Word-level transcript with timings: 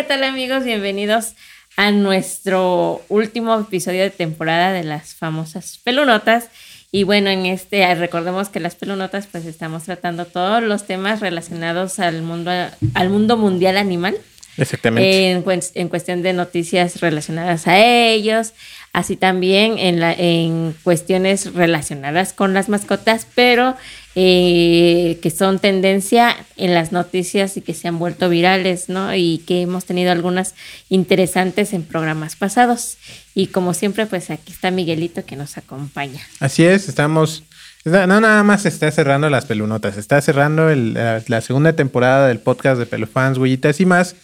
¿qué 0.00 0.04
tal 0.04 0.24
amigos? 0.24 0.64
Bienvenidos 0.64 1.34
a 1.76 1.90
nuestro 1.90 3.04
último 3.10 3.60
episodio 3.60 4.00
de 4.00 4.08
temporada 4.08 4.72
de 4.72 4.82
las 4.82 5.14
famosas 5.14 5.78
pelunotas. 5.84 6.48
Y 6.90 7.02
bueno, 7.02 7.28
en 7.28 7.44
este, 7.44 7.94
recordemos 7.94 8.48
que 8.48 8.60
las 8.60 8.76
pelunotas, 8.76 9.26
pues 9.26 9.44
estamos 9.44 9.82
tratando 9.82 10.24
todos 10.24 10.62
los 10.62 10.86
temas 10.86 11.20
relacionados 11.20 11.98
al 11.98 12.22
mundo, 12.22 12.50
al 12.94 13.10
mundo 13.10 13.36
mundial 13.36 13.76
animal. 13.76 14.16
Exactamente. 14.56 15.32
En, 15.32 15.44
en 15.74 15.88
cuestión 15.90 16.22
de 16.22 16.32
noticias 16.32 17.02
relacionadas 17.02 17.66
a 17.66 17.78
ellos, 17.78 18.54
así 18.94 19.16
también 19.16 19.76
en, 19.76 20.00
la, 20.00 20.14
en 20.14 20.74
cuestiones 20.82 21.52
relacionadas 21.52 22.32
con 22.32 22.54
las 22.54 22.70
mascotas, 22.70 23.26
pero 23.34 23.76
eh, 24.16 25.18
que 25.22 25.30
son 25.30 25.60
tendencia 25.60 26.36
en 26.56 26.74
las 26.74 26.90
noticias 26.90 27.56
y 27.56 27.60
que 27.60 27.74
se 27.74 27.86
han 27.86 27.98
vuelto 27.98 28.28
virales, 28.28 28.88
¿no? 28.88 29.14
Y 29.14 29.38
que 29.46 29.62
hemos 29.62 29.84
tenido 29.84 30.10
algunas 30.10 30.54
interesantes 30.88 31.72
en 31.72 31.84
programas 31.84 32.34
pasados. 32.34 32.98
Y 33.36 33.48
como 33.48 33.72
siempre, 33.72 34.06
pues 34.06 34.30
aquí 34.30 34.52
está 34.52 34.72
Miguelito 34.72 35.24
que 35.24 35.36
nos 35.36 35.56
acompaña. 35.56 36.20
Así 36.40 36.64
es, 36.64 36.88
estamos... 36.88 37.44
No 37.84 38.20
nada 38.20 38.42
más 38.42 38.66
está 38.66 38.90
cerrando 38.90 39.30
las 39.30 39.46
pelunotas, 39.46 39.96
está 39.96 40.20
cerrando 40.20 40.68
el, 40.68 40.92
la, 40.92 41.22
la, 41.26 41.40
segunda 41.40 41.72
temporada 41.72 42.28
del 42.28 42.38
podcast 42.38 42.78
de 42.78 42.84
Pelufans, 42.84 43.38
Huellitas 43.38 43.80
y 43.80 43.86
más, 43.86 44.16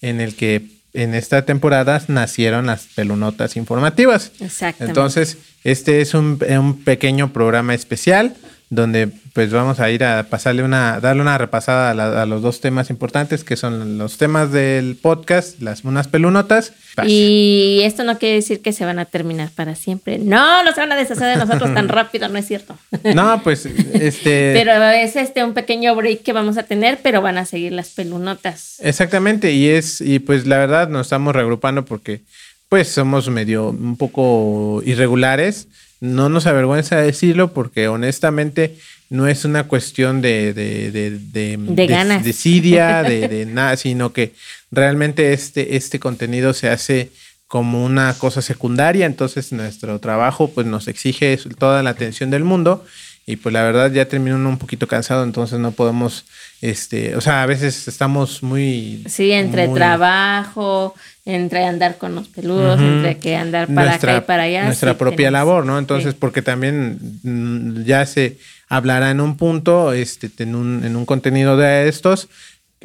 en 0.00 0.20
el 0.20 0.36
que 0.36 0.68
en 0.92 1.14
esta 1.14 1.44
temporada 1.44 2.00
nacieron 2.06 2.66
las 2.66 2.86
pelunotas 2.94 3.56
informativas. 3.56 4.30
Exactamente. 4.38 4.84
Entonces, 4.84 5.38
este 5.64 6.02
es 6.02 6.14
un, 6.14 6.38
un 6.48 6.84
pequeño 6.84 7.32
programa 7.32 7.74
especial 7.74 8.36
donde 8.70 9.08
pues 9.32 9.50
vamos 9.50 9.80
a 9.80 9.90
ir 9.90 10.04
a 10.04 10.22
pasarle 10.30 10.62
una, 10.62 11.00
darle 11.00 11.22
una 11.22 11.36
repasada 11.36 11.90
a, 11.90 11.94
la, 11.94 12.22
a, 12.22 12.26
los 12.26 12.40
dos 12.40 12.60
temas 12.60 12.88
importantes 12.88 13.42
que 13.42 13.56
son 13.56 13.98
los 13.98 14.16
temas 14.16 14.52
del 14.52 14.96
podcast, 14.96 15.60
las 15.60 15.82
unas 15.84 16.06
pelunotas. 16.06 16.72
Y 17.04 17.80
esto 17.82 18.04
no 18.04 18.18
quiere 18.18 18.36
decir 18.36 18.62
que 18.62 18.72
se 18.72 18.84
van 18.84 19.00
a 19.00 19.06
terminar 19.06 19.50
para 19.54 19.74
siempre. 19.74 20.18
No, 20.18 20.62
no 20.62 20.72
se 20.72 20.80
van 20.80 20.92
a 20.92 20.96
deshacer 20.96 21.36
de 21.36 21.44
nosotros 21.44 21.74
tan 21.74 21.88
rápido, 21.88 22.28
no 22.28 22.38
es 22.38 22.46
cierto. 22.46 22.78
No, 23.12 23.42
pues 23.42 23.66
este. 23.66 24.52
pero 24.54 24.72
es 24.84 25.16
este 25.16 25.42
un 25.42 25.52
pequeño 25.52 25.94
break 25.96 26.22
que 26.22 26.32
vamos 26.32 26.56
a 26.56 26.62
tener, 26.62 27.00
pero 27.02 27.22
van 27.22 27.38
a 27.38 27.46
seguir 27.46 27.72
las 27.72 27.88
pelunotas. 27.90 28.76
Exactamente, 28.78 29.52
y 29.52 29.68
es, 29.68 30.00
y 30.00 30.20
pues 30.20 30.46
la 30.46 30.58
verdad 30.58 30.88
nos 30.88 31.08
estamos 31.08 31.34
reagrupando 31.34 31.84
porque 31.84 32.20
pues 32.68 32.88
somos 32.88 33.28
medio 33.30 33.70
un 33.70 33.96
poco 33.96 34.80
irregulares 34.86 35.66
no 36.00 36.28
nos 36.28 36.46
avergüenza 36.46 36.96
decirlo 36.96 37.52
porque 37.52 37.88
honestamente 37.88 38.76
no 39.10 39.26
es 39.26 39.44
una 39.44 39.64
cuestión 39.64 40.22
de, 40.22 40.54
de, 40.54 40.90
de, 40.90 41.10
de, 41.10 41.56
de 41.58 41.86
ganas. 41.86 42.24
desidia, 42.24 43.02
de, 43.04 43.28
de 43.28 43.46
nada, 43.46 43.76
sino 43.76 44.12
que 44.12 44.32
realmente 44.70 45.32
este, 45.32 45.76
este 45.76 45.98
contenido 45.98 46.54
se 46.54 46.68
hace 46.68 47.10
como 47.48 47.84
una 47.84 48.14
cosa 48.14 48.42
secundaria, 48.42 49.06
entonces 49.06 49.52
nuestro 49.52 49.98
trabajo 49.98 50.52
pues 50.52 50.68
nos 50.68 50.86
exige 50.86 51.36
toda 51.58 51.82
la 51.82 51.90
atención 51.90 52.30
del 52.30 52.44
mundo 52.44 52.84
y 53.26 53.36
pues 53.36 53.52
la 53.52 53.64
verdad 53.64 53.90
ya 53.92 54.06
termino 54.06 54.36
un 54.36 54.58
poquito 54.58 54.86
cansado, 54.86 55.24
entonces 55.24 55.58
no 55.58 55.72
podemos, 55.72 56.24
este, 56.60 57.16
o 57.16 57.20
sea, 57.20 57.42
a 57.42 57.46
veces 57.46 57.88
estamos 57.88 58.42
muy... 58.42 59.02
Sí, 59.08 59.32
entre 59.32 59.66
muy, 59.66 59.78
trabajo, 59.78 60.94
entre 61.24 61.64
andar 61.64 61.96
con 61.96 62.14
los 62.14 62.28
peludos, 62.28 62.78
uh 62.78 62.82
-huh. 62.82 62.96
entre 62.96 63.18
que 63.18 63.36
andar 63.36 63.66
para 63.68 63.88
nuestra, 63.88 64.12
acá 64.16 64.24
y 64.24 64.26
para 64.26 64.42
allá. 64.42 64.64
Nuestra 64.64 64.92
sí, 64.92 64.98
propia 64.98 65.30
labor, 65.30 65.64
¿no? 65.64 65.78
Entonces, 65.78 66.12
sí. 66.12 66.18
porque 66.20 66.42
también 66.42 66.98
mm, 67.22 67.84
ya 67.84 68.04
se 68.04 68.36
hablará 68.68 69.10
en 69.10 69.20
un 69.20 69.36
punto, 69.36 69.92
este, 69.92 70.30
en 70.42 70.54
un, 70.54 70.84
en 70.84 70.96
un 70.96 71.06
contenido 71.06 71.56
de 71.56 71.88
estos, 71.88 72.28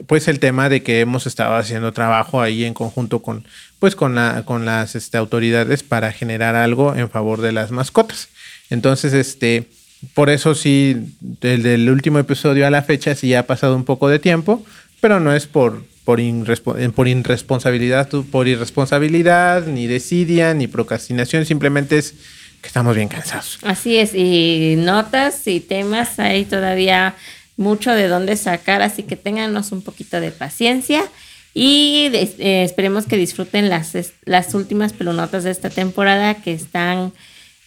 pues 0.08 0.28
el 0.28 0.40
tema 0.40 0.70
de 0.70 0.84
que 0.84 1.00
hemos 1.02 1.26
estado 1.26 1.56
haciendo 1.56 1.92
trabajo 1.94 2.42
ahí 2.42 2.66
en 2.66 2.74
conjunto 2.74 3.22
con, 3.22 3.46
pues 3.80 3.96
con, 3.96 4.16
la, 4.16 4.44
con 4.46 4.66
las 4.66 4.96
este, 4.96 5.18
autoridades 5.18 5.84
para 5.84 6.12
generar 6.12 6.56
algo 6.56 6.96
en 6.96 7.10
favor 7.10 7.42
de 7.42 7.52
las 7.52 7.72
mascotas. 7.72 8.30
Entonces, 8.70 9.14
este, 9.14 9.70
por 10.14 10.30
eso 10.30 10.56
sí, 10.56 10.96
desde 11.20 11.76
el 11.76 11.90
último 11.90 12.20
episodio 12.20 12.68
a 12.68 12.70
la 12.70 12.84
fecha 12.84 13.16
sí 13.16 13.34
ha 13.34 13.48
pasado 13.48 13.76
un 13.76 13.86
poco 13.86 14.10
de 14.10 14.20
tiempo, 14.20 14.64
pero 15.02 15.20
no 15.20 15.34
es 15.34 15.48
por, 15.48 15.84
por, 16.04 16.20
irrespo 16.20 16.76
por 16.96 17.08
irresponsabilidad, 17.08 18.10
por 18.32 18.48
irresponsabilidad, 18.48 19.66
ni 19.68 19.88
desidia, 19.88 20.54
ni 20.54 20.68
procrastinación, 20.68 21.46
simplemente 21.46 21.98
es 21.98 22.14
que 22.62 22.68
estamos 22.68 22.96
bien 22.96 23.08
cansados. 23.08 23.60
Así 23.64 23.98
es, 23.98 24.14
y 24.14 24.76
notas 24.78 25.48
y 25.48 25.60
temas 25.60 26.20
hay 26.20 26.46
todavía 26.46 27.16
mucho 27.58 27.92
de 27.92 28.08
dónde 28.08 28.36
sacar, 28.36 28.82
así 28.82 29.04
que 29.04 29.16
ténganos 29.16 29.72
un 29.72 29.82
poquito 29.82 30.20
de 30.20 30.32
paciencia 30.32 31.04
y 31.54 32.10
eh, 32.14 32.64
esperemos 32.64 33.06
que 33.06 33.16
disfruten 33.16 33.70
las, 33.70 33.94
las 34.26 34.54
últimas 34.54 34.92
pelunotas 34.92 35.46
de 35.46 35.52
esta 35.52 35.70
temporada 35.70 36.36
que 36.36 36.52
están 36.52 37.14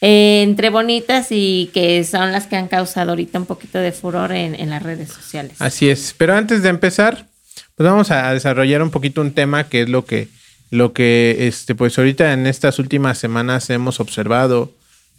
eh, 0.00 0.42
entre 0.42 0.70
bonitas 0.70 1.28
y 1.31 1.70
que 1.75 2.04
son 2.04 2.32
las 2.32 2.47
que 2.47 2.56
han 2.56 2.69
causado 2.69 3.10
ahorita 3.10 3.38
un 3.38 3.47
poquito 3.47 3.78
de 3.78 3.92
furor 3.92 4.32
en, 4.32 4.54
en 4.54 4.70
las 4.70 4.82
redes 4.82 5.09
sociales. 5.10 5.53
Así 5.59 5.88
es, 5.88 6.14
pero 6.16 6.34
antes 6.34 6.62
de 6.62 6.69
empezar, 6.69 7.26
pues 7.75 7.88
vamos 7.88 8.10
a 8.10 8.32
desarrollar 8.32 8.82
un 8.82 8.91
poquito 8.91 9.20
un 9.20 9.32
tema 9.32 9.69
que 9.69 9.82
es 9.82 9.88
lo 9.88 10.04
que, 10.04 10.28
lo 10.70 10.92
que 10.92 11.48
este, 11.48 11.75
pues 11.75 11.98
ahorita 11.98 12.32
en 12.32 12.47
estas 12.47 12.78
últimas 12.78 13.19
semanas 13.19 13.70
hemos 13.70 14.00
observado 14.00 14.72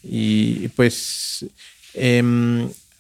y 0.04 0.70
pues 0.70 1.46
eh, 1.94 2.24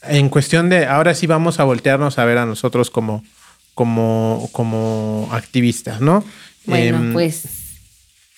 en 0.03 0.29
cuestión 0.29 0.69
de, 0.69 0.85
ahora 0.85 1.13
sí 1.13 1.27
vamos 1.27 1.59
a 1.59 1.63
voltearnos 1.63 2.19
a 2.19 2.25
ver 2.25 2.37
a 2.37 2.45
nosotros 2.45 2.89
como, 2.89 3.23
como, 3.73 4.49
como 4.51 5.29
activistas, 5.31 6.01
¿no? 6.01 6.23
Bueno, 6.65 7.09
eh, 7.09 7.13
pues 7.13 7.43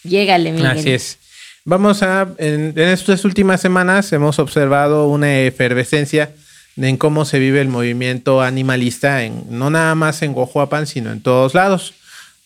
llégale, 0.04 0.52
Miguel. 0.52 0.68
Así 0.68 0.92
es. 0.92 1.18
Vamos 1.64 2.02
a, 2.02 2.28
en, 2.40 2.74
estas 2.76 3.24
últimas 3.24 3.62
semanas 3.62 4.12
hemos 4.14 4.40
observado 4.40 5.08
una 5.08 5.42
efervescencia 5.42 6.34
en 6.76 6.98
cómo 6.98 7.24
se 7.24 7.38
vive 7.38 7.62
el 7.62 7.68
movimiento 7.68 8.42
animalista, 8.42 9.24
en, 9.24 9.44
no 9.50 9.70
nada 9.70 9.94
más 9.94 10.24
en 10.24 10.34
Guajuapan, 10.34 10.88
sino 10.88 11.12
en 11.12 11.22
todos 11.22 11.54
lados. 11.54 11.94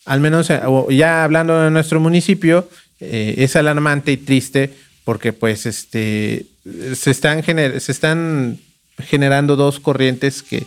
Al 0.04 0.20
menos 0.20 0.48
ya 0.90 1.24
hablando 1.24 1.62
de 1.62 1.70
nuestro 1.70 1.98
municipio, 1.98 2.68
eh, 3.00 3.34
es 3.38 3.56
alarmante 3.56 4.12
y 4.12 4.16
triste 4.18 4.74
porque 5.04 5.32
pues 5.32 5.64
este, 5.66 6.46
se, 6.94 7.10
están 7.10 7.42
gener 7.42 7.80
se 7.80 7.92
están 7.92 8.58
generando 8.98 9.56
dos 9.56 9.80
corrientes 9.80 10.42
que, 10.42 10.66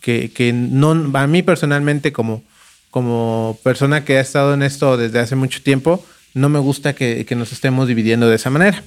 que, 0.00 0.30
que 0.30 0.52
no, 0.52 1.10
a 1.14 1.26
mí 1.26 1.42
personalmente 1.42 2.12
como, 2.12 2.42
como 2.90 3.58
persona 3.62 4.04
que 4.04 4.18
ha 4.18 4.20
estado 4.20 4.54
en 4.54 4.62
esto 4.62 4.96
desde 4.96 5.20
hace 5.20 5.36
mucho 5.36 5.62
tiempo, 5.62 6.04
no 6.38 6.48
me 6.48 6.58
gusta 6.58 6.94
que, 6.94 7.26
nos 7.36 7.52
estemos 7.52 7.88
dividiendo 7.88 8.28
de 8.28 8.36
esa 8.36 8.50
manera. 8.50 8.82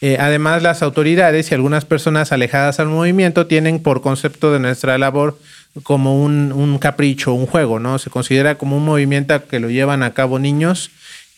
Eh, 0.00 0.16
además, 0.18 0.62
las 0.62 0.82
autoridades 0.82 1.50
y 1.50 1.54
algunas 1.54 1.84
personas 1.84 2.32
alejadas 2.32 2.80
al 2.80 2.88
movimiento 2.88 3.46
tienen 3.46 3.80
por 3.80 4.00
concepto 4.00 4.52
de 4.52 4.58
nuestra 4.58 4.96
labor 4.96 5.38
como 5.82 6.22
un, 6.22 6.52
un 6.52 6.78
capricho, 6.78 7.34
un 7.34 7.46
juego, 7.46 7.78
¿no? 7.78 7.98
Se 7.98 8.08
considera 8.08 8.56
como 8.56 8.76
un 8.76 8.84
movimiento 8.84 9.46
que 9.46 9.60
lo 9.60 9.68
llevan 9.68 10.02
a 10.02 10.14
cabo 10.14 10.38
niños 10.38 10.90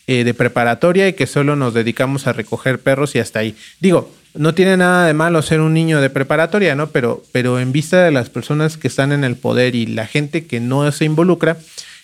eh, 0.05 0.25
de 0.25 0.33
preparatoria 0.33 1.07
y 1.07 1.13
que 1.13 1.27
solo 1.27 1.55
nos 1.55 1.73
dedicamos 1.73 2.27
a 2.27 2.33
recoger 2.33 2.79
perros 2.79 3.15
y 3.15 3.19
hasta 3.19 3.39
ahí. 3.39 3.55
Digo, 3.79 4.11
no 4.33 4.53
tiene 4.53 4.75
nada 4.75 5.07
de 5.07 5.13
malo 5.13 5.41
ser 5.41 5.61
un 5.61 5.73
niño 5.73 6.01
de 6.01 6.09
preparatoria, 6.09 6.75
¿no? 6.75 6.89
Pero, 6.89 7.23
pero 7.31 7.57
en 7.57 7.71
vista 7.71 8.03
de 8.03 8.11
las 8.11 8.29
personas 8.29 8.75
que 8.75 8.89
están 8.89 9.13
en 9.13 9.23
el 9.23 9.37
poder 9.37 9.75
y 9.75 9.85
la 9.85 10.05
gente 10.05 10.45
que 10.45 10.59
no 10.59 10.91
se 10.91 11.05
involucra, 11.05 11.55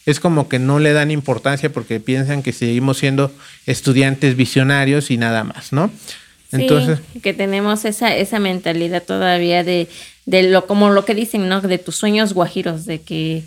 es 0.06 0.20
como 0.20 0.50
que 0.50 0.60
no 0.60 0.80
le 0.80 0.94
dan 0.94 1.12
importancia 1.12 1.72
porque 1.72 2.00
piensan 2.00 2.44
que 2.44 2.54
seguimos 2.54 2.98
siendo 2.98 3.32
estudiantes 3.66 4.36
visionarios 4.36 5.12
y 5.12 5.18
nada 5.18 5.44
más, 5.44 5.72
¿no? 5.74 5.92
Entonces, 6.52 7.00
sí, 7.14 7.20
que 7.20 7.34
tenemos 7.34 7.86
esa, 7.86 8.16
esa 8.16 8.40
mentalidad 8.40 9.04
todavía 9.04 9.64
de, 9.64 9.88
de 10.26 10.44
lo, 10.44 10.66
como 10.66 10.90
lo 10.90 11.06
que 11.06 11.14
dicen, 11.14 11.48
¿no? 11.48 11.62
De 11.62 11.78
tus 11.78 11.96
sueños 11.96 12.34
guajiros, 12.34 12.86
de 12.86 13.02
que 13.02 13.44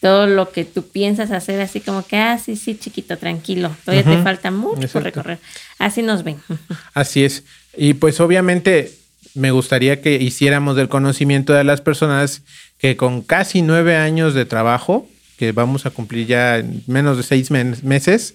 todo 0.00 0.26
lo 0.26 0.52
que 0.52 0.64
tú 0.64 0.86
piensas 0.86 1.30
hacer 1.30 1.60
así 1.60 1.80
como 1.80 2.06
que, 2.06 2.16
ah, 2.16 2.38
sí, 2.38 2.56
sí, 2.56 2.76
chiquito, 2.76 3.16
tranquilo, 3.16 3.74
todavía 3.84 4.04
uh 4.06 4.14
-huh. 4.14 4.18
te 4.18 4.22
falta 4.22 4.50
mucho 4.50 4.82
Exacto. 4.82 4.92
por 4.92 5.02
recorrer. 5.02 5.38
Así 5.78 6.02
nos 6.02 6.22
ven. 6.22 6.36
Así 6.94 7.24
es. 7.24 7.42
Y 7.76 7.94
pues 7.94 8.20
obviamente 8.20 8.92
me 9.34 9.50
gustaría 9.50 10.00
que 10.00 10.14
hiciéramos 10.16 10.76
del 10.76 10.88
conocimiento 10.88 11.54
de 11.54 11.64
las 11.64 11.80
personas 11.80 12.42
que 12.78 12.96
con 12.96 13.22
casi 13.22 13.62
nueve 13.62 13.96
años 13.96 14.34
de 14.34 14.44
trabajo, 14.44 15.08
que 15.36 15.52
vamos 15.52 15.86
a 15.86 15.90
cumplir 15.90 16.26
ya 16.26 16.58
en 16.58 16.82
menos 16.86 17.16
de 17.16 17.22
seis 17.22 17.50
meses, 17.50 18.34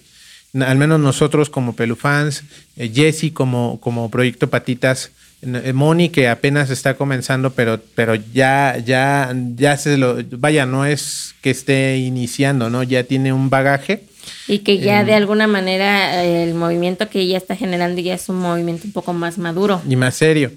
al 0.54 0.76
menos 0.76 1.00
nosotros 1.00 1.48
como 1.48 1.74
Pelufans, 1.74 2.42
eh, 2.76 2.90
Jesse 2.92 3.32
como, 3.32 3.78
como 3.80 4.10
Proyecto 4.10 4.50
Patitas, 4.50 5.12
eh, 5.42 5.72
Moni 5.72 6.10
que 6.10 6.28
apenas 6.28 6.70
está 6.70 6.94
comenzando, 6.94 7.50
pero, 7.50 7.80
pero 7.94 8.14
ya, 8.14 8.76
ya, 8.84 9.34
ya 9.56 9.76
se 9.76 9.96
lo, 9.96 10.18
vaya, 10.32 10.66
no 10.66 10.84
es 10.84 11.34
que 11.40 11.50
esté 11.50 11.98
iniciando, 11.98 12.68
¿no? 12.68 12.82
Ya 12.82 13.04
tiene 13.04 13.32
un 13.32 13.48
bagaje. 13.48 14.04
Y 14.48 14.58
que 14.58 14.78
ya 14.78 15.00
eh, 15.00 15.04
de 15.04 15.14
alguna 15.14 15.46
manera 15.46 16.22
el 16.24 16.54
movimiento 16.54 17.08
que 17.08 17.20
ella 17.20 17.38
está 17.38 17.56
generando 17.56 18.00
ya 18.00 18.14
es 18.14 18.28
un 18.28 18.36
movimiento 18.36 18.86
un 18.86 18.92
poco 18.92 19.12
más 19.12 19.38
maduro. 19.38 19.80
Y 19.88 19.96
más 19.96 20.16
serio. 20.16 20.52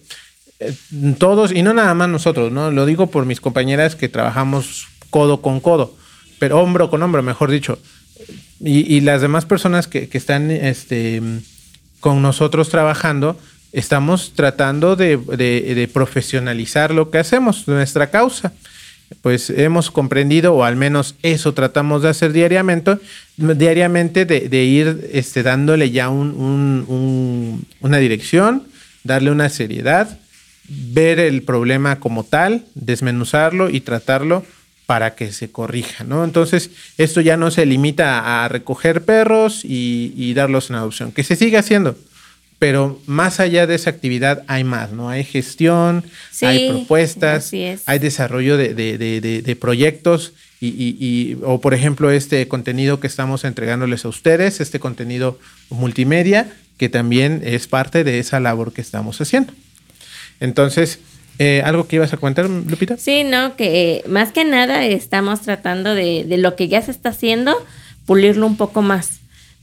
Eh, 0.59 0.73
todos, 1.17 1.53
y 1.53 1.61
no 1.61 1.73
nada 1.73 1.93
más 1.93 2.09
nosotros, 2.09 2.51
¿no? 2.51 2.71
Lo 2.71 2.85
digo 2.85 3.07
por 3.07 3.25
mis 3.25 3.39
compañeras 3.39 3.95
que 3.95 4.09
trabajamos 4.09 4.87
codo 5.09 5.41
con 5.41 5.59
codo 5.59 5.95
pero 6.43 6.59
hombro 6.59 6.89
con 6.89 7.01
hombro, 7.01 7.23
mejor 7.23 7.49
dicho. 7.49 7.79
Y, 8.59 8.99
las 8.99 9.21
demás 9.21 9.45
personas 9.45 9.87
que, 9.87 10.09
están 10.11 10.51
este, 10.51 11.21
con 12.01 12.21
nosotros 12.21 12.67
trabajando, 12.67 13.39
estamos 13.71 14.33
tratando 14.35 14.97
de, 14.97 15.89
profesionalizar 15.93 16.93
lo 16.93 17.09
que 17.09 17.19
hacemos, 17.19 17.65
nuestra 17.69 18.11
causa. 18.11 18.51
Pues 19.21 19.51
hemos 19.51 19.89
comprendido, 19.89 20.53
o 20.53 20.65
al 20.65 20.75
menos 20.75 21.15
eso 21.23 21.53
tratamos 21.53 22.01
de 22.01 22.09
hacer 22.09 22.33
diariamente, 22.33 22.97
diariamente 23.37 24.25
de, 24.25 24.63
ir 24.65 25.11
este, 25.13 25.43
dándole 25.43 25.91
ya 25.91 26.09
un, 26.09 27.65
una 27.79 27.97
dirección, 27.99 28.67
darle 29.05 29.31
una 29.31 29.47
seriedad, 29.47 30.19
ver 30.67 31.21
el 31.21 31.43
problema 31.43 32.01
como 32.01 32.25
tal, 32.25 32.65
desmenuzarlo 32.75 33.69
y 33.69 33.79
tratarlo 33.79 34.43
para 34.93 35.15
que 35.15 35.31
se 35.31 35.49
corrija, 35.49 36.03
¿no? 36.03 36.23
Entonces, 36.23 36.69
esto 36.99 37.19
ya 37.19 37.35
no 37.35 37.49
se 37.49 37.65
limita 37.65 38.43
a 38.43 38.47
recoger 38.47 39.03
perros 39.03 39.61
y, 39.63 40.31
darlos 40.35 40.69
en 40.69 40.75
adopción, 40.75 41.11
que 41.11 41.23
se 41.23 41.35
sigue 41.35 41.57
haciendo, 41.57 41.97
pero 42.59 43.01
más 43.07 43.39
allá 43.39 43.65
de 43.65 43.73
esa 43.73 43.89
actividad 43.89 44.43
hay 44.45 44.63
más, 44.63 44.91
¿no? 44.91 45.09
Hay 45.09 45.23
gestión, 45.23 46.03
hay 46.43 46.69
propuestas, 46.69 47.51
hay 47.87 47.97
desarrollo 47.97 48.55
de, 48.55 49.57
proyectos 49.59 50.33
y, 50.61 51.37
o 51.41 51.59
por 51.59 51.73
ejemplo, 51.73 52.11
este 52.11 52.47
contenido 52.47 52.99
que 52.99 53.07
estamos 53.07 53.45
entregándoles 53.45 54.05
a 54.05 54.09
ustedes, 54.09 54.61
este 54.61 54.79
contenido 54.79 55.39
multimedia, 55.71 56.53
que 56.77 56.87
también 56.87 57.41
es 57.43 57.65
parte 57.65 58.03
de 58.03 58.19
esa 58.19 58.39
labor 58.39 58.73
que 58.73 58.81
estamos 58.81 59.19
haciendo. 59.19 59.53
Entonces, 60.39 60.99
eh, 61.39 61.61
¿Algo 61.65 61.87
que 61.87 61.97
ibas 61.97 62.13
a 62.13 62.17
comentar, 62.17 62.49
Lupita? 62.49 62.97
Sí, 62.97 63.23
no, 63.23 63.55
que 63.55 63.95
eh, 63.95 64.03
más 64.07 64.31
que 64.31 64.45
nada 64.45 64.85
estamos 64.85 65.41
tratando 65.41 65.95
de, 65.95 66.25
de, 66.25 66.37
lo 66.37 66.55
que 66.55 66.67
ya 66.67 66.81
se 66.81 66.91
está 66.91 67.09
haciendo, 67.09 67.55
pulirlo 68.05 68.45
un 68.45 68.57
poco 68.57 68.81
más. 68.81 69.19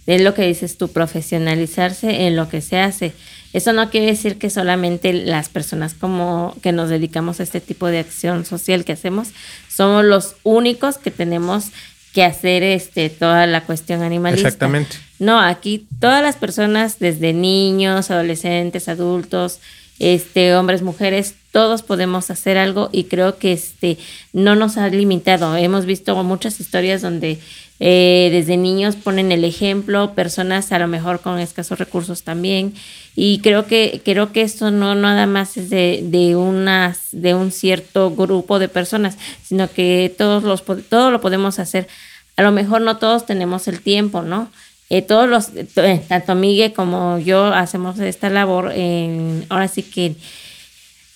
Es 0.06 0.20
lo 0.22 0.34
que 0.34 0.46
dices 0.46 0.76
tú, 0.76 0.88
profesionalizarse 0.88 2.26
en 2.26 2.37
lo 2.37 2.49
que 2.49 2.61
se 2.61 2.78
hace. 2.78 3.12
Eso 3.52 3.72
no 3.72 3.90
quiere 3.90 4.06
decir 4.06 4.38
que 4.38 4.49
solamente 4.49 5.12
las 5.12 5.49
personas 5.49 5.94
como 5.94 6.55
que 6.62 6.72
nos 6.72 6.88
dedicamos 6.88 7.40
a 7.40 7.43
este 7.43 7.61
tipo 7.61 7.88
de 7.88 7.99
acción 7.99 8.44
social 8.44 8.84
que 8.84 8.93
hacemos 8.93 9.28
somos 9.69 10.05
los 10.05 10.37
únicos 10.44 10.99
que 10.99 11.11
tenemos 11.11 11.67
que 12.12 12.25
hacer 12.25 12.62
este 12.62 13.11
toda 13.11 13.46
la 13.46 13.62
cuestión 13.62 14.02
animalista. 14.02 14.49
Exactamente. 14.49 14.96
No, 15.19 15.40
aquí 15.40 15.87
todas 16.00 16.22
las 16.22 16.37
personas, 16.37 16.99
desde 16.99 17.32
niños, 17.32 18.11
adolescentes, 18.11 18.88
adultos, 18.88 19.61
este, 20.00 20.56
hombres, 20.56 20.82
mujeres, 20.82 21.35
todos 21.52 21.82
podemos 21.82 22.31
hacer 22.31 22.58
algo 22.58 22.88
y 22.91 23.05
creo 23.05 23.38
que 23.38 23.52
este, 23.52 23.99
no 24.32 24.56
nos 24.56 24.79
ha 24.79 24.88
limitado. 24.88 25.56
Hemos 25.56 25.85
visto 25.87 26.20
muchas 26.25 26.58
historias 26.58 27.02
donde 27.02 27.38
eh, 27.81 28.29
desde 28.32 28.56
niños 28.56 28.97
ponen 28.97 29.31
el 29.31 29.44
ejemplo, 29.44 30.14
personas 30.14 30.73
a 30.73 30.79
lo 30.79 30.88
mejor 30.88 31.20
con 31.20 31.38
escasos 31.38 31.79
recursos 31.79 32.23
también. 32.23 32.75
Y 33.14 33.41
creo 33.41 33.67
que, 33.67 34.00
creo 34.05 34.32
que 34.32 34.43
esto 34.43 34.70
no 34.70 34.94
nada 34.94 35.26
más 35.26 35.56
es 35.56 35.70
de, 35.70 36.00
de, 36.03 36.35
unas, 36.35 37.08
de 37.12 37.35
un 37.35 37.53
cierto 37.53 38.11
grupo 38.11 38.58
de 38.58 38.69
personas, 38.69 39.19
sino 39.43 39.70
que 39.70 40.14
todos 40.17 40.43
los, 40.44 40.64
todo 40.88 41.11
lo 41.11 41.20
podemos 41.20 41.58
hacer. 41.58 41.88
A 42.37 42.43
lo 42.43 42.53
mejor 42.53 42.81
no 42.81 42.96
todos 42.96 43.26
tenemos 43.26 43.69
el 43.69 43.81
tiempo, 43.82 44.23
¿no? 44.23 44.50
Eh, 44.90 45.02
todos 45.02 45.28
los, 45.28 45.50
eh, 45.54 46.02
tanto 46.08 46.34
Miguel 46.34 46.72
como 46.72 47.19
yo 47.20 47.46
hacemos 47.46 47.98
esta 48.00 48.28
labor, 48.28 48.72
en, 48.75 49.46
ahora 49.48 49.69
sí 49.69 49.84
que 49.84 50.16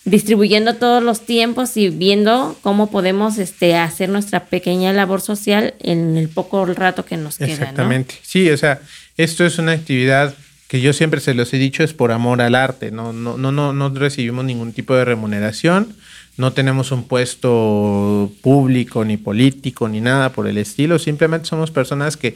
distribuyendo 0.04 0.74
todos 0.74 1.02
los 1.02 1.22
tiempos 1.22 1.76
y 1.76 1.88
viendo 1.88 2.56
cómo 2.62 2.90
podemos 2.90 3.38
este, 3.38 3.74
hacer 3.74 4.10
nuestra 4.10 4.44
pequeña 4.46 4.92
labor 4.92 5.20
social 5.20 5.74
en 5.80 6.16
el 6.16 6.28
poco 6.28 6.64
rato 6.66 7.04
que 7.04 7.16
nos 7.16 7.38
queda. 7.38 7.48
Exactamente. 7.48 8.14
Sí, 8.22 8.48
o 8.50 8.56
sea, 8.56 8.80
esto 9.16 9.44
es 9.44 9.58
una 9.58 9.72
actividad 9.72 10.34
que 10.68 10.80
yo 10.80 10.92
siempre 10.92 11.20
se 11.20 11.34
los 11.34 11.52
he 11.52 11.58
dicho, 11.58 11.82
es 11.82 11.94
por 11.94 12.12
amor 12.12 12.42
al 12.42 12.54
arte. 12.54 12.90
No, 12.90 13.12
no, 13.12 13.36
no, 13.36 13.50
no, 13.50 13.72
no 13.72 13.88
recibimos 13.90 14.44
ningún 14.44 14.72
tipo 14.72 14.94
de 14.94 15.04
remuneración 15.04 15.96
no 16.36 16.52
tenemos 16.52 16.90
un 16.90 17.04
puesto 17.04 18.30
público 18.40 19.04
ni 19.04 19.16
político 19.16 19.88
ni 19.88 20.00
nada 20.00 20.32
por 20.32 20.48
el 20.48 20.58
estilo, 20.58 20.98
simplemente 20.98 21.46
somos 21.46 21.70
personas 21.70 22.16
que 22.16 22.28
eh, 22.28 22.34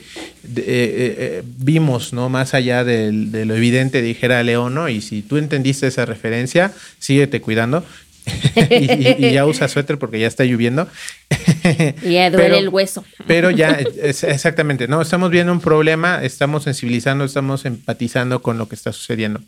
eh, 0.56 0.56
eh, 0.56 1.42
vimos, 1.44 2.12
¿no? 2.12 2.28
Más 2.28 2.54
allá 2.54 2.84
de, 2.84 3.12
lo 3.12 3.54
evidente, 3.54 4.00
dijera 4.00 4.42
León, 4.42 4.74
¿no? 4.74 4.88
Y 4.88 5.00
si 5.00 5.22
tú 5.22 5.36
entendiste 5.36 5.88
esa 5.88 6.04
referencia, 6.04 6.72
síguete 6.98 7.40
cuidando. 7.40 7.84
y, 8.70 9.32
ya 9.32 9.46
usa 9.46 9.68
suéter 9.68 9.98
porque 9.98 10.20
ya 10.20 10.26
está 10.26 10.44
lloviendo. 10.44 10.86
y 12.02 12.12
ya 12.12 12.30
duele 12.30 12.58
el 12.58 12.68
hueso. 12.68 13.04
pero 13.26 13.50
ya, 13.50 13.80
exactamente, 14.02 14.86
¿no? 14.86 15.02
Estamos 15.02 15.30
viendo 15.30 15.52
un 15.52 15.60
problema, 15.60 16.22
estamos 16.22 16.64
sensibilizando, 16.64 17.24
estamos 17.24 17.64
empatizando 17.64 18.42
con 18.42 18.58
lo 18.58 18.68
que 18.68 18.76
está 18.76 18.92
sucediendo. 18.92 19.40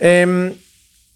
Eh, 0.00 0.54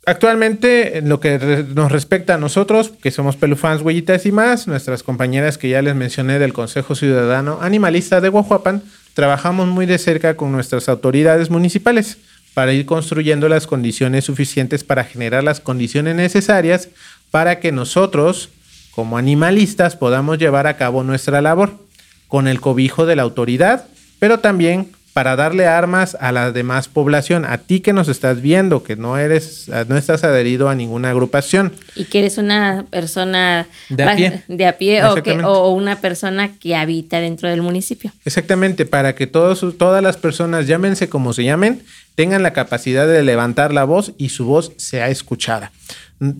Actualmente, 0.04 0.98
en 0.98 1.08
lo 1.08 1.20
que 1.20 1.64
nos 1.74 1.92
respecta 1.92 2.34
a 2.34 2.38
nosotros, 2.38 2.92
que 3.00 3.12
somos 3.12 3.36
pelufans, 3.36 3.82
huellitas 3.82 4.26
y 4.26 4.32
más, 4.32 4.66
nuestras 4.66 5.04
compañeras 5.04 5.58
que 5.58 5.68
ya 5.68 5.80
les 5.80 5.94
mencioné 5.94 6.40
del 6.40 6.52
Consejo 6.52 6.96
Ciudadano 6.96 7.58
Animalista 7.62 8.20
de 8.20 8.28
Guajuapan, 8.28 8.82
trabajamos 9.14 9.68
muy 9.68 9.86
de 9.86 9.98
cerca 9.98 10.36
con 10.36 10.50
nuestras 10.50 10.88
autoridades 10.88 11.50
municipales 11.50 12.18
para 12.52 12.72
ir 12.72 12.84
construyendo 12.84 13.48
las 13.48 13.68
condiciones 13.68 14.24
suficientes 14.24 14.82
para 14.82 15.04
generar 15.04 15.44
las 15.44 15.60
condiciones 15.60 16.16
necesarias 16.16 16.88
para 17.30 17.60
que 17.60 17.70
nosotros, 17.70 18.48
como 18.90 19.18
animalistas, 19.18 19.94
podamos 19.94 20.36
llevar 20.38 20.66
a 20.66 20.76
cabo 20.76 21.04
nuestra 21.04 21.40
labor 21.40 21.78
con 22.26 22.48
el 22.48 22.60
cobijo 22.60 23.06
de 23.06 23.14
la 23.14 23.22
autoridad, 23.22 23.86
pero 24.18 24.40
también 24.40 24.90
para 25.12 25.36
darle 25.36 25.66
armas 25.66 26.16
a 26.20 26.32
la 26.32 26.52
demás 26.52 26.88
población, 26.88 27.44
a 27.44 27.58
ti 27.58 27.80
que 27.80 27.92
nos 27.92 28.08
estás 28.08 28.40
viendo, 28.40 28.82
que 28.82 28.96
no 28.96 29.18
eres, 29.18 29.70
no 29.88 29.96
estás 29.96 30.24
adherido 30.24 30.70
a 30.70 30.74
ninguna 30.74 31.10
agrupación. 31.10 31.72
Y 31.94 32.04
que 32.04 32.20
eres 32.20 32.38
una 32.38 32.86
persona 32.88 33.66
de 33.90 34.02
a 34.02 34.16
pie, 34.16 34.42
de 34.48 34.66
a 34.66 34.78
pie 34.78 35.04
o, 35.04 35.70
una 35.70 36.00
persona 36.00 36.56
que 36.58 36.74
habita 36.74 37.20
dentro 37.20 37.50
del 37.50 37.60
municipio. 37.60 38.10
Exactamente, 38.24 38.86
para 38.86 39.14
que 39.14 39.26
todos, 39.26 39.76
todas 39.76 40.02
las 40.02 40.16
personas, 40.16 40.66
llámense 40.66 41.10
como 41.10 41.34
se 41.34 41.44
llamen, 41.44 41.82
tengan 42.14 42.42
la 42.42 42.54
capacidad 42.54 43.06
de 43.06 43.22
levantar 43.22 43.72
la 43.74 43.84
voz 43.84 44.12
y 44.16 44.30
su 44.30 44.46
voz 44.46 44.72
sea 44.76 45.08
escuchada. 45.08 45.72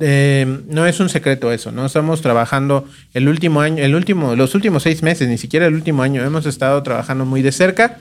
Eh, 0.01 0.61
no 0.69 0.87
es 0.87 1.01
un 1.01 1.09
secreto 1.09 1.53
eso, 1.53 1.73
¿no? 1.73 1.85
Estamos 1.85 2.23
trabajando 2.23 2.87
el 3.13 3.29
último 3.29 3.61
año, 3.61 3.83
el 3.83 3.95
último, 3.95 4.37
los 4.37 4.55
últimos 4.55 4.85
seis 4.85 5.03
meses, 5.03 5.29
ni 5.29 5.37
siquiera 5.37 5.67
el 5.67 5.75
último 5.75 6.03
año, 6.03 6.25
hemos 6.25 6.47
estado 6.47 6.83
trabajando 6.83 7.27
muy 7.27 7.43
de 7.43 7.53
cerca 7.53 7.99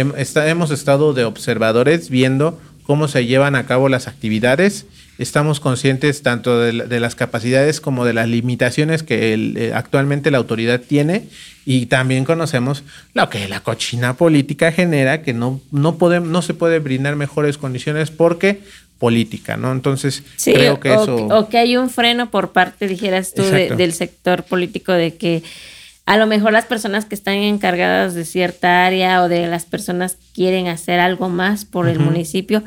hemos 0.00 0.70
estado 0.70 1.14
de 1.14 1.24
observadores 1.24 2.10
viendo 2.10 2.60
cómo 2.84 3.08
se 3.08 3.26
llevan 3.26 3.56
a 3.56 3.66
cabo 3.66 3.88
las 3.88 4.08
actividades. 4.08 4.86
Estamos 5.16 5.60
conscientes 5.60 6.22
tanto 6.22 6.58
de, 6.60 7.00
las 7.00 7.14
capacidades 7.14 7.80
como 7.80 8.04
de 8.04 8.14
las 8.14 8.28
limitaciones 8.28 9.04
que 9.04 9.32
eh, 9.34 9.72
actualmente 9.72 10.32
la 10.32 10.38
autoridad 10.38 10.80
tiene 10.80 11.28
y 11.64 11.86
también 11.86 12.24
conocemos 12.24 12.82
lo 13.14 13.30
que 13.30 13.48
la 13.48 13.60
cochina 13.60 14.16
política 14.16 14.72
genera, 14.72 15.22
que 15.22 15.32
no, 15.32 15.60
no, 15.70 15.96
no 16.20 16.42
se 16.42 16.54
puede 16.54 16.80
brindar 16.80 17.14
mejores 17.14 17.58
condiciones 17.58 18.10
porque 18.10 18.60
política, 18.98 19.56
¿no? 19.56 19.70
Entonces, 19.70 20.22
creo 20.42 20.80
que 20.80 20.94
eso... 20.94 21.14
O 21.26 21.48
que 21.48 21.58
hay 21.58 21.76
un 21.76 21.90
freno 21.90 22.30
por 22.30 22.52
parte, 22.52 22.88
dijeras 22.88 23.34
tú, 23.34 23.42
del 23.42 23.92
sector 23.92 24.44
político 24.44 24.92
de 24.92 25.14
que 25.14 25.42
a 26.06 26.16
lo 26.16 26.26
mejor 26.26 26.52
las 26.52 26.66
personas 26.66 27.06
que 27.06 27.14
están 27.14 27.36
encargadas 27.36 28.14
de 28.14 28.24
cierta 28.24 28.86
área 28.86 29.22
o 29.22 29.28
de 29.28 29.46
las 29.46 29.64
personas 29.64 30.16
que 30.16 30.26
quieren 30.34 30.68
hacer 30.68 31.00
algo 31.00 31.28
más 31.28 31.64
por 31.64 31.88
el 31.88 31.98
municipio, 31.98 32.62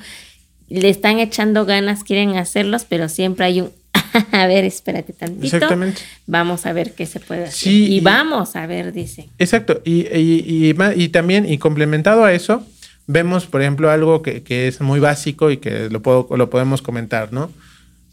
le 0.70 0.90
están 0.90 1.20
echando 1.20 1.66
ganas, 1.66 2.04
quieren 2.04 2.36
hacerlos, 2.38 2.86
pero 2.86 3.10
siempre 3.10 3.46
hay 3.46 3.62
un, 3.62 3.72
a 4.32 4.48
ver, 4.48 4.66
espérate 4.66 5.14
tantito. 5.14 5.56
Exactamente. 5.56 6.02
Vamos 6.26 6.66
a 6.66 6.74
ver 6.74 6.94
qué 6.94 7.06
se 7.06 7.20
puede 7.20 7.46
hacer. 7.46 7.72
y, 7.72 8.00
vamos 8.00 8.56
a 8.56 8.66
ver, 8.68 8.92
dice. 8.94 9.30
Exacto. 9.38 9.82
Y, 9.86 10.08
y, 10.08 10.74
y, 10.96 11.10
también, 11.10 11.52
y 11.52 11.58
complementado 11.58 12.24
a 12.24 12.34
eso, 12.34 12.64
vemos, 13.06 13.46
por 13.46 13.62
ejemplo, 13.62 13.90
algo 13.90 14.22
que, 14.22 14.44
que 14.44 14.68
es 14.68 14.82
muy 14.82 15.00
básico 15.00 15.52
y 15.52 15.58
que 15.58 15.90
lo, 15.90 16.02
puedo, 16.02 16.28
lo 16.36 16.50
podemos 16.50 16.82
comentar, 16.82 17.34
¿no? 17.34 17.52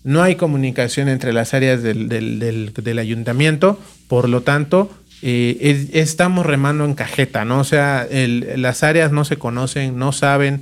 No 0.02 0.23
hay 0.23 0.35
comunicación 0.35 1.09
entre 1.09 1.33
las 1.33 1.54
áreas 1.54 1.83
del, 1.83 2.09
del, 2.09 2.38
del, 2.38 2.75
del 2.75 2.99
ayuntamiento, 2.99 3.81
por 4.07 4.28
lo 4.28 4.43
tanto, 4.43 4.90
eh, 5.26 5.88
estamos 5.95 6.45
remando 6.45 6.85
en 6.85 6.93
cajeta, 6.93 7.47
¿no? 7.47 7.61
O 7.61 7.64
sea, 7.64 8.07
las 8.11 8.83
áreas 8.83 9.11
no 9.11 9.25
se 9.25 9.38
conocen, 9.38 9.99
no 9.99 10.12
saben, 10.12 10.61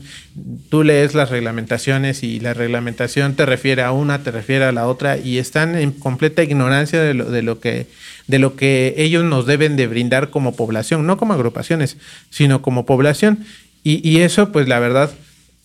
tú 0.69 0.85
lees 0.85 1.14
las 1.14 1.31
reglamentaciones 1.31 2.23
y 2.23 2.38
la 2.38 2.54
reglamentación 2.54 3.35
te 3.35 3.45
refiere 3.45 3.83
a 3.83 3.90
una, 3.90 4.23
te 4.23 4.31
refiere 4.31 4.64
a 4.64 4.71
la 4.71 4.87
otra 4.87 5.19
y 5.19 5.38
están 5.38 5.75
en 5.75 5.90
completa 5.90 6.45
ignorancia 6.45 7.02
de 7.02 7.12
lo, 7.12 7.25
de 7.25 7.42
lo, 7.42 7.59
que, 7.59 7.88
de 8.28 8.38
lo 8.38 8.54
que 8.54 8.95
ellos 8.99 9.25
nos 9.25 9.47
deben 9.47 9.75
de 9.75 9.88
brindar 9.88 10.31
como 10.31 10.54
población, 10.54 11.09
no 11.09 11.16
como 11.16 11.35
agrupaciones, 11.35 11.97
sino 12.31 12.62
como 12.62 12.87
población. 12.87 13.45
Y, 13.83 14.09
y 14.09 14.21
eso, 14.21 14.52
pues 14.52 14.69
la 14.69 14.78
verdad, 14.78 15.11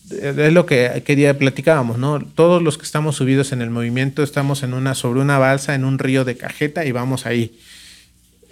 es 0.09 0.53
lo 0.53 0.65
que 0.65 1.03
quería 1.05 1.37
platicábamos, 1.37 1.99
¿no? 1.99 2.19
Todos 2.19 2.63
los 2.63 2.79
que 2.79 2.85
estamos 2.85 3.17
subidos 3.17 3.51
en 3.51 3.61
el 3.61 3.69
movimiento 3.69 4.23
estamos 4.23 4.63
en 4.63 4.73
una 4.73 4.95
sobre 4.95 5.19
una 5.19 5.37
balsa 5.37 5.75
en 5.75 5.85
un 5.85 5.99
río 5.99 6.25
de 6.25 6.35
cajeta 6.35 6.83
y 6.83 6.91
vamos 6.91 7.27
ahí 7.27 7.59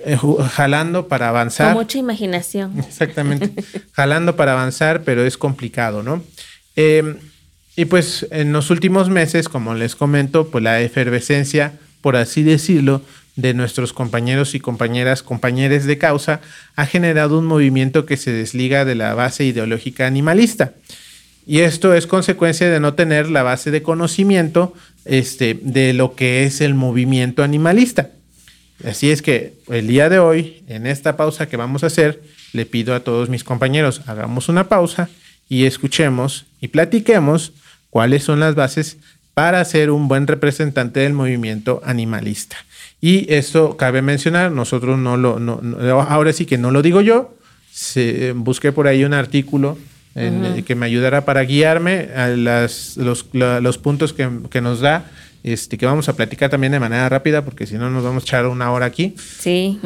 eh, 0.05 0.17
jalando 0.51 1.07
para 1.07 1.29
avanzar. 1.29 1.73
Con 1.73 1.83
mucha 1.83 1.97
imaginación. 1.97 2.79
Exactamente, 2.87 3.51
jalando 3.93 4.35
para 4.35 4.53
avanzar, 4.53 5.03
pero 5.03 5.25
es 5.25 5.37
complicado, 5.37 6.03
¿no? 6.03 6.23
Em, 6.75 7.17
y 7.75 7.85
pues 7.85 8.27
en 8.31 8.53
los 8.53 8.69
últimos 8.69 9.09
meses, 9.09 9.49
como 9.49 9.73
les 9.73 9.95
comento, 9.95 10.47
pues 10.49 10.63
la 10.63 10.79
efervescencia, 10.81 11.73
por 12.01 12.15
así 12.15 12.43
decirlo, 12.43 13.01
de 13.35 13.53
nuestros 13.53 13.93
compañeros 13.93 14.55
y 14.55 14.59
compañeras, 14.59 15.23
compañeros 15.23 15.85
de 15.85 15.97
causa, 15.97 16.39
ha 16.75 16.85
generado 16.85 17.39
un 17.39 17.45
movimiento 17.45 18.05
que 18.05 18.15
se 18.15 18.31
desliga 18.31 18.85
de 18.85 18.95
la 18.95 19.13
base 19.13 19.43
ideológica 19.43 20.07
animalista. 20.07 20.73
Y 21.45 21.59
esto 21.59 21.93
es 21.93 22.07
consecuencia 22.07 22.69
de 22.69 22.79
no 22.79 22.93
tener 22.93 23.29
la 23.29 23.43
base 23.43 23.71
de 23.71 23.83
conocimiento 23.83 24.73
este, 25.03 25.59
de 25.61 25.93
lo 25.93 26.15
que 26.15 26.45
es 26.45 26.61
el 26.61 26.73
movimiento 26.73 27.43
animalista. 27.43 28.09
Así 28.83 29.09
es 29.09 29.21
que 29.21 29.53
el 29.69 29.87
día 29.87 30.09
de 30.09 30.19
hoy, 30.19 30.63
en 30.67 30.85
esta 30.85 31.15
pausa 31.15 31.47
que 31.47 31.57
vamos 31.57 31.83
a 31.83 31.87
hacer, 31.87 32.21
le 32.53 32.65
pido 32.65 32.93
a 32.93 32.99
todos 32.99 33.29
mis 33.29 33.43
compañeros, 33.43 34.01
hagamos 34.05 34.49
una 34.49 34.67
pausa 34.67 35.09
y 35.47 35.65
escuchemos 35.65 36.45
y 36.59 36.67
platiquemos 36.67 37.53
cuáles 37.89 38.23
son 38.23 38.39
las 38.39 38.55
bases 38.55 38.97
para 39.33 39.63
ser 39.65 39.91
un 39.91 40.07
buen 40.07 40.27
representante 40.27 41.01
del 41.01 41.13
movimiento 41.13 41.81
animalista. 41.85 42.57
Y 43.01 43.31
esto 43.31 43.77
cabe 43.77 44.01
mencionar, 44.01 44.51
nosotros 44.51 44.97
no 44.97 45.17
lo, 45.17 45.39
no, 45.39 45.61
ahora 46.01 46.33
sí 46.33 46.45
que 46.45 46.57
no 46.57 46.71
lo 46.71 46.81
digo 46.81 47.01
yo, 47.01 47.35
se, 47.71 48.31
busqué 48.31 48.71
por 48.71 48.87
ahí 48.87 49.03
un 49.03 49.13
artículo 49.13 49.77
que 50.65 50.75
me 50.75 50.85
ayudara 50.85 51.25
para 51.25 51.41
guiarme 51.41 52.09
a 52.15 52.29
las, 52.29 52.95
los, 52.95 53.27
los, 53.33 53.77
puntos 53.77 54.13
que, 54.13 54.29
que, 54.49 54.61
nos 54.61 54.79
da, 54.79 55.11
este, 55.45 55.77
que 55.77 55.85
vamos 55.85 56.09
a 56.09 56.15
platicar 56.15 56.49
también 56.49 56.71
de 56.71 56.79
manera 56.79 57.07
rápida, 57.07 57.45
porque 57.45 57.67
si 57.67 57.75
no 57.75 57.91
nos 57.91 58.03
vamos 58.03 58.23
a 58.23 58.25
echar 58.25 58.47
una 58.47 58.71
hora 58.71 58.87
aquí. 58.87 59.13
Sí. 59.39 59.79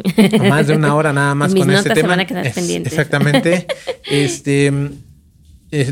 Más 0.48 0.66
de 0.66 0.74
una 0.74 0.94
hora 0.94 1.12
nada 1.12 1.34
más 1.34 1.52
Mis 1.54 1.64
con 1.64 1.74
este 1.74 1.90
tema. 1.90 2.00
Se 2.00 2.06
van 2.06 2.20
a 2.20 2.26
quedar 2.26 2.50
pendientes. 2.50 2.92
Exactamente. 2.92 3.66
este 4.10 4.72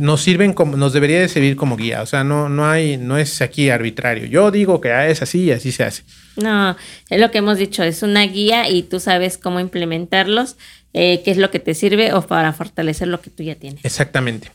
nos 0.00 0.22
sirven 0.22 0.54
como, 0.54 0.76
nos 0.76 0.92
debería 0.92 1.20
de 1.20 1.28
servir 1.28 1.54
como 1.54 1.76
guía. 1.76 2.02
O 2.02 2.06
sea, 2.06 2.24
no, 2.24 2.48
no 2.48 2.66
hay, 2.66 2.96
no 2.96 3.18
es 3.18 3.42
aquí 3.42 3.68
arbitrario. 3.68 4.26
Yo 4.26 4.50
digo 4.50 4.80
que 4.80 5.10
es 5.10 5.20
así 5.20 5.44
y 5.44 5.50
así 5.52 5.70
se 5.70 5.84
hace. 5.84 6.02
No, 6.36 6.74
es 7.10 7.20
lo 7.20 7.30
que 7.30 7.38
hemos 7.38 7.58
dicho, 7.58 7.82
es 7.82 8.02
una 8.02 8.22
guía 8.22 8.68
y 8.70 8.84
tú 8.84 9.00
sabes 9.00 9.36
cómo 9.36 9.60
implementarlos, 9.60 10.56
eh, 10.94 11.20
qué 11.24 11.30
es 11.30 11.36
lo 11.36 11.50
que 11.50 11.58
te 11.58 11.74
sirve 11.74 12.12
o 12.14 12.22
para 12.22 12.52
fortalecer 12.54 13.08
lo 13.08 13.20
que 13.20 13.30
tú 13.30 13.42
ya 13.42 13.54
tienes. 13.54 13.84
Exactamente. 13.84 14.50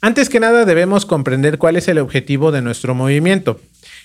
Antes 0.00 0.28
que 0.28 0.40
nada 0.40 0.64
debemos 0.64 1.04
comprender 1.04 1.58
cuál 1.58 1.76
es 1.76 1.88
el 1.88 1.98
objetivo 1.98 2.52
de 2.52 2.62
nuestro 2.62 2.94
movimiento. 2.94 3.60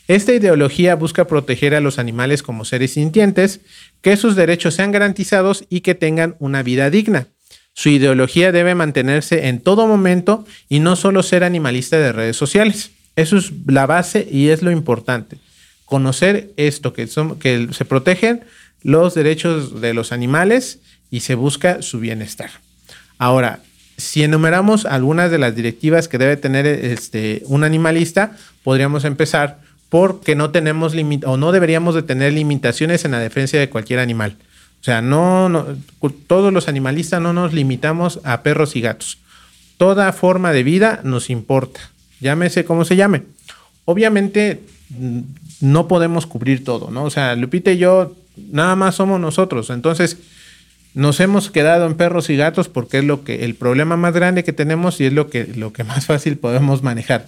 Esta 0.08 0.34
ideología 0.34 0.96
busca 0.96 1.28
proteger 1.28 1.76
a 1.76 1.82
los 1.82 2.00
animales 2.00 2.42
como 2.42 2.64
seres 2.64 2.94
sintientes, 2.94 3.60
que 4.02 4.16
sus 4.16 4.36
derechos 4.36 4.76
sean 4.76 4.92
garantizados 4.92 5.66
y 5.70 5.82
que 5.82 5.96
tengan 5.96 6.36
una 6.40 6.64
vida 6.64 6.90
digna. 6.90 7.28
Su 7.74 7.90
ideología 7.90 8.52
debe 8.52 8.74
mantenerse 8.74 9.50
en 9.50 9.60
todo 9.60 9.86
momento 9.86 10.46
y 10.70 10.80
no 10.80 10.96
solo 10.96 11.24
ser 11.24 11.44
animalista 11.44 11.98
de 11.98 12.12
redes 12.12 12.38
sociales. 12.38 12.92
Eso 13.16 13.38
es 13.38 13.52
la 13.68 13.86
base 13.86 14.28
y 14.32 14.50
es 14.50 14.62
lo 14.62 14.72
importante. 14.72 15.38
Conocer 15.86 16.52
esto, 16.58 16.94
que, 16.94 17.08
que 17.40 17.68
se 17.72 17.86
protegen 17.86 18.42
los 18.82 19.14
derechos 19.14 19.82
de 19.82 19.94
los 19.94 20.12
animales 20.12 20.80
y 21.12 21.20
se 21.20 21.36
busca 21.36 21.82
su 21.82 22.00
bienestar. 22.00 22.50
Ahora, 23.18 23.60
si 23.98 24.24
enumeramos 24.24 24.86
algunas 24.86 25.32
de 25.32 25.40
las 25.40 25.56
directivas 25.56 26.08
que 26.08 26.18
debe 26.18 26.38
tener 26.38 26.66
este, 26.66 27.42
un 27.46 27.64
animalista, 27.64 28.38
podríamos 28.64 29.06
empezar 29.06 29.60
porque 29.90 30.36
no 30.36 30.52
tenemos 30.52 30.94
o 31.26 31.38
no 31.38 31.52
deberíamos 31.52 31.96
de 31.96 32.04
tener 32.04 32.34
limitaciones 32.34 33.06
en 33.06 33.12
la 33.12 33.20
defensa 33.20 33.58
de 33.58 33.70
cualquier 33.70 34.00
animal. 34.00 34.38
O 34.82 34.84
sea, 34.84 35.02
no, 35.02 35.66
todos 36.28 36.54
los 36.54 36.68
animalistas 36.68 37.22
no 37.22 37.34
nos 37.34 37.54
limitamos 37.54 38.20
a 38.24 38.44
perros 38.44 38.76
y 38.76 38.82
gatos. 38.82 39.18
Toda 39.78 40.12
forma 40.14 40.52
de 40.52 40.64
vida 40.64 41.02
nos 41.04 41.30
importa, 41.30 41.80
llámese 42.20 42.66
como 42.66 42.86
se 42.86 42.96
llame. 42.96 43.24
Obviamente 43.86 44.62
mm, 44.90 45.20
no 45.62 45.88
podemos 45.88 46.26
cubrir 46.26 46.64
todo, 46.64 46.92
¿no? 46.92 47.04
O 47.04 47.10
sea, 47.10 47.36
Lupita 47.36 47.72
y 47.72 47.78
yo 47.78 48.16
nada 48.52 48.76
más 48.76 48.96
somos 48.96 49.20
nosotros, 49.20 49.70
entonces 49.70 50.18
nos 50.94 51.20
hemos 51.20 51.52
quedado 51.52 51.86
en 51.86 51.96
perros 51.96 52.30
y 52.30 52.38
gatos 52.38 52.70
porque 52.70 53.00
es 53.00 53.04
lo 53.04 53.24
que 53.24 53.46
el 53.46 53.54
problema 53.56 53.98
más 53.98 54.14
grande 54.14 54.44
que 54.44 54.54
tenemos 54.54 55.00
y 55.00 55.06
es 55.06 55.14
lo 55.14 55.30
que 55.30 55.46
lo 55.46 55.72
que 55.72 55.84
más 55.84 56.06
fácil 56.06 56.38
podemos 56.38 56.82
manejar. 56.82 57.28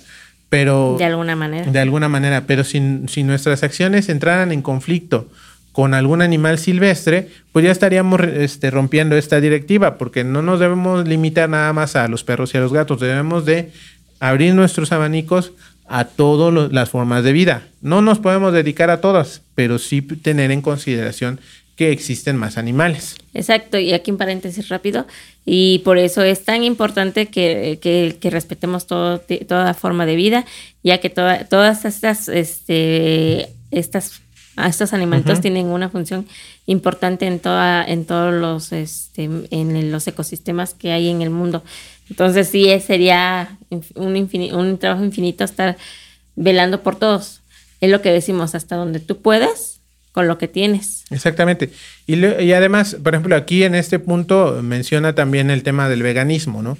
Pero 0.50 0.96
de 0.98 1.06
alguna 1.06 1.36
manera. 1.36 1.72
De 1.72 1.80
alguna 1.80 2.10
manera, 2.10 2.44
pero 2.48 2.64
si, 2.64 2.82
si 3.08 3.24
nuestras 3.24 3.64
acciones 3.64 4.10
entraran 4.10 4.52
en 4.52 4.62
conflicto 4.62 5.28
con 5.72 5.94
algún 5.94 6.22
animal 6.22 6.58
silvestre, 6.58 7.30
pues 7.52 7.64
ya 7.64 7.72
estaríamos 7.72 8.20
este, 8.22 8.72
rompiendo 8.72 9.16
esta 9.16 9.40
directiva, 9.40 9.98
porque 9.98 10.24
no 10.24 10.42
nos 10.42 10.60
debemos 10.60 11.08
limitar 11.08 11.48
nada 11.48 11.72
más 11.74 11.96
a 11.96 12.08
los 12.08 12.24
perros 12.24 12.54
y 12.54 12.58
a 12.58 12.62
los 12.62 12.74
gatos, 12.74 13.00
debemos 13.00 13.46
de 13.46 13.72
abrir 14.20 14.54
nuestros 14.56 14.92
abanicos 14.92 15.54
a 15.88 16.06
todas 16.06 16.72
las 16.72 16.90
formas 16.90 17.24
de 17.24 17.34
vida. 17.34 17.64
No 17.82 18.02
nos 18.02 18.20
podemos 18.20 18.54
dedicar 18.54 18.90
a 18.90 19.02
todas, 19.02 19.42
pero 19.56 19.80
sí 19.80 20.02
tener 20.02 20.52
en 20.52 20.62
consideración 20.62 21.40
que 21.80 21.94
existen 21.94 22.36
más 22.36 22.58
animales. 22.58 23.16
Exacto, 23.34 23.80
y 23.80 23.94
aquí 23.94 24.12
en 24.12 24.18
paréntesis 24.18 24.68
rápido, 24.68 25.08
y 25.46 25.80
por 25.86 25.98
eso 25.98 26.22
es 26.24 26.44
tan 26.44 26.66
importante 26.66 27.28
que, 27.28 27.80
que, 27.82 28.30
respetemos 28.30 28.86
todo, 28.86 29.22
toda 29.48 29.74
forma 29.74 30.06
de 30.06 30.18
vida, 30.18 30.46
ya 30.84 30.98
que 30.98 31.10
todas 31.10 31.86
estas, 31.86 32.28
este, 32.28 33.48
estas 33.72 34.20
estos 34.68 34.92
animalitos 34.92 35.40
tienen 35.40 35.68
una 35.68 35.88
función 35.88 36.28
importante 36.66 37.28
en 37.28 37.40
toda, 37.40 37.86
en 37.86 38.04
todos 38.04 38.34
los, 38.34 38.74
este, 38.74 39.30
en 39.50 39.90
los 39.90 40.06
ecosistemas 40.06 40.74
que 40.74 40.92
hay 40.92 41.08
en 41.08 41.22
el 41.22 41.30
mundo. 41.30 41.64
Entonces 42.10 42.50
sí 42.50 42.68
sería 42.82 43.58
un, 43.70 44.30
un 44.54 44.78
trabajo 44.80 45.06
infinito 45.06 45.46
estar 45.46 45.78
velando 46.36 46.84
por 46.84 46.98
todos. 46.98 47.40
Es 47.80 47.90
lo 47.90 48.02
que 48.02 48.12
decimos, 48.12 48.54
hasta 48.54 48.76
donde 48.76 49.00
tú 49.00 49.22
puedas, 49.22 49.79
con 50.12 50.28
lo 50.28 50.38
que 50.38 50.48
tienes. 50.48 51.06
Exactamente. 51.12 51.72
Y, 52.08 52.24
además, 52.52 52.98
por 53.04 53.14
ejemplo, 53.14 53.36
aquí 53.36 53.64
en 53.64 53.76
este 53.76 54.00
punto 54.00 54.62
menciona 54.64 55.14
también 55.16 55.50
el 55.50 55.64
tema 55.64 55.90
del 55.90 56.04
veganismo, 56.04 56.62
¿no? 56.62 56.78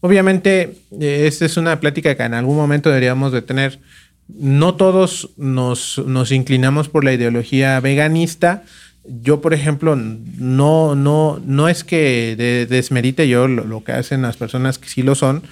Obviamente, 0.00 0.78
eh, 1.00 1.26
esta 1.26 1.46
es 1.46 1.56
una 1.56 1.78
plática 1.78 2.16
que 2.16 2.22
en 2.24 2.34
algún 2.34 2.56
momento 2.56 2.90
deberíamos 2.90 3.32
de 3.32 3.42
tener 3.42 3.78
no 4.28 4.74
todos 4.74 5.30
nos, 5.36 5.98
inclinamos 6.30 6.88
por 6.88 7.04
la 7.04 7.12
ideología 7.12 7.78
veganista. 7.80 8.64
Yo, 9.04 9.40
por 9.40 9.52
ejemplo, 9.52 9.96
no, 9.96 10.94
no, 10.94 11.40
no 11.44 11.68
es 11.68 11.84
que 11.84 12.66
desmerite 12.68 13.28
yo 13.28 13.48
lo, 13.48 13.84
que 13.84 13.92
hacen 13.92 14.22
las 14.22 14.36
personas 14.36 14.78
que 14.78 14.88
sí 14.88 15.02
lo 15.02 15.14
son, 15.14 15.42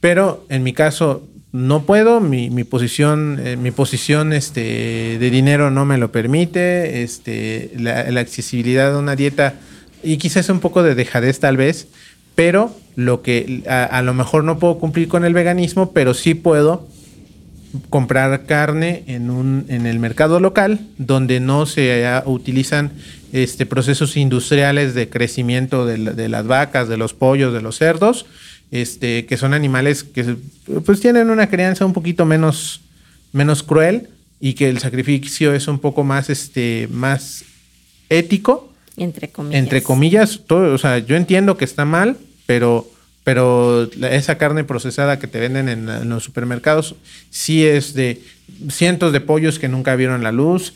pero 0.00 0.46
en 0.48 0.62
mi 0.62 0.72
caso 0.72 1.28
no 1.54 1.86
puedo, 1.86 2.20
mi, 2.20 2.50
posición, 2.64 3.38
eh, 3.40 3.56
mi 3.56 3.70
posición 3.70 4.32
este, 4.32 5.18
de 5.20 5.30
dinero 5.30 5.70
no 5.70 5.84
me 5.84 5.98
lo 5.98 6.10
permite, 6.10 7.04
este, 7.04 7.70
la, 7.78 8.00
accesibilidad 8.18 8.90
de 8.90 8.98
una 8.98 9.14
dieta 9.14 9.54
y 10.02 10.16
quizás 10.16 10.48
un 10.48 10.58
poco 10.58 10.82
de 10.82 10.96
dejadez 10.96 11.38
tal 11.38 11.56
vez, 11.56 11.86
pero 12.34 12.74
lo 12.96 13.22
que 13.22 13.62
a 13.68 14.02
lo 14.02 14.14
mejor 14.14 14.42
no 14.42 14.58
puedo 14.58 14.78
cumplir 14.78 15.06
con 15.06 15.24
el 15.24 15.32
veganismo, 15.32 15.92
pero 15.92 16.12
sí 16.12 16.34
puedo 16.34 16.88
comprar 17.88 18.46
carne 18.46 19.04
en, 19.06 19.30
un, 19.30 19.64
en 19.68 19.86
el 19.86 20.00
mercado 20.00 20.40
local 20.40 20.80
donde 20.98 21.38
no 21.38 21.66
se 21.66 22.04
utilizan 22.26 22.90
este, 23.32 23.66
procesos 23.66 24.16
industriales 24.16 24.94
de 24.94 25.08
crecimiento 25.08 25.86
de, 25.86 26.28
las 26.28 26.46
vacas, 26.46 26.88
de 26.88 26.96
los 26.96 27.14
pollos, 27.14 27.52
de 27.52 27.62
los 27.62 27.76
cerdos, 27.76 28.26
este, 28.74 29.24
que 29.26 29.36
son 29.36 29.54
animales 29.54 30.02
que 30.02 30.34
pues 30.84 31.00
tienen 31.00 31.30
una 31.30 31.48
crianza 31.48 31.86
un 31.86 31.92
poquito 31.92 32.24
menos, 32.24 32.80
menos 33.32 33.62
cruel 33.62 34.08
y 34.40 34.54
que 34.54 34.68
el 34.68 34.80
sacrificio 34.80 35.54
es 35.54 35.68
un 35.68 35.78
poco 35.78 36.02
más, 36.02 36.28
este, 36.28 36.88
más 36.90 37.44
ético. 38.08 38.72
Entre 38.96 39.28
comillas. 39.30 39.62
Entre 39.62 39.82
comillas, 39.84 40.40
todo, 40.48 40.74
o 40.74 40.78
sea, 40.78 40.98
yo 40.98 41.14
entiendo 41.14 41.56
que 41.56 41.64
está 41.64 41.84
mal, 41.84 42.16
pero 42.46 42.90
pero 43.22 43.90
esa 44.02 44.36
carne 44.36 44.64
procesada 44.64 45.18
que 45.18 45.26
te 45.26 45.40
venden 45.40 45.70
en, 45.70 46.08
los 46.10 46.24
supermercados 46.24 46.94
sí 47.30 47.64
es 47.64 47.94
de 47.94 48.22
cientos 48.68 49.14
de 49.14 49.22
pollos 49.22 49.58
que 49.58 49.68
nunca 49.68 49.96
vieron 49.96 50.22
la 50.22 50.30
luz, 50.30 50.74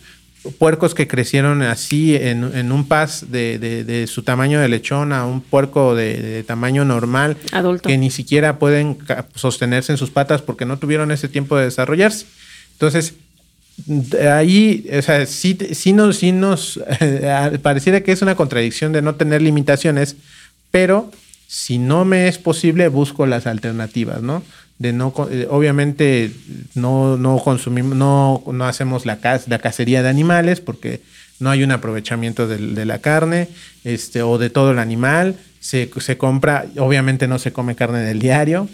puercos 0.58 0.94
que 0.94 1.06
crecieron 1.06 1.62
así 1.62 2.16
en, 2.16 2.72
un 2.72 2.86
paz 2.86 3.26
de, 3.30 4.06
su 4.08 4.22
tamaño 4.22 4.60
de 4.60 4.68
lechón 4.68 5.12
a 5.12 5.26
un 5.26 5.40
puerco 5.40 5.94
de, 5.94 6.44
tamaño 6.44 6.84
normal, 6.84 7.36
Adulto. 7.52 7.88
que 7.88 7.98
ni 7.98 8.10
siquiera 8.10 8.58
pueden 8.58 8.98
sostenerse 9.34 9.92
en 9.92 9.98
sus 9.98 10.10
patas 10.10 10.42
porque 10.42 10.64
no 10.64 10.78
tuvieron 10.78 11.10
ese 11.10 11.28
tiempo 11.28 11.56
de 11.56 11.64
desarrollarse. 11.64 12.26
Entonces, 12.72 13.14
ahí, 14.30 14.88
o 14.96 15.02
sea, 15.02 15.26
sí, 15.26 15.56
sí 15.72 15.92
nos, 15.92 16.16
sí 16.16 16.32
nos 16.32 16.80
pareciera 17.62 18.02
que 18.02 18.12
es 18.12 18.22
una 18.22 18.34
contradicción 18.34 18.92
de 18.92 19.02
no 19.02 19.14
tener 19.14 19.42
limitaciones, 19.42 20.16
pero 20.70 21.10
si 21.46 21.78
no 21.78 22.04
me 22.04 22.28
es 22.28 22.38
posible, 22.38 22.88
busco 22.88 23.26
las 23.26 23.46
alternativas, 23.46 24.22
¿no? 24.22 24.42
De 24.78 24.92
no, 24.92 25.12
eh, 25.30 25.46
obviamente 25.50 26.32
no, 26.74 27.16
no 27.16 27.38
consumimos, 27.38 27.96
no, 27.96 28.42
no 28.46 28.64
hacemos 28.64 29.06
la, 29.06 29.18
la 29.46 29.58
cacería 29.58 30.02
de 30.02 30.08
animales 30.08 30.60
porque 30.60 31.02
no 31.40 31.50
hay 31.50 31.62
un 31.62 31.72
aprovechamiento 31.72 32.46
de, 32.46 32.84
la 32.84 32.98
carne 32.98 33.48
este, 33.84 34.22
o 34.22 34.38
de 34.38 34.50
todo 34.50 34.72
el 34.72 34.78
animal. 34.78 35.36
Se, 35.60 35.90
se, 35.98 36.16
compra, 36.16 36.66
obviamente 36.78 37.26
no 37.26 37.38
se 37.38 37.52
come 37.52 37.74
carne 37.74 38.00
del 38.00 38.20
diario, 38.20 38.68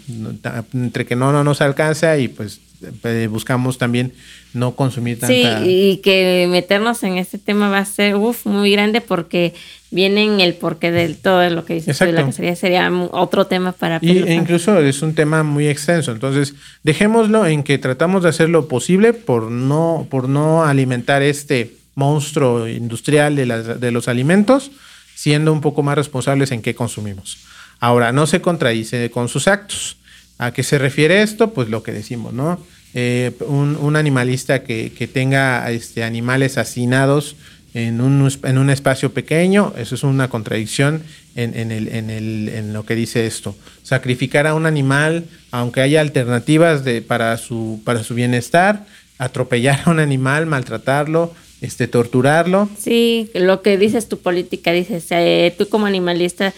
entre 0.73 1.05
que 1.05 1.15
no, 1.15 1.31
no 1.31 1.43
nos 1.43 1.61
alcanza 1.61 2.17
y 2.17 2.27
pues 2.27 2.59
eh, 3.03 3.27
buscamos 3.29 3.77
también 3.77 4.13
no 4.55 4.75
consumir 4.75 5.19
tanta... 5.19 5.33
Sí, 5.33 5.69
y 5.69 5.97
que 5.97 6.47
meternos 6.49 7.03
en 7.03 7.17
este 7.17 7.37
tema 7.37 7.69
va 7.69 7.79
a 7.79 7.85
ser 7.85 8.15
muy 8.15 8.71
grande 8.71 9.01
porque 9.01 9.53
vienen 9.91 10.39
el 10.39 10.55
porqué 10.55 10.91
de 10.91 11.13
todo 11.13 11.49
lo 11.49 11.65
que 11.65 11.75
dices 11.75 11.97
de 11.99 12.11
la 12.11 12.25
cacería 12.25 12.55
sería 12.55 12.91
otro 13.11 13.47
tema 13.47 13.71
para... 13.71 13.99
Y, 14.01 14.17
e 14.17 14.33
incluso 14.33 14.79
es 14.79 15.01
un 15.01 15.15
tema 15.15 15.43
muy 15.43 15.67
extenso, 15.67 16.11
entonces 16.11 16.53
dejémoslo 16.83 17.45
en 17.45 17.63
que 17.63 17.77
tratamos 17.77 18.23
de 18.23 18.29
hacer 18.29 18.49
lo 18.49 18.67
posible 18.67 19.13
por 19.13 19.51
no, 19.51 20.07
por 20.09 20.27
no 20.29 20.63
alimentar 20.63 21.21
este 21.21 21.75
monstruo 21.95 22.67
industrial 22.67 23.35
de, 23.35 23.45
de 23.45 23.91
los 23.91 24.07
alimentos, 24.07 24.71
siendo 25.15 25.53
un 25.53 25.61
poco 25.61 25.83
más 25.83 25.95
responsables 25.95 26.51
en 26.51 26.61
qué 26.61 26.75
consumimos. 26.75 27.37
Ahora, 27.79 28.11
no 28.11 28.27
se 28.27 28.41
contradice 28.41 29.09
con 29.11 29.29
sus 29.29 29.47
actos. 29.47 29.97
¿A 30.37 30.51
qué 30.51 30.63
se 30.63 30.77
refiere 30.77 31.21
esto? 31.21 31.53
Pues 31.53 31.69
lo 31.69 31.83
que 31.83 31.93
decimos, 31.93 32.33
¿no? 32.33 32.59
Eh, 32.97 33.33
un, 33.41 33.95
animalista 33.97 34.63
que, 34.63 35.09
tenga 35.11 35.69
este, 35.69 36.01
animales 36.05 36.57
hacinados 36.57 37.35
en 37.73 37.99
un, 37.99 38.31
en 38.43 38.57
un 38.57 38.69
espacio 38.69 39.11
pequeño, 39.11 39.73
eso 39.77 39.95
es 39.95 40.03
una 40.03 40.29
contradicción 40.29 41.03
en, 41.35 41.73
el, 41.73 41.89
en, 41.89 42.71
lo 42.71 42.85
que 42.85 42.95
dice 42.95 43.27
esto. 43.27 43.53
Sacrificar 43.83 44.47
a 44.47 44.55
un 44.55 44.65
animal, 44.65 45.25
aunque 45.51 45.81
haya 45.81 45.99
alternativas 45.99 46.85
de, 46.85 47.01
para, 47.01 47.37
su, 47.37 47.81
para 47.83 48.01
su 48.01 48.15
bienestar, 48.15 48.85
atropellar 49.17 49.81
a 49.83 49.89
un 49.89 49.99
animal, 49.99 50.45
maltratarlo, 50.45 51.33
este, 51.59 51.89
torturarlo. 51.89 52.69
Sí, 52.79 53.29
lo 53.33 53.61
que 53.61 53.77
dices 53.77 54.07
tu 54.07 54.19
política, 54.19 54.71
dices, 54.71 55.07
eh, 55.09 55.53
tú 55.57 55.67
como 55.67 55.85
animalista 55.85 56.53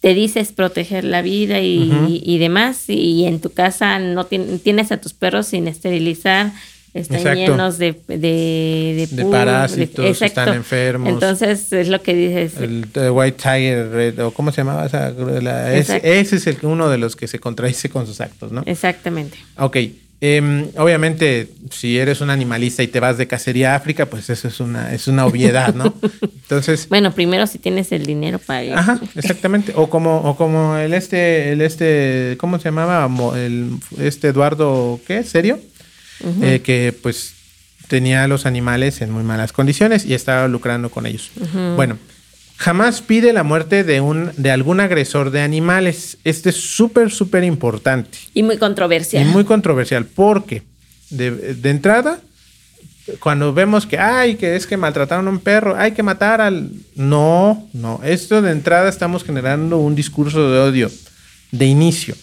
te 0.00 0.14
dices 0.14 0.52
proteger 0.52 1.04
la 1.04 1.22
vida 1.22 1.60
y, 1.60 2.38
demás, 2.38 2.84
y 2.88 3.26
en 3.26 3.40
tu 3.40 3.50
casa 3.50 3.98
no 3.98 4.24
tienes 4.24 4.92
a 4.92 4.96
tus 4.98 5.12
perros 5.12 5.48
sin 5.48 5.68
esterilizar, 5.68 6.52
están 6.94 7.36
llenos 7.36 7.78
de, 7.78 8.00
de, 8.08 9.08
de, 9.10 9.24
parásitos, 9.26 10.22
están 10.22 10.54
enfermos. 10.54 11.08
Entonces 11.08 11.72
es 11.72 11.88
lo 11.88 12.02
que 12.02 12.14
dices. 12.14 12.56
El, 12.56 12.86
White 13.10 13.36
Tiger, 13.36 14.20
o 14.22 14.32
¿cómo 14.32 14.50
se 14.50 14.62
llamaba? 14.62 14.86
ese, 15.72 16.00
es 16.02 16.46
el, 16.46 16.56
uno 16.62 16.88
de 16.88 16.98
los 16.98 17.14
que 17.14 17.28
se 17.28 17.38
contradice 17.38 17.90
con 17.90 18.06
sus 18.06 18.20
actos, 18.20 18.50
¿no? 18.50 18.62
Exactamente. 18.66 19.38
Ok. 19.58 19.76
Em, 20.22 20.68
obviamente, 20.76 21.48
si 21.70 21.98
eres 21.98 22.20
un 22.20 22.28
animalista 22.28 22.82
y 22.82 22.88
te 22.88 23.00
vas 23.00 23.16
de 23.16 23.26
cacería 23.26 23.72
a 23.72 23.76
África, 23.76 24.04
pues 24.06 24.28
eso 24.28 24.48
es 24.48 24.60
una, 24.60 24.92
es 24.92 25.08
una 25.08 25.24
obviedad, 25.24 25.74
¿no? 25.74 25.94
Entonces. 26.22 26.88
bueno, 26.90 27.12
primero 27.12 27.46
si 27.46 27.58
tienes 27.58 27.90
el 27.92 28.04
dinero 28.04 28.38
para 28.38 28.64
ir. 28.64 28.74
Ajá, 28.74 29.00
exactamente. 29.14 29.72
O 29.76 29.88
como, 29.88 30.18
o 30.18 30.36
como 30.36 30.76
el 30.76 30.92
este, 30.92 31.52
el 31.52 31.62
este, 31.62 32.36
¿cómo 32.38 32.58
se 32.58 32.64
llamaba? 32.64 33.08
El, 33.36 33.70
este 33.98 34.28
Eduardo, 34.28 35.00
¿qué? 35.06 35.22
¿Serio? 35.24 35.58
Eh, 36.42 36.60
que 36.62 36.94
pues 37.02 37.32
tenía 37.88 38.24
a 38.24 38.28
los 38.28 38.44
animales 38.44 39.00
en 39.00 39.10
muy 39.10 39.24
malas 39.24 39.52
condiciones 39.52 40.04
y 40.04 40.12
estaba 40.12 40.46
lucrando 40.48 40.90
con 40.90 41.06
ellos. 41.06 41.30
Bueno, 41.76 41.96
Jamás 42.60 43.00
pide 43.00 43.32
la 43.32 43.42
muerte 43.42 43.84
de, 43.84 44.02
un, 44.02 44.32
de 44.36 44.50
algún 44.50 44.80
agresor 44.80 45.30
de 45.30 45.40
animales. 45.40 46.18
Este 46.24 46.50
es 46.50 46.56
súper, 46.56 47.10
súper 47.10 47.42
importante. 47.42 48.18
Y 48.34 48.42
muy 48.42 48.58
controversial. 48.58 49.22
Y 49.22 49.24
muy 49.24 49.44
controversial, 49.46 50.04
porque 50.04 50.62
de, 51.08 51.58
entrada, 51.64 52.20
cuando 53.18 53.54
vemos 53.54 53.86
que, 53.86 53.96
ay, 53.98 54.34
que 54.34 54.56
es 54.56 54.66
que 54.66 54.76
maltrataron 54.76 55.26
a 55.26 55.30
un 55.30 55.38
perro, 55.38 55.74
hay 55.74 55.92
que 55.92 56.02
matar 56.02 56.42
al... 56.42 56.70
No, 56.96 57.66
no, 57.72 57.98
esto 58.04 58.42
de 58.42 58.52
entrada 58.52 58.90
estamos 58.90 59.24
generando 59.24 59.78
un 59.78 59.94
discurso 59.94 60.52
de 60.52 60.58
odio 60.58 60.90
de 61.52 61.64
inicio. 61.64 62.14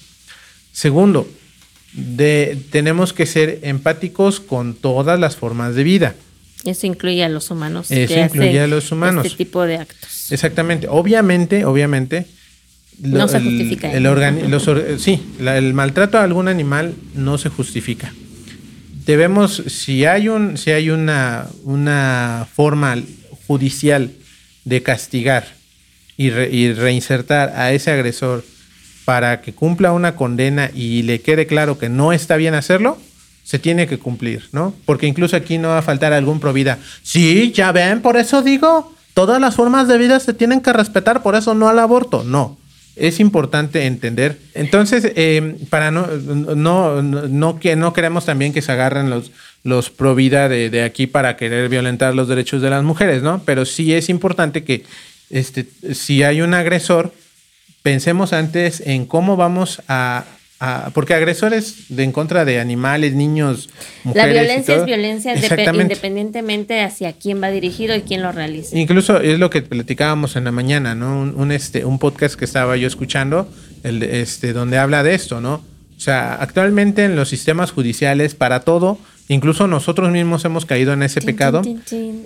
Segundo, 0.72 1.28
de, 1.94 2.60
tenemos 2.72 3.12
que 3.12 3.26
ser 3.26 3.58
empáticos 3.64 4.40
con 4.40 4.76
todas 4.76 5.20
las 5.20 5.36
formas 5.36 5.74
de 5.74 5.84
vida. 5.84 6.16
Eso 6.64 6.88
incluye 6.88 7.24
a 7.24 7.30
los 7.30 7.52
humanos. 7.52 7.92
Eso 7.92 8.20
incluye 8.20 8.60
a 8.60 8.68
los 8.68 8.92
humanos. 8.92 9.26
Este 9.26 9.38
tipo 9.38 9.64
de 9.64 9.78
actos. 9.78 10.32
Exactamente. 10.32 10.88
Obviamente, 10.90 11.66
obviamente. 11.66 12.26
no 13.00 13.28
se 13.28 13.40
justifica. 13.40 13.92
El, 13.92 15.00
sí, 15.00 15.22
el 15.40 15.74
maltrato 15.74 16.18
a 16.18 16.24
algún 16.24 16.48
animal 16.48 16.94
no 17.14 17.38
se 17.38 17.50
justifica. 17.50 18.14
Debemos, 19.06 19.64
si 19.68 20.06
hay, 20.06 20.28
un, 20.28 20.58
si 20.58 20.72
hay 20.72 20.90
una, 20.90 21.48
una 21.64 22.48
forma 22.54 22.98
judicial 23.48 24.12
de 24.66 24.84
castigar 24.84 25.48
y, 26.18 26.28
y 26.28 26.74
reinsertar 26.74 27.54
a 27.56 27.72
ese 27.72 27.92
agresor 27.92 28.44
para 29.06 29.40
que 29.40 29.54
cumpla 29.54 29.94
una 29.94 30.18
condena 30.18 30.70
y 30.74 31.04
le 31.04 31.22
quede 31.22 31.48
claro 31.48 31.78
que 31.78 31.88
no 31.88 32.12
está 32.12 32.36
bien 32.36 32.54
hacerlo, 32.54 32.98
se 33.48 33.60
tiene 33.60 33.88
que 33.88 33.98
cumplir, 33.98 34.50
¿no? 34.52 34.74
Porque 34.84 35.08
incluso 35.08 35.38
aquí 35.38 35.58
no 35.58 35.70
va 35.70 35.78
a 35.78 35.82
faltar 35.82 36.12
algún 36.12 36.42
provida. 36.42 36.80
Sí, 37.02 37.54
ya 37.54 37.72
ven, 37.72 38.02
por 38.02 38.18
eso 38.18 38.42
digo, 38.42 38.94
todas 39.14 39.40
las 39.40 39.56
formas 39.56 39.88
de 39.88 39.98
vida 39.98 40.20
se 40.20 40.34
tienen 40.34 40.60
que 40.60 40.74
respetar, 40.74 41.24
por 41.24 41.34
eso 41.34 41.54
no 41.54 41.70
al 41.70 41.80
aborto. 41.80 42.26
No, 42.26 42.58
es 42.98 43.22
importante 43.22 43.86
entender. 43.86 44.38
Entonces, 44.54 45.14
eh, 45.16 45.56
para 45.70 45.92
no, 45.92 46.08
no, 46.08 47.02
no, 47.02 47.58
que 47.58 47.78
no 47.78 47.94
queremos 47.94 48.26
también 48.26 48.52
que 48.52 48.62
se 48.62 48.74
agarren 48.74 49.10
los, 49.10 49.32
los 49.64 49.92
pro 49.92 50.14
vida 50.14 50.50
de, 50.50 50.70
de, 50.70 50.84
aquí 50.84 51.08
para 51.08 51.38
querer 51.38 51.70
violentar 51.70 52.16
los 52.16 52.28
derechos 52.28 52.62
de 52.62 52.70
las 52.70 52.84
mujeres, 52.84 53.24
¿no? 53.24 53.42
Pero 53.46 53.64
sí 53.64 53.94
es 53.94 54.10
importante 54.10 54.66
que 54.66 54.84
este, 55.30 55.66
si 55.94 56.22
hay 56.22 56.42
un 56.42 56.54
agresor, 56.54 57.14
pensemos 57.82 58.34
antes 58.34 58.82
en 58.86 59.06
cómo 59.06 59.38
vamos 59.38 59.82
a, 59.88 60.26
porque 60.94 61.14
agresores 61.14 61.86
de 61.90 62.04
en 62.04 62.12
contra 62.12 62.44
de 62.44 62.60
animales, 62.60 63.14
niños, 63.14 63.70
mujeres. 64.04 64.28
La 64.28 64.42
violencia 64.42 64.76
es 64.76 64.86
violencia 64.86 65.34
independientemente 65.74 66.82
hacia 66.82 67.14
quién 67.14 67.42
va 67.42 67.50
dirigido 67.50 67.96
y 67.96 68.02
quién 68.02 68.24
lo 68.24 68.32
realiza. 68.32 68.78
Incluso 68.78 69.22
es 69.22 69.38
lo 69.38 69.50
que 69.50 69.62
platicábamos 69.62 70.36
en 70.36 70.46
la 70.46 70.52
mañana, 70.52 70.96
¿no? 70.96 71.22
Un, 71.22 71.52
este, 71.52 71.86
un 71.86 72.00
podcast 72.00 72.36
que 72.36 72.46
estaba 72.46 72.76
yo 72.76 72.88
escuchando, 72.88 73.48
el, 73.84 74.02
este, 74.02 74.54
donde 74.54 74.80
habla 74.80 75.04
de 75.04 75.14
esto, 75.14 75.42
¿no? 75.42 75.64
O 75.96 76.00
sea, 76.00 76.36
actualmente 76.36 77.06
en 77.06 77.16
los 77.16 77.30
sistemas 77.30 77.72
judiciales, 77.72 78.34
para 78.34 78.62
todo, 78.62 79.00
incluso 79.28 79.68
nosotros 79.68 80.12
mismos 80.12 80.44
hemos 80.46 80.66
caído 80.66 80.94
en 80.94 81.04
ese 81.04 81.22
pecado. 81.22 81.62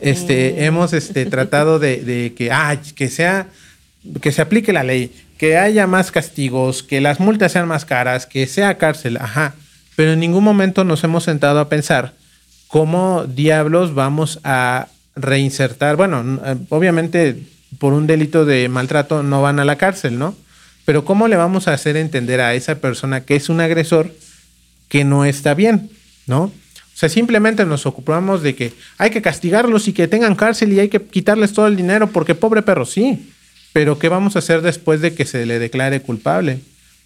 este, 0.01 0.65
hemos 0.65 0.93
este, 0.93 1.25
tratado 1.25 1.79
de, 1.79 1.97
de 1.97 2.33
que, 2.33 2.51
ah, 2.51 2.77
que 2.95 3.09
sea, 3.09 3.47
que 4.21 4.31
se 4.31 4.41
aplique 4.41 4.71
la 4.71 4.83
ley 4.83 5.11
que 5.41 5.57
haya 5.57 5.87
más 5.87 6.11
castigos, 6.11 6.83
que 6.83 7.01
las 7.01 7.19
multas 7.19 7.53
sean 7.53 7.67
más 7.67 7.83
caras, 7.83 8.27
que 8.27 8.45
sea 8.45 8.77
cárcel, 8.77 9.17
ajá. 9.17 9.55
Pero 9.95 10.11
en 10.13 10.19
ningún 10.19 10.43
momento 10.43 10.83
nos 10.83 11.03
hemos 11.03 11.23
sentado 11.23 11.59
a 11.59 11.67
pensar 11.67 12.13
cómo 12.67 13.25
diablos 13.25 13.95
vamos 13.95 14.39
a 14.43 14.87
reinsertar. 15.15 15.95
Bueno, 15.95 16.39
eh, 16.45 16.57
obviamente 16.69 17.41
por 17.79 17.93
un 17.93 18.05
delito 18.05 18.45
de 18.45 18.69
maltrato 18.69 19.23
no 19.23 19.41
van 19.41 19.59
a 19.59 19.65
la 19.65 19.77
cárcel, 19.77 20.19
¿no? 20.19 20.35
Pero 20.85 21.05
¿cómo 21.05 21.27
le 21.27 21.37
vamos 21.37 21.67
a 21.67 21.73
hacer 21.73 21.97
entender 21.97 22.39
a 22.39 22.53
esa 22.53 22.75
persona 22.75 23.21
que 23.21 23.35
es 23.35 23.49
un 23.49 23.61
agresor 23.61 24.13
que 24.89 25.05
no 25.05 25.25
está 25.25 25.55
bien, 25.55 25.89
¿no? 26.27 26.43
O 26.43 26.51
sea, 26.93 27.09
simplemente 27.09 27.65
nos 27.65 27.87
ocupamos 27.87 28.43
de 28.43 28.53
que 28.53 28.73
hay 28.99 29.09
que 29.09 29.23
castigarlos 29.23 29.87
y 29.87 29.93
que 29.93 30.07
tengan 30.07 30.35
cárcel 30.35 30.71
y 30.71 30.81
hay 30.81 30.89
que 30.89 31.01
quitarles 31.01 31.51
todo 31.51 31.65
el 31.65 31.75
dinero 31.75 32.11
porque 32.11 32.35
pobre 32.35 32.61
perro, 32.61 32.85
sí. 32.85 33.30
Pero 33.73 33.99
¿qué 33.99 34.09
vamos 34.09 34.35
a 34.35 34.39
hacer 34.39 34.61
después 34.61 35.01
de 35.01 35.13
que 35.13 35.25
se 35.25 35.45
le 35.45 35.59
declare 35.59 36.01
culpable? 36.01 36.59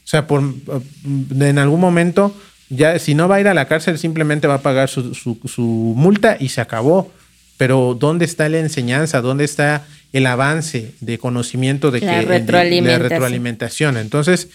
O 0.04 0.08
sea, 0.08 0.28
por, 0.28 0.44
en 0.44 1.58
algún 1.60 1.80
momento, 1.80 2.36
ya 2.70 2.98
si 3.00 3.16
no 3.16 3.28
va 3.28 3.36
a 3.36 3.42
ir 3.42 3.48
a 3.48 3.54
la 3.54 3.68
cárcel, 3.68 3.98
simplemente 3.98 4.48
va 4.48 4.56
a 4.56 4.62
pagar 4.62 4.90
su, 4.90 5.14
su, 5.14 5.94
multa 5.96 6.38
y 6.40 6.50
se 6.50 6.62
acabó. 6.62 7.12
Pero 7.58 7.96
¿dónde 8.00 8.26
está 8.26 8.50
la 8.50 8.60
enseñanza? 8.60 9.22
¿Dónde 9.22 9.46
está 9.46 9.86
el 10.12 10.28
avance 10.28 10.94
de 11.00 11.18
conocimiento 11.18 11.90
de 11.92 12.02
la 12.02 12.20
que 12.20 12.26
retroalimentación. 12.26 13.02
De, 13.02 13.10
retroalimentación? 13.10 13.98
Entonces, 13.98 14.50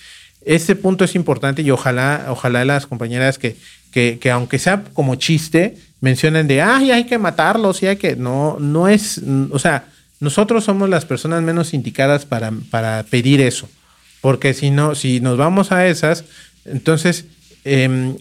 ese 0.44 0.76
punto 0.76 1.04
es 1.04 1.14
importante 1.14 1.62
y 1.62 1.70
ojalá, 1.70 2.26
ojalá 2.28 2.64
las 2.64 2.86
compañeras 2.86 3.38
que, 3.38 3.56
que, 3.90 4.18
que, 4.20 4.30
aunque 4.30 4.58
sea 4.58 4.84
como 4.92 5.14
chiste, 5.16 5.76
mencionen 6.00 6.46
de 6.46 6.62
ay, 6.62 6.90
hay 6.90 7.04
que 7.04 7.18
matarlos 7.18 7.82
y 7.82 7.86
hay 7.86 7.96
que. 7.96 8.16
No, 8.16 8.58
no 8.60 8.88
es. 8.88 9.20
O 9.50 9.58
sea, 9.58 9.86
nosotros 10.20 10.64
somos 10.64 10.88
las 10.88 11.06
personas 11.06 11.42
menos 11.42 11.74
indicadas 11.74 12.26
para, 12.26 12.52
para 12.70 13.02
pedir 13.04 13.40
eso. 13.40 13.68
Porque 14.20 14.52
si 14.52 14.70
no, 14.70 14.94
si 14.94 15.20
nos 15.20 15.38
vamos 15.38 15.72
a 15.72 15.87
esas, 15.87 16.24
entonces 16.66 17.24
em, 17.64 18.16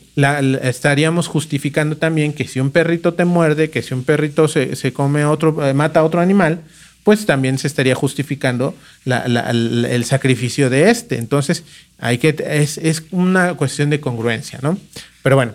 estaríamos 0.63 1.27
justificando 1.27 1.97
también 1.97 2.31
que 2.33 2.47
si 2.47 2.61
un 2.61 2.71
perrito 2.71 3.13
te 3.13 3.25
muerde, 3.25 3.69
que 3.69 3.81
si 3.81 3.93
un 3.93 4.05
perrito 4.05 4.47
se, 4.47 4.93
come 4.93 5.25
otro, 5.25 5.65
eh, 5.67 5.73
mata 5.73 5.99
a 5.99 6.03
otro 6.03 6.21
animal, 6.21 6.61
pues 7.03 7.25
también 7.25 7.57
se 7.57 7.67
estaría 7.67 7.95
justificando 7.95 8.75
el 9.05 10.05
sacrificio 10.05 10.69
de 10.69 10.89
este. 10.89 11.17
Entonces, 11.17 11.63
hay 11.97 12.17
que, 12.17 12.35
es, 12.47 12.77
es 12.77 13.03
una 13.11 13.55
cuestión 13.55 13.89
de 13.89 13.99
congruencia, 13.99 14.59
¿no? 14.61 14.77
Pero 15.23 15.35
bueno, 15.35 15.53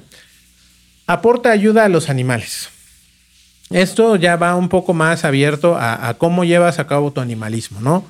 aporta 1.06 1.50
ayuda 1.50 1.84
a 1.84 1.88
los 1.88 2.10
animales. 2.10 2.68
Esto 3.74 4.14
ya 4.14 4.36
va 4.36 4.54
un 4.54 4.68
poco 4.68 4.94
más 4.94 5.24
abierto 5.24 5.76
a, 5.76 6.14
cómo 6.16 6.44
llevas 6.44 6.78
a 6.78 6.86
cabo 6.86 7.12
tu 7.12 7.20
animalismo, 7.20 7.80
¿no? 7.80 8.06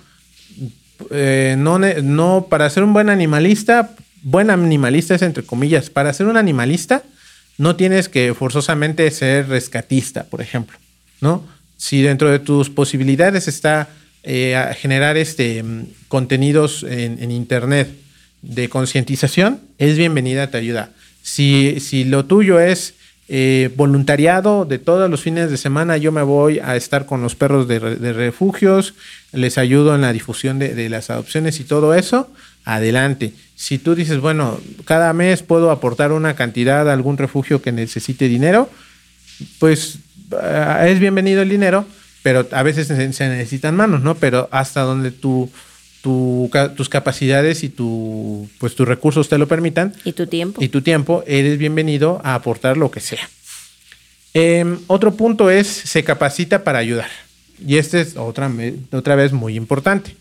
Eh, 1.10 1.56
no, 1.58 1.78
no, 1.78 2.46
para 2.50 2.68
ser 2.68 2.82
un 2.82 2.92
buen 2.92 3.08
animalista, 3.08 3.94
buen 4.22 4.50
animalista 4.50 5.14
es 5.14 5.22
entre 5.22 5.42
comillas, 5.42 5.88
para 5.88 6.12
ser 6.12 6.26
un 6.26 6.36
animalista 6.36 7.02
no 7.56 7.76
tienes 7.76 8.10
que 8.10 8.34
forzosamente 8.34 9.10
ser 9.10 9.48
rescatista, 9.48 10.24
por 10.24 10.42
ejemplo, 10.42 10.76
¿no? 11.22 11.46
Si 11.78 12.02
dentro 12.02 12.30
de 12.30 12.40
tus 12.40 12.68
posibilidades 12.68 13.48
está 13.48 13.88
eh, 14.22 14.60
generar 14.76 15.16
este, 15.16 15.62
mm, 15.62 15.86
contenidos 16.08 16.82
en, 16.82 17.30
internet 17.30 17.88
de 18.42 18.68
concientización, 18.68 19.60
es 19.78 19.96
bienvenida, 19.96 20.50
te 20.50 20.58
ayuda. 20.58 20.90
Si, 21.22 21.80
si 21.80 22.04
lo 22.04 22.26
tuyo 22.26 22.60
es 22.60 22.94
eh, 23.26 23.70
voluntariado 23.74 24.66
de 24.66 24.78
todos 24.78 25.10
los 25.10 25.22
fines 25.22 25.50
de 25.50 25.56
semana, 25.56 25.96
yo 25.96 26.12
me 26.12 26.22
voy 26.22 26.58
a 26.58 26.76
estar 26.76 27.06
con 27.06 27.22
los 27.22 27.34
perros 27.34 27.66
de, 27.66 27.78
refugios, 27.78 28.94
les 29.32 29.56
ayudo 29.56 29.94
en 29.94 30.02
la 30.02 30.12
difusión 30.12 30.58
de, 30.58 30.88
las 30.90 31.08
adopciones 31.08 31.58
y 31.58 31.64
todo 31.64 31.94
eso, 31.94 32.30
adelante. 32.66 33.32
Si 33.56 33.78
tú 33.78 33.94
dices, 33.94 34.20
bueno, 34.20 34.60
cada 34.84 35.12
mes 35.14 35.42
puedo 35.42 35.70
aportar 35.70 36.12
una 36.12 36.36
cantidad 36.36 36.88
a 36.88 36.92
algún 36.92 37.16
refugio 37.16 37.62
que 37.62 37.72
necesite 37.72 38.28
dinero, 38.28 38.68
pues 39.58 40.00
eh, 40.42 40.88
es 40.88 41.00
bienvenido 41.00 41.40
el 41.40 41.48
dinero, 41.48 41.86
pero 42.22 42.46
a 42.52 42.62
veces 42.62 42.88
se, 42.88 42.96
necesitan 42.96 43.74
manos, 43.74 44.02
¿no? 44.02 44.16
Pero 44.16 44.48
hasta 44.52 44.82
donde 44.82 45.10
tu, 45.10 45.50
tus 46.04 46.88
capacidades 46.90 47.64
y 47.64 47.70
tu, 47.70 48.46
pues, 48.58 48.74
tus 48.74 48.86
recursos 48.86 49.30
te 49.30 49.38
lo 49.38 49.48
permitan. 49.48 49.94
Y 50.04 50.12
tu 50.12 50.26
tiempo. 50.26 50.62
Y 50.62 50.68
tu 50.68 50.82
tiempo, 50.82 51.24
eres 51.26 51.56
bienvenido 51.56 52.20
a 52.22 52.34
aportar 52.34 52.76
lo 52.76 52.90
que 52.90 53.00
sea. 53.00 53.26
Em, 54.34 54.78
otro 54.86 55.14
punto 55.14 55.48
es, 55.48 55.66
se 55.66 56.04
capacita 56.04 56.62
para 56.62 56.78
ayudar. 56.78 57.08
Y 57.66 57.78
este 57.78 58.02
es 58.02 58.16
otra, 58.18 58.52
otra 58.92 59.14
vez 59.14 59.32
muy 59.32 59.56
importante. 59.56 60.14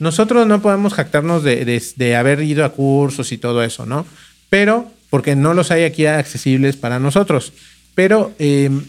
Nosotros 0.00 0.44
no 0.48 0.60
podemos 0.60 0.94
jactarnos 0.94 1.44
de, 1.44 1.64
de, 1.94 2.16
haber 2.16 2.42
ido 2.42 2.64
a 2.64 2.72
cursos 2.72 3.30
y 3.30 3.38
todo 3.38 3.62
eso, 3.62 3.86
¿no? 3.86 4.06
Pero, 4.50 4.90
porque 5.08 5.36
no 5.36 5.54
los 5.54 5.70
hay 5.70 5.84
aquí 5.84 6.06
accesibles 6.06 6.76
para 6.76 6.98
nosotros. 6.98 7.52
Pero 7.94 8.32
em, 8.40 8.82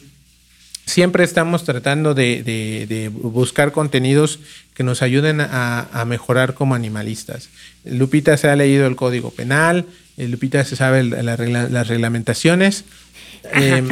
siempre 0.90 1.24
estamos 1.24 1.64
tratando 1.64 2.14
de, 2.14 3.12
buscar 3.14 3.72
contenidos 3.72 4.40
que 4.74 4.84
nos 4.84 5.02
ayuden 5.02 5.40
a, 5.42 6.04
mejorar 6.08 6.54
como 6.54 6.76
animalistas. 6.76 7.50
Lupita 7.86 8.36
se 8.38 8.50
ha 8.50 8.56
leído 8.56 8.88
el 8.88 8.96
Código 8.96 9.32
Penal, 9.32 9.86
eh, 10.18 10.28
Lupita 10.28 10.64
se 10.66 10.76
sabe 10.76 11.04
las 11.04 11.88
reglamentaciones. 11.88 12.84
Em, 13.54 13.88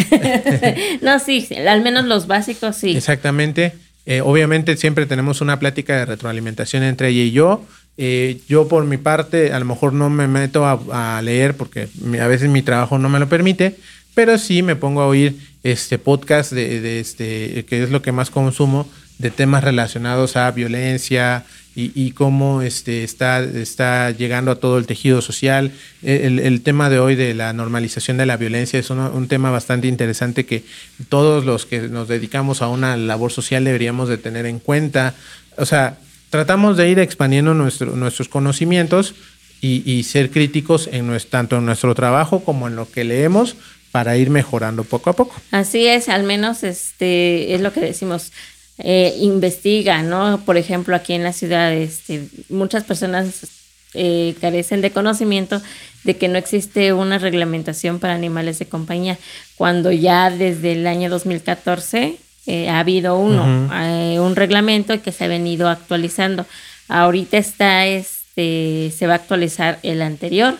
no, 1.01 1.19
sí, 1.19 1.47
al 1.67 1.81
menos 1.81 2.05
los 2.05 2.27
básicos 2.27 2.75
sí. 2.75 2.97
Exactamente. 2.97 3.73
Eh, 4.05 4.21
obviamente 4.21 4.77
siempre 4.77 5.05
tenemos 5.05 5.41
una 5.41 5.59
plática 5.59 5.97
de 5.97 6.05
retroalimentación 6.05 6.83
entre 6.83 7.09
ella 7.09 7.23
y 7.23 7.31
yo. 7.31 7.65
Eh, 7.97 8.39
yo 8.47 8.67
por 8.67 8.85
mi 8.85 8.97
parte 8.97 9.53
a 9.53 9.59
lo 9.59 9.65
mejor 9.65 9.93
no 9.93 10.09
me 10.09 10.27
meto 10.27 10.65
a, 10.65 11.17
a 11.17 11.21
leer 11.21 11.55
porque 11.55 11.87
a 12.21 12.27
veces 12.27 12.49
mi 12.49 12.61
trabajo 12.61 12.99
no 12.99 13.09
me 13.09 13.19
lo 13.19 13.27
permite, 13.27 13.75
pero 14.17 14.39
sí 14.39 14.63
me 14.63 14.75
pongo 14.75 15.01
a 15.01 15.05
oír 15.05 15.37
este 15.61 15.99
podcast 15.99 16.51
de, 16.51 16.99
este, 16.99 17.65
que 17.65 17.83
es 17.83 17.91
lo 17.91 18.01
que 18.01 18.11
más 18.11 18.31
consumo, 18.31 18.89
de 19.19 19.29
temas 19.29 19.63
relacionados 19.63 20.37
a 20.37 20.49
violencia 20.49 21.45
y, 21.75 22.09
cómo 22.13 22.63
este, 22.63 23.03
está, 23.03 23.43
está 23.43 24.09
llegando 24.09 24.49
a 24.49 24.55
todo 24.55 24.79
el 24.79 24.87
tejido 24.87 25.21
social. 25.21 25.71
El, 26.01 26.61
tema 26.63 26.89
de 26.89 26.97
hoy 26.97 27.13
de 27.13 27.35
la 27.35 27.53
normalización 27.53 28.17
de 28.17 28.25
la 28.25 28.37
violencia 28.37 28.79
es 28.79 28.89
un, 28.89 29.27
tema 29.27 29.51
bastante 29.51 29.87
interesante 29.87 30.47
que 30.47 30.63
todos 31.09 31.45
los 31.45 31.67
que 31.67 31.81
nos 31.81 32.07
dedicamos 32.07 32.63
a 32.63 32.69
una 32.69 32.97
labor 32.97 33.31
social 33.31 33.65
deberíamos 33.65 34.09
de 34.09 34.17
tener 34.17 34.47
en 34.47 34.57
cuenta. 34.57 35.13
O 35.57 35.65
sea, 35.67 35.99
tratamos 36.31 36.75
de 36.75 36.89
ir 36.89 36.97
expandiendo 36.97 37.53
nuestro, 37.53 37.95
nuestros 37.95 38.29
conocimientos 38.29 39.13
y, 39.61 40.03
ser 40.03 40.31
críticos 40.31 40.89
en 40.91 41.05
nuestro, 41.05 41.31
tanto 41.31 41.57
en 41.57 41.65
nuestro 41.67 41.93
trabajo 41.93 42.43
como 42.43 42.67
en 42.67 42.75
lo 42.75 42.89
que 42.89 43.03
leemos 43.03 43.55
para 43.97 44.15
ir 44.15 44.29
mejorando 44.29 44.83
poco 44.83 45.09
a 45.09 45.13
poco. 45.13 45.33
Así 45.49 45.87
es, 45.87 46.07
al 46.07 46.21
menos 46.21 46.63
este 46.63 47.55
es 47.55 47.61
lo 47.61 47.73
que 47.73 47.79
decimos. 47.79 48.31
Eh, 48.77 49.15
investiga, 49.21 50.03
¿no? 50.03 50.39
Por 50.45 50.55
ejemplo, 50.55 50.95
aquí 50.95 51.13
en 51.13 51.23
la 51.23 51.33
ciudad, 51.33 51.73
este, 51.73 52.27
muchas 52.47 52.83
personas 52.83 53.47
eh, 53.95 54.35
carecen 54.39 54.81
de 54.81 54.91
conocimiento 54.91 55.63
de 56.03 56.15
que 56.15 56.27
no 56.27 56.37
existe 56.37 56.93
una 56.93 57.17
reglamentación 57.17 57.97
para 57.97 58.13
animales 58.13 58.59
de 58.59 58.67
compañía, 58.67 59.17
cuando 59.55 59.91
ya 59.91 60.29
desde 60.29 60.73
el 60.73 60.85
año 60.85 61.09
2014 61.09 62.17
eh, 62.45 62.69
ha 62.69 62.77
habido 62.77 63.17
uno, 63.17 63.45
un 63.45 64.35
reglamento 64.35 65.01
que 65.01 65.11
se 65.11 65.23
ha 65.23 65.27
venido 65.27 65.69
actualizando. 65.69 66.45
Ahorita 66.87 67.39
está, 67.39 67.87
este, 67.87 68.93
se 68.95 69.07
va 69.07 69.13
a 69.13 69.15
actualizar 69.15 69.79
el 69.81 70.03
anterior 70.03 70.55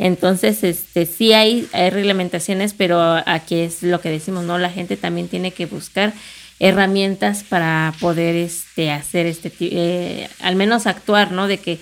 entonces, 0.00 0.64
este, 0.64 1.04
sí 1.04 1.34
hay, 1.34 1.68
hay 1.72 1.90
reglamentaciones, 1.90 2.72
pero 2.72 2.98
aquí 3.26 3.56
es 3.56 3.82
lo 3.82 4.00
que 4.00 4.08
decimos, 4.08 4.44
¿no? 4.44 4.56
La 4.56 4.70
gente 4.70 4.96
también 4.96 5.28
tiene 5.28 5.50
que 5.50 5.66
buscar 5.66 6.14
herramientas 6.58 7.44
para 7.46 7.92
poder 8.00 8.34
este, 8.34 8.90
hacer 8.90 9.26
este, 9.26 9.52
eh, 9.60 10.30
al 10.40 10.56
menos 10.56 10.86
actuar, 10.86 11.32
¿no? 11.32 11.46
De 11.48 11.58
que, 11.58 11.78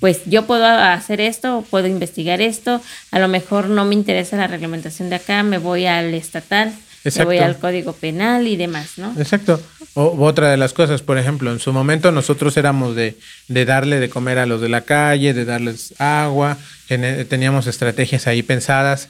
pues 0.00 0.22
yo 0.26 0.44
puedo 0.44 0.66
hacer 0.66 1.20
esto, 1.20 1.64
puedo 1.70 1.86
investigar 1.86 2.40
esto, 2.40 2.80
a 3.12 3.20
lo 3.20 3.28
mejor 3.28 3.68
no 3.68 3.84
me 3.84 3.94
interesa 3.94 4.36
la 4.36 4.48
reglamentación 4.48 5.08
de 5.08 5.16
acá, 5.16 5.44
me 5.44 5.58
voy 5.58 5.86
al 5.86 6.12
estatal, 6.14 6.74
me 7.04 7.24
voy 7.24 7.38
al 7.38 7.58
código 7.58 7.92
penal 7.92 8.48
y 8.48 8.56
demás, 8.56 8.94
¿no? 8.96 9.14
Exacto. 9.16 9.60
O, 9.94 10.24
otra 10.24 10.50
de 10.50 10.56
las 10.56 10.72
cosas, 10.72 11.02
por 11.02 11.18
ejemplo, 11.18 11.52
en 11.52 11.60
su 11.60 11.72
momento 11.72 12.12
nosotros 12.12 12.56
éramos 12.56 12.96
de, 12.96 13.16
de 13.48 13.64
darle 13.64 14.00
de 14.00 14.08
comer 14.08 14.38
a 14.38 14.46
los 14.46 14.60
de 14.60 14.68
la 14.68 14.82
calle, 14.82 15.34
de 15.34 15.44
darles 15.44 15.94
agua, 16.00 16.56
teníamos 17.28 17.66
estrategias 17.66 18.26
ahí 18.26 18.42
pensadas. 18.42 19.08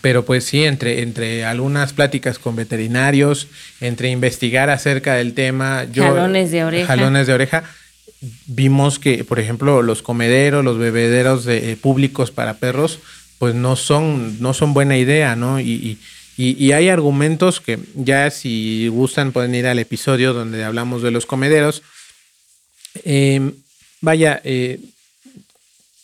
Pero 0.00 0.24
pues 0.24 0.44
sí, 0.44 0.64
entre, 0.64 1.02
entre 1.02 1.44
algunas 1.44 1.92
pláticas 1.92 2.38
con 2.38 2.56
veterinarios, 2.56 3.48
entre 3.80 4.10
investigar 4.10 4.70
acerca 4.70 5.14
del 5.14 5.34
tema, 5.34 5.86
jalones 5.94 6.50
de 6.50 6.64
oreja. 6.64 6.86
Jalones 6.86 7.26
de 7.26 7.34
oreja. 7.34 7.64
Vimos 8.46 8.98
que, 8.98 9.24
por 9.24 9.38
ejemplo, 9.38 9.82
los 9.82 10.02
comederos, 10.02 10.64
los 10.64 10.78
bebederos 10.78 11.44
de, 11.44 11.72
eh, 11.72 11.76
públicos 11.76 12.30
para 12.30 12.54
perros, 12.54 12.98
pues 13.38 13.54
no 13.54 13.76
son, 13.76 14.40
no 14.40 14.54
son 14.54 14.72
buena 14.72 14.96
idea, 14.96 15.36
¿no? 15.36 15.60
Y, 15.60 15.72
y, 15.72 15.98
hay 16.36 16.88
argumentos 16.88 17.60
que 17.60 17.78
ya 17.94 18.30
si 18.30 18.88
gustan 18.88 19.32
pueden 19.32 19.54
ir 19.54 19.66
al 19.66 19.78
episodio 19.78 20.32
donde 20.32 20.64
hablamos 20.64 21.02
de 21.02 21.10
los 21.10 21.26
comederos. 21.26 21.82
Eh, 23.04 23.52
vaya, 24.00 24.40
eh, 24.44 24.80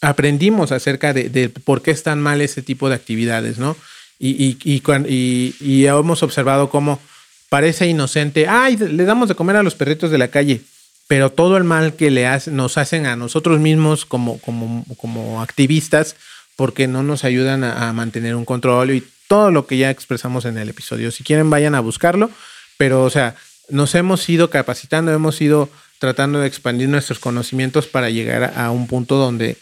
aprendimos 0.01 0.73
acerca 0.73 1.12
de, 1.12 1.49
por 1.49 1.83
qué 1.83 1.90
están 1.90 2.21
mal 2.21 2.40
ese 2.40 2.62
tipo 2.62 2.88
de 2.88 2.95
actividades, 2.95 3.59
¿no? 3.59 3.77
Y, 4.19 4.59
y, 4.64 5.87
hemos 5.87 6.23
observado 6.23 6.69
cómo 6.69 7.01
parece 7.49 7.87
inocente, 7.87 8.47
ay, 8.47 8.77
le 8.77 9.05
damos 9.05 9.29
de 9.29 9.35
comer 9.35 9.57
a 9.57 9.62
los 9.62 9.75
perritos 9.75 10.11
de 10.11 10.19
la 10.19 10.29
calle, 10.29 10.61
pero 11.09 11.31
todo 11.31 11.57
el 11.57 11.64
mal 11.64 11.95
que 11.95 12.11
le 12.11 12.29
nos 12.53 12.77
hacen 12.77 13.07
a 13.07 13.16
nosotros 13.16 13.61
mismos 13.61 14.05
como, 14.05 14.38
como, 14.38 14.85
como 14.99 15.43
activistas, 15.43 16.16
porque 16.55 16.87
no 16.87 17.03
nos 17.03 17.25
ayudan 17.25 17.64
a, 17.64 17.93
mantener 17.95 18.37
un 18.37 18.45
control 18.45 18.90
y 18.90 19.05
todo 19.31 19.53
lo 19.53 19.69
que 19.69 19.79
ya 19.79 19.90
expresamos 19.90 20.45
en 20.45 20.59
el 20.59 20.69
episodio. 20.71 21.12
Si 21.12 21.23
quieren, 21.23 21.51
vayan 21.51 21.77
a 21.77 21.81
buscarlo, 21.81 22.33
pero, 22.77 23.05
o 23.05 23.11
sea, 23.11 23.37
nos 23.69 23.95
hemos 23.95 24.29
ido 24.29 24.51
capacitando, 24.51 25.12
hemos 25.12 25.40
ido 25.40 25.69
tratando 26.01 26.40
de 26.40 26.49
expandir 26.49 26.88
nuestros 26.88 27.21
conocimientos 27.21 27.87
para 27.87 28.11
llegar 28.11 28.55
a 28.57 28.73
un 28.73 28.88
punto 28.88 29.14
donde 29.14 29.57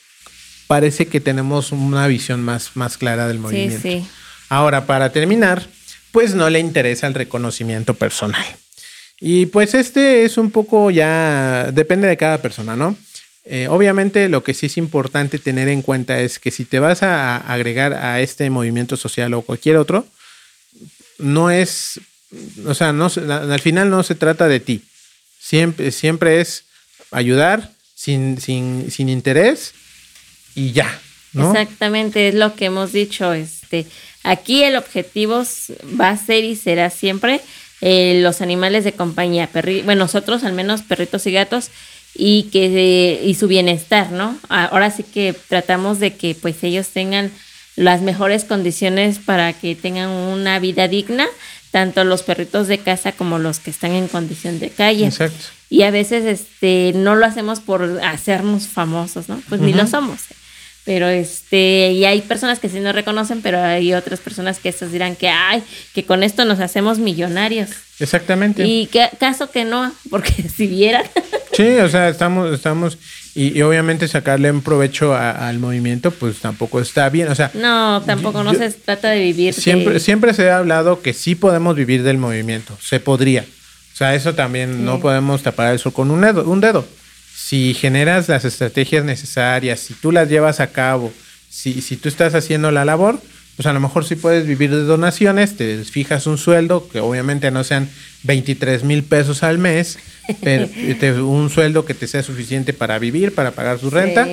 parece 0.69 1.09
que 1.09 1.21
tenemos 1.21 1.71
una 1.71 2.07
visión 2.07 2.43
más, 2.43 2.77
más 2.77 2.97
clara 2.97 3.29
del 3.29 3.41
movimiento. 3.41 3.83
Sí, 3.83 4.01
sí. 4.01 4.09
Ahora, 4.49 4.87
para 4.87 5.13
terminar, 5.13 5.67
pues 6.13 6.35
no 6.35 6.49
le 6.49 6.61
interesa 6.61 7.07
el 7.07 7.13
reconocimiento 7.13 7.93
personal. 7.93 8.47
Y 9.21 9.47
pues 9.47 9.75
este 9.75 10.25
es 10.25 10.39
un 10.39 10.51
poco 10.51 10.91
ya, 10.91 11.71
depende 11.75 12.09
de 12.09 12.17
cada 12.17 12.39
persona, 12.41 12.75
¿no? 12.75 12.97
Eh, 13.51 13.67
obviamente 13.69 14.29
lo 14.29 14.45
que 14.45 14.53
sí 14.53 14.67
es 14.67 14.77
importante 14.77 15.39
tener 15.39 15.69
en 15.69 15.81
cuenta 15.81 16.21
es 16.21 16.39
que 16.39 16.51
si 16.51 16.67
te 16.67 16.81
vas 16.81 17.03
a 17.03 17.39
agregar 17.39 17.95
a 17.95 18.21
este 18.21 18.51
movimiento 18.51 18.99
social 18.99 19.33
o 19.33 19.41
cualquier 19.41 19.77
otro, 19.77 20.07
no 21.17 21.51
es, 21.51 21.99
o 22.67 22.75
sea, 22.75 22.93
no, 22.93 23.07
al 23.07 23.61
final 23.61 23.89
no 23.89 24.03
se 24.03 24.15
trata 24.15 24.49
de 24.49 24.61
ti. 24.61 24.83
Siempre, 25.41 25.93
siempre 25.93 26.43
es 26.43 26.65
ayudar 27.11 27.73
sin, 27.95 28.39
sin, 28.39 28.91
sin 28.91 29.09
interés 29.09 29.73
y 30.55 30.73
ya. 30.73 31.01
Exactamente, 31.35 32.29
es 32.29 32.35
lo 32.35 32.55
que 32.55 32.67
hemos 32.67 32.93
dicho. 32.93 33.33
Este, 33.33 33.87
aquí 34.25 34.63
el 34.63 34.77
objetivo 34.77 35.43
va 35.99 36.11
a 36.11 36.19
ser 36.19 36.45
y 36.45 36.55
será 36.55 36.91
siempre 36.91 37.41
eh, 37.81 38.21
los 38.23 38.41
animales 38.41 38.85
de 38.85 38.93
compañía, 38.93 39.49
bueno, 39.85 40.05
nosotros 40.05 40.45
al 40.45 40.53
menos 40.53 40.83
perritos 40.83 41.27
y 41.27 41.33
gatos, 41.33 41.71
y 42.19 42.45
que 42.53 43.23
y 43.25 43.35
su 43.35 43.47
bienestar, 43.47 44.11
¿no? 44.11 44.37
Ahora 44.49 44.91
sí 44.91 45.05
que 45.05 45.35
tratamos 45.49 46.01
de 46.01 46.15
que 46.15 46.35
pues 46.35 46.63
ellos 46.65 46.89
tengan 46.89 47.31
las 47.77 48.03
mejores 48.03 48.45
condiciones 48.45 49.21
para 49.21 49.53
que 49.53 49.77
tengan 49.77 50.11
una 50.11 50.59
vida 50.59 50.89
digna, 50.89 51.27
tanto 51.71 52.03
los 52.03 52.25
perritos 52.25 52.67
de 52.67 52.79
casa 52.79 53.13
como 53.13 53.39
los 53.39 53.61
que 53.61 53.71
están 53.71 53.93
en 53.93 54.09
condición 54.09 54.59
de 54.59 54.71
calle. 54.71 55.07
Exacto. 55.07 55.47
Y 55.71 55.83
a 55.83 55.93
veces 55.93 56.25
este 56.25 56.93
no 56.97 57.15
lo 57.15 57.25
hacemos 57.25 57.61
por 57.61 58.01
hacernos 58.03 58.67
famosos, 58.67 59.29
¿no? 59.29 59.41
Pues 59.49 59.61
ni 59.61 59.73
lo 59.73 59.87
somos. 59.87 60.23
Pero 60.89 61.07
este, 61.07 61.93
y 61.93 62.07
hay 62.07 62.23
personas 62.23 62.61
que 62.61 62.71
sí 62.71 62.81
nos 62.81 62.95
reconocen, 62.95 63.43
pero 63.43 63.63
hay 63.63 63.93
otras 63.93 64.21
personas 64.21 64.59
que 64.59 64.71
estas 64.71 64.91
dirán 64.91 65.17
que 65.17 65.29
ay, 65.29 65.63
que 65.93 66.05
con 66.05 66.23
esto 66.23 66.47
nos 66.47 66.61
hacemos 66.61 66.99
millonarios. 66.99 67.69
Exactamente. 68.01 68.65
Y 68.65 68.87
que 68.87 69.07
caso 69.21 69.51
que 69.51 69.67
no, 69.67 69.93
porque 70.09 70.49
si 70.57 70.67
vieran. 70.67 71.05
Sí, 71.53 71.77
o 71.77 71.91
sea, 71.91 72.09
estamos, 72.09 72.55
estamos, 72.55 72.97
y, 73.35 73.61
obviamente 73.61 74.09
sacarle 74.09 74.51
un 74.51 74.63
provecho 74.63 75.15
al 75.15 75.59
movimiento, 75.59 76.11
pues 76.11 76.39
tampoco 76.39 76.81
está 76.81 77.11
bien. 77.11 77.29
O 77.29 77.35
sea, 77.35 77.51
no, 77.53 78.03
tampoco 78.07 78.43
no 78.43 78.55
se 78.55 78.71
trata 78.71 79.11
de 79.11 79.21
vivir. 79.21 79.53
Siempre, 79.53 80.01
siempre 80.01 80.33
se 80.33 80.49
ha 80.49 80.57
hablado 80.57 81.03
que 81.03 81.13
sí 81.13 81.35
podemos 81.35 81.77
vivir 81.77 82.03
del 82.03 82.17
movimiento, 82.17 82.79
se 82.81 82.99
podría. 82.99 83.43
O 83.93 83.97
sea, 83.99 84.15
eso 84.15 84.35
también 84.35 84.87
no 84.87 85.01
podemos 85.01 85.43
tapar 85.43 85.75
eso 85.75 85.93
con 85.93 86.11
un 86.11 86.23
dedo, 86.23 86.45
un 86.45 86.63
dedo. 86.63 86.87
Si 87.41 87.73
generas 87.73 88.29
las 88.29 88.45
estrategias 88.45 89.05
necesarias, 89.05 89.79
si 89.79 89.95
tú 89.95 90.11
las 90.11 90.29
llevas 90.29 90.59
a 90.59 90.73
cabo, 90.73 91.13
si, 91.49 91.81
si 91.83 91.97
tú 91.97 92.09
estás 92.09 92.35
haciendo 92.35 92.73
la 92.73 92.85
labor, 92.85 93.23
pues 93.57 93.65
a 93.67 93.73
lo 93.73 93.79
mejor 93.79 94.05
sí 94.05 94.17
puedes 94.17 94.45
vivir 94.45 94.71
de 94.71 94.83
donaciones, 94.83 95.57
te 95.57 95.83
fijas 95.85 96.27
un 96.27 96.37
sueldo, 96.37 96.89
que 96.89 96.99
obviamente 96.99 97.51
no 97.53 97.63
sean 97.63 97.89
23 98.25 98.83
mil 98.83 99.05
pesos 99.05 99.45
al 99.45 99.57
mes, 99.59 99.99
pero 100.43 100.69
un 101.27 101.49
sueldo 101.49 101.85
que 101.85 101.95
te 101.95 102.09
sea 102.09 102.25
suficiente 102.25 102.73
para 102.73 102.99
vivir, 102.99 103.33
para 103.35 103.53
pagar 103.53 103.79
su 103.79 103.89
renta, 103.89 104.27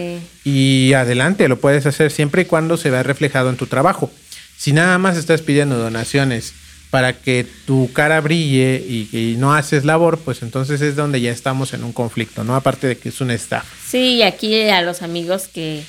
y 0.43 0.93
adelante, 0.93 1.47
lo 1.47 1.59
puedes 1.59 1.85
hacer 1.85 2.11
siempre 2.11 2.41
y 2.41 2.45
cuando 2.45 2.75
se 2.75 2.89
vea 2.89 3.03
reflejado 3.03 3.51
en 3.51 3.55
tu 3.55 3.67
trabajo. 3.67 4.11
Si 4.57 4.73
nada 4.73 4.97
más 4.97 5.15
estás 5.15 5.41
pidiendo 5.41 5.77
donaciones 5.77 6.53
para 6.89 7.13
que 7.13 7.45
tu 7.65 7.91
cara 7.91 8.21
brille 8.21 8.83
y, 8.87 9.09
y, 9.11 9.35
no 9.37 9.53
haces 9.53 9.85
labor, 9.85 10.19
pues 10.19 10.41
entonces 10.41 10.81
es 10.81 10.95
donde 10.95 11.19
ya 11.19 11.31
estamos 11.31 11.73
en 11.73 11.83
un 11.83 11.91
conflicto, 11.91 12.43
¿no? 12.43 12.55
Aparte 12.55 12.87
de 12.87 12.97
que 12.97 13.09
es 13.09 13.19
un 13.21 13.31
staff. 13.31 13.65
Sí, 13.85 14.15
y 14.15 14.23
aquí 14.23 14.69
a 14.69 14.81
los 14.81 15.01
amigos 15.01 15.47
que 15.47 15.83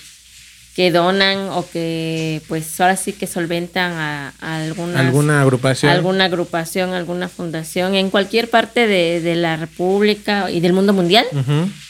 que 0.77 0.91
donan 0.91 1.49
o 1.53 1.67
que 1.67 2.43
pues 2.49 2.79
ahora 2.83 2.97
sí 2.97 3.15
que 3.15 3.27
solventan 3.27 3.93
a, 3.93 4.35
alguna 4.43 5.41
agrupación 5.41 5.91
alguna 5.91 6.27
agrupación 6.27 6.93
alguna 6.93 7.31
fundación 7.31 7.95
en 7.95 8.11
cualquier 8.11 8.51
parte 8.51 8.87
de, 8.87 9.37
la 9.37 9.57
república 9.57 10.51
y 10.51 10.61
del 10.61 10.75
mundo 10.75 10.93
mundial 10.93 11.25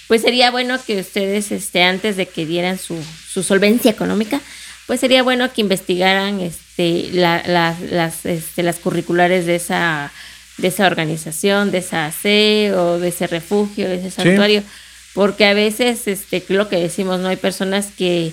pues 0.07 0.23
sería 0.23 0.53
bueno 0.53 0.79
que 0.87 1.01
ustedes 1.01 1.51
este 1.51 1.83
antes 1.83 2.17
de 2.17 2.27
que 2.27 2.47
dieran 2.47 2.79
su, 2.79 2.97
su 3.29 3.43
solvencia 3.43 3.91
económica 3.91 4.41
pues 4.87 5.01
sería 5.01 5.23
bueno 5.23 5.53
que 5.53 5.61
investigaran 5.61 6.41
este 6.41 7.11
las 7.13 8.25
este, 8.25 8.63
las 8.63 8.79
curriculares 8.79 9.47
de 9.47 9.57
esa 9.57 10.13
de 10.59 10.69
esa 10.69 10.87
organización 10.87 11.71
de 11.71 11.79
esa 11.79 12.07
AC 12.07 12.75
o 12.77 12.99
de 12.99 13.09
ese 13.09 13.27
refugio 13.27 13.89
de 13.89 13.97
ese 13.97 14.11
santuario. 14.11 14.63
Porque 15.15 15.47
a 15.47 15.55
veces 15.55 16.07
este 16.09 16.45
lo 16.49 16.69
que 16.69 16.77
decimos 16.77 17.21
no 17.21 17.29
hay 17.29 17.37
personas 17.37 17.89
que 17.97 18.33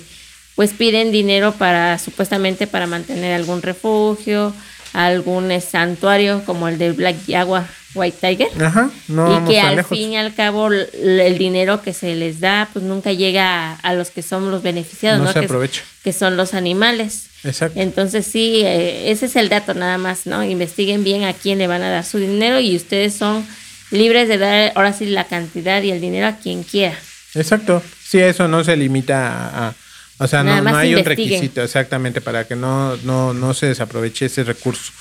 pues 0.54 0.72
piden 0.72 1.10
dinero 1.10 1.52
para 1.52 1.98
supuestamente 1.98 2.66
para 2.66 2.86
mantener 2.86 3.34
algún 3.34 3.62
refugio, 3.62 4.54
algún 4.92 5.50
santuario 5.60 6.44
como 6.44 6.68
el 6.68 6.78
de 6.78 6.92
Black 6.92 7.16
Jaguar 7.26 7.66
White 7.94 8.18
Tiger. 8.20 8.62
Ajá, 8.62 8.90
no 9.08 9.42
y 9.42 9.50
que 9.50 9.60
al 9.60 9.84
fin 9.84 10.12
y 10.12 10.16
al 10.16 10.34
cabo 10.34 10.68
el 10.70 11.38
dinero 11.38 11.82
que 11.82 11.92
se 11.92 12.14
les 12.14 12.40
da 12.40 12.68
pues 12.72 12.84
nunca 12.84 13.12
llega 13.12 13.74
a, 13.74 13.94
los 13.94 14.10
que 14.10 14.22
son 14.22 14.50
los 14.50 14.62
beneficiados, 14.62 15.20
¿no? 15.20 15.32
Se 15.32 15.40
que, 15.40 15.44
aprovecha. 15.46 15.82
que 16.02 16.12
son 16.12 16.36
los 16.36 16.54
animales. 16.54 17.26
Exacto. 17.44 17.80
Entonces 17.80 18.26
sí, 18.26 18.62
eh, 18.64 19.10
ese 19.10 19.26
es 19.26 19.36
el 19.36 19.48
dato 19.48 19.74
nada 19.74 19.98
más, 19.98 20.26
¿no? 20.26 20.42
Investiguen 20.42 21.04
bien 21.04 21.24
a 21.24 21.32
quién 21.32 21.58
le 21.58 21.66
van 21.66 21.82
a 21.82 21.90
dar 21.90 22.04
su 22.04 22.18
dinero 22.18 22.60
y 22.60 22.74
ustedes 22.76 23.14
son 23.14 23.46
libres 23.90 24.28
de 24.28 24.38
dar 24.38 24.72
ahora 24.74 24.92
sí 24.92 25.06
la 25.06 25.24
cantidad 25.24 25.82
y 25.82 25.90
el 25.90 26.00
dinero 26.00 26.26
a 26.26 26.36
quien 26.36 26.62
quiera. 26.62 26.98
Exacto. 27.34 27.82
Sí, 28.06 28.18
eso 28.18 28.48
no 28.48 28.64
se 28.64 28.76
limita 28.76 29.68
a 29.68 29.74
o 30.18 30.28
sea, 30.28 30.42
no, 30.42 30.76
hay 30.76 30.94
un 30.94 31.04
requisito 31.04 31.62
exactamente 31.62 32.20
para 32.20 32.46
que 32.46 32.54
no, 32.54 32.96
no, 32.98 33.34
no 33.34 33.52
se 33.52 33.66
desaproveche 33.66 34.26
ese 34.26 34.44
recurso. 34.44 34.92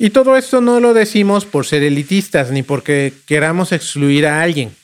Y 0.00 0.10
todo 0.10 0.36
esto 0.36 0.60
no 0.60 0.78
lo 0.78 0.94
decimos 0.94 1.44
por 1.44 1.66
ser 1.66 1.82
elitistas 1.82 2.52
ni 2.52 2.62
porque 2.62 3.12
queramos 3.26 3.72
excluir 3.72 4.26
a 4.26 4.42
alguien. 4.42 4.74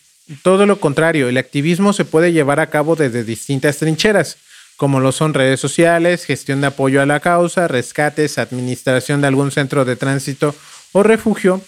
Todo 0.43 0.67
lo 0.67 0.81
contrario, 0.81 1.29
el 1.29 1.37
activismo 1.37 1.93
se 1.93 2.05
puede 2.05 2.33
llevar 2.33 2.59
a 2.59 2.69
cabo 2.69 2.97
desde 2.97 3.23
distintas 3.23 3.77
trincheras, 3.77 4.39
como 4.77 4.99
lo 4.99 5.13
son 5.13 5.33
redes 5.33 5.61
sociales, 5.61 6.25
gestión 6.25 6.61
de 6.61 6.67
apoyo 6.67 7.01
a 7.01 7.07
la 7.07 7.21
causa, 7.21 7.69
rescates, 7.69 8.39
administración 8.39 9.21
de 9.21 9.29
algún 9.29 9.53
centro 9.53 9.85
de 9.85 9.95
tránsito 9.95 10.53
o 10.91 11.05
refugio, 11.05 11.63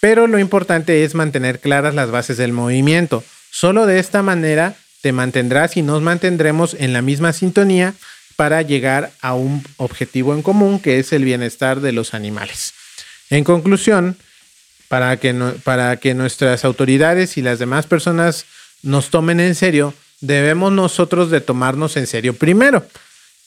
pero 0.00 0.26
lo 0.26 0.40
importante 0.40 1.04
es 1.04 1.14
mantener 1.14 1.60
claras 1.60 1.94
las 1.94 2.10
bases 2.10 2.36
del 2.36 2.52
movimiento. 2.52 3.22
Solo 3.50 3.86
de 3.86 4.00
esta 4.00 4.22
manera 4.22 4.74
te 5.02 5.12
mantendrás 5.12 5.76
y 5.76 5.82
nos 5.82 6.02
mantendremos 6.02 6.74
en 6.74 6.92
la 6.92 7.02
misma 7.02 7.32
sintonía 7.32 7.94
para 8.34 8.62
llegar 8.62 9.12
a 9.20 9.34
un 9.34 9.64
objetivo 9.76 10.34
en 10.34 10.42
común 10.42 10.80
que 10.80 10.98
es 10.98 11.12
el 11.12 11.24
bienestar 11.24 11.80
de 11.80 11.92
los 11.92 12.12
animales. 12.14 12.74
En 13.30 13.44
conclusión, 13.44 14.16
para 14.88 15.16
que, 15.18 15.34
para 15.64 15.96
que 15.98 16.14
nuestras 16.14 16.64
autoridades 16.64 17.36
y 17.36 17.42
las 17.42 17.58
demás 17.58 17.86
personas 17.86 18.46
nos 18.82 19.10
tomen 19.10 19.40
en 19.40 19.54
serio, 19.54 19.94
debemos 20.20 20.72
nosotros 20.72 21.30
de 21.30 21.40
tomarnos 21.40 21.96
en 21.96 22.06
serio 22.06 22.34
primero. 22.34 22.86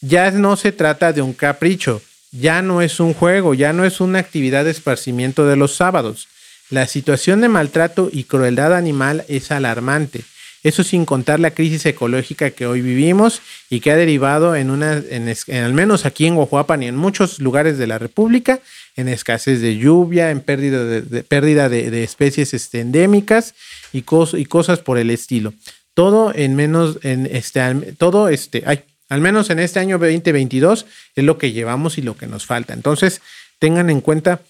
Ya 0.01 0.31
no 0.31 0.55
se 0.55 0.71
trata 0.71 1.13
de 1.13 1.21
un 1.21 1.33
capricho, 1.33 2.01
ya 2.31 2.61
no 2.61 2.81
es 2.81 2.99
un 2.99 3.13
juego, 3.13 3.53
ya 3.53 3.73
no 3.73 3.85
es 3.85 4.01
una 4.01 4.19
actividad 4.19 4.65
de 4.65 4.71
esparcimiento 4.71 5.45
de 5.45 5.55
los 5.55 5.75
sábados. 5.75 6.27
La 6.69 6.87
situación 6.87 7.41
de 7.41 7.49
maltrato 7.49 8.09
y 8.11 8.23
crueldad 8.23 8.75
animal 8.75 9.25
es 9.27 9.51
alarmante 9.51 10.23
eso 10.63 10.83
sin 10.83 11.05
contar 11.05 11.39
la 11.39 11.51
crisis 11.51 11.85
ecológica 11.85 12.51
que 12.51 12.67
hoy 12.67 12.81
vivimos 12.81 13.41
y 13.69 13.79
que 13.79 13.91
ha 13.91 13.95
derivado 13.95 14.55
en 14.55 14.69
una, 14.69 15.01
en, 15.09 15.27
al 15.27 15.73
menos 15.73 16.05
aquí 16.05 16.27
en 16.27 16.35
Oaxaca 16.35 16.77
y 16.81 16.85
en 16.85 16.95
muchos 16.95 17.39
lugares 17.39 17.77
de 17.77 17.87
la 17.87 17.97
República, 17.97 18.59
en 18.95 19.07
escasez 19.07 19.61
de 19.61 19.77
lluvia, 19.77 20.31
en 20.31 20.41
pérdida 20.41 20.83
de, 20.83 21.23
pérdida 21.23 21.69
de, 21.69 22.03
especies 22.03 22.73
endémicas 22.73 23.55
y, 23.93 23.99
y 23.99 24.45
cosas 24.45 24.79
por 24.79 24.97
el 24.97 25.09
estilo. 25.09 25.53
Todo 25.93 26.33
en 26.33 26.55
menos, 26.55 26.99
en 27.03 27.25
este, 27.25 27.61
todo 27.97 28.29
este, 28.29 28.63
ay, 28.65 28.81
al 29.09 29.21
menos 29.21 29.49
en 29.49 29.59
este 29.59 29.79
año 29.79 29.97
2022 29.97 30.85
es 31.15 31.23
lo 31.23 31.37
que 31.37 31.51
llevamos 31.51 31.97
y 31.97 32.01
lo 32.01 32.15
que 32.15 32.27
nos 32.27 32.45
falta. 32.45 32.73
Entonces, 32.73 33.21
tengan 33.59 33.89
en 33.89 34.01
cuenta 34.01 34.41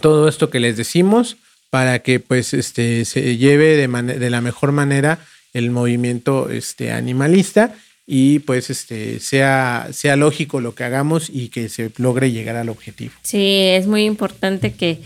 todo 0.00 0.28
esto 0.28 0.50
que 0.50 0.60
les 0.60 0.76
decimos 0.76 1.36
para 1.70 2.00
que 2.00 2.20
pues 2.20 2.54
este 2.54 3.04
se 3.04 3.36
lleve 3.36 3.76
de, 3.76 3.88
de 4.18 4.30
la 4.30 4.40
mejor 4.40 4.72
manera 4.72 5.18
el 5.52 5.70
movimiento 5.70 6.50
este 6.50 6.92
animalista 6.92 7.74
y 8.14 8.40
pues 8.40 8.68
este 8.68 9.20
sea 9.20 9.88
sea 9.90 10.16
lógico 10.16 10.60
lo 10.60 10.74
que 10.74 10.84
hagamos 10.84 11.30
y 11.32 11.48
que 11.48 11.70
se 11.70 11.90
logre 11.96 12.30
llegar 12.30 12.56
al 12.56 12.68
objetivo. 12.68 13.14
Sí, 13.22 13.68
es 13.70 13.86
muy 13.86 14.04
importante 14.04 14.74
que, 14.74 15.00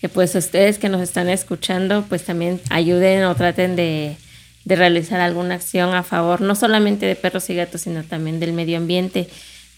que 0.00 0.08
pues 0.08 0.34
ustedes 0.34 0.80
que 0.80 0.88
nos 0.88 1.00
están 1.00 1.28
escuchando 1.28 2.04
pues 2.08 2.24
también 2.24 2.60
ayuden 2.68 3.22
o 3.22 3.36
traten 3.36 3.76
de, 3.76 4.16
de 4.64 4.74
realizar 4.74 5.20
alguna 5.20 5.54
acción 5.54 5.94
a 5.94 6.02
favor 6.02 6.40
no 6.40 6.56
solamente 6.56 7.06
de 7.06 7.14
perros 7.14 7.48
y 7.50 7.54
gatos 7.54 7.82
sino 7.82 8.02
también 8.02 8.40
del 8.40 8.52
medio 8.52 8.78
ambiente 8.78 9.28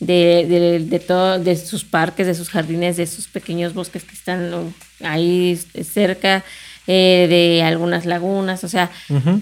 de, 0.01 0.47
de, 0.49 0.79
de, 0.79 0.99
todo, 0.99 1.39
de 1.39 1.57
sus 1.57 1.85
parques, 1.85 2.27
de 2.27 2.35
sus 2.35 2.49
jardines, 2.49 2.97
de 2.97 3.07
sus 3.07 3.29
pequeños 3.29 3.75
bosques 3.75 4.03
que 4.03 4.15
están 4.15 4.75
ahí 5.01 5.61
cerca, 5.85 6.43
eh, 6.87 7.27
de 7.29 7.63
algunas 7.63 8.07
lagunas, 8.07 8.65
o 8.65 8.69
sea, 8.69 8.91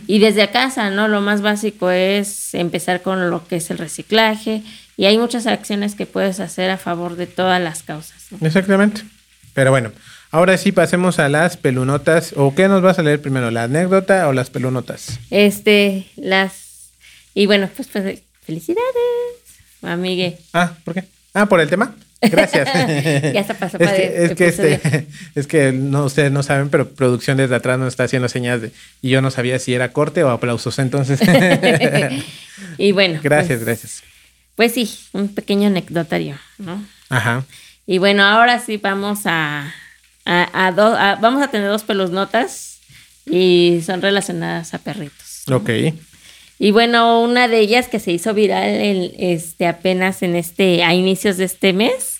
y 0.06 0.18
desde 0.18 0.48
casa, 0.50 0.90
¿no? 0.90 1.08
Lo 1.08 1.20
más 1.20 1.40
básico 1.40 1.90
es 1.90 2.54
empezar 2.54 3.02
con 3.02 3.30
lo 3.30 3.46
que 3.46 3.56
es 3.56 3.70
el 3.70 3.78
reciclaje 3.78 4.62
y 4.96 5.06
hay 5.06 5.16
muchas 5.16 5.46
acciones 5.46 5.94
que 5.94 6.04
puedes 6.04 6.40
hacer 6.40 6.70
a 6.70 6.76
favor 6.76 7.16
de 7.16 7.26
todas 7.26 7.60
las 7.60 7.82
causas. 7.82 8.26
Exactamente. 8.42 9.02
Pero 9.54 9.70
bueno, 9.70 9.92
ahora 10.30 10.58
sí 10.58 10.72
pasemos 10.72 11.18
a 11.18 11.30
las 11.30 11.56
pelunotas. 11.56 12.34
¿O 12.36 12.54
qué 12.54 12.68
nos 12.68 12.82
vas 12.82 12.98
a 12.98 13.02
leer 13.02 13.22
primero, 13.22 13.50
la 13.50 13.62
anécdota 13.62 14.28
o 14.28 14.34
las 14.34 14.50
pelunotas? 14.50 15.18
Este, 15.30 16.06
las... 16.16 16.90
Y 17.32 17.46
bueno, 17.46 17.70
pues, 17.74 17.88
pues 17.88 18.22
felicidades. 18.42 18.84
Amigue. 19.82 20.38
Ah, 20.52 20.74
¿por 20.84 20.94
qué? 20.94 21.04
Ah, 21.32 21.46
por 21.46 21.60
el 21.60 21.70
tema. 21.70 21.94
Gracias. 22.20 22.68
ya 23.32 23.40
está 23.40 23.54
pasó 23.54 23.78
es 23.78 23.90
que, 23.90 24.24
es 24.24 24.34
que 24.34 24.46
este, 24.46 25.06
es 25.34 25.46
que 25.46 25.72
no 25.72 26.04
ustedes 26.04 26.30
no 26.30 26.42
saben, 26.42 26.68
pero 26.68 26.88
producción 26.90 27.38
desde 27.38 27.54
atrás 27.54 27.78
nos 27.78 27.88
está 27.88 28.04
haciendo 28.04 28.28
señas 28.28 28.60
de 28.60 28.72
y 29.00 29.10
yo 29.10 29.22
no 29.22 29.30
sabía 29.30 29.58
si 29.58 29.74
era 29.74 29.92
corte 29.92 30.22
o 30.22 30.30
aplausos, 30.30 30.78
entonces. 30.78 31.20
y 32.78 32.92
bueno. 32.92 33.20
Gracias, 33.22 33.58
pues, 33.58 33.64
gracias. 33.64 34.02
Pues 34.54 34.72
sí, 34.72 34.90
un 35.12 35.28
pequeño 35.28 35.68
anecdotario, 35.68 36.38
¿no? 36.58 36.84
Ajá. 37.08 37.44
Y 37.86 37.98
bueno, 37.98 38.24
ahora 38.24 38.60
sí 38.60 38.76
vamos 38.76 39.20
a, 39.24 39.72
a, 40.26 40.66
a, 40.66 41.16
vamos 41.16 41.42
a 41.42 41.48
tener 41.48 41.68
dos 41.68 41.84
pelos 41.84 42.10
notas 42.10 42.80
y 43.24 43.80
son 43.84 44.02
relacionadas 44.02 44.74
a 44.74 44.78
perritos. 44.78 45.44
Ok. 45.50 45.70
Y 46.62 46.72
bueno, 46.72 47.22
una 47.22 47.48
de 47.48 47.58
ellas 47.58 47.88
que 47.88 47.98
se 47.98 48.12
hizo 48.12 48.34
viral 48.34 49.12
este, 49.18 49.66
apenas 49.66 50.22
en 50.22 50.36
este, 50.36 50.84
a 50.84 50.92
inicios 50.94 51.38
de 51.38 51.44
este 51.46 51.72
mes, 51.72 52.18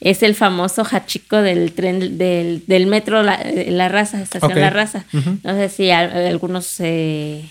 es 0.00 0.22
el 0.22 0.34
famoso 0.34 0.82
hachico 0.88 1.38
del 1.40 1.72
tren 1.72 2.18
del, 2.18 2.64
del 2.66 2.86
metro 2.86 3.22
La, 3.22 3.40
la 3.68 3.88
Raza, 3.88 4.20
estación. 4.20 4.60
La 4.60 4.68
Raza. 4.68 5.06
No 5.42 5.54
sé 5.56 5.70
si 5.70 5.90
a- 5.90 6.28
algunos 6.28 6.74
eh, 6.80 7.44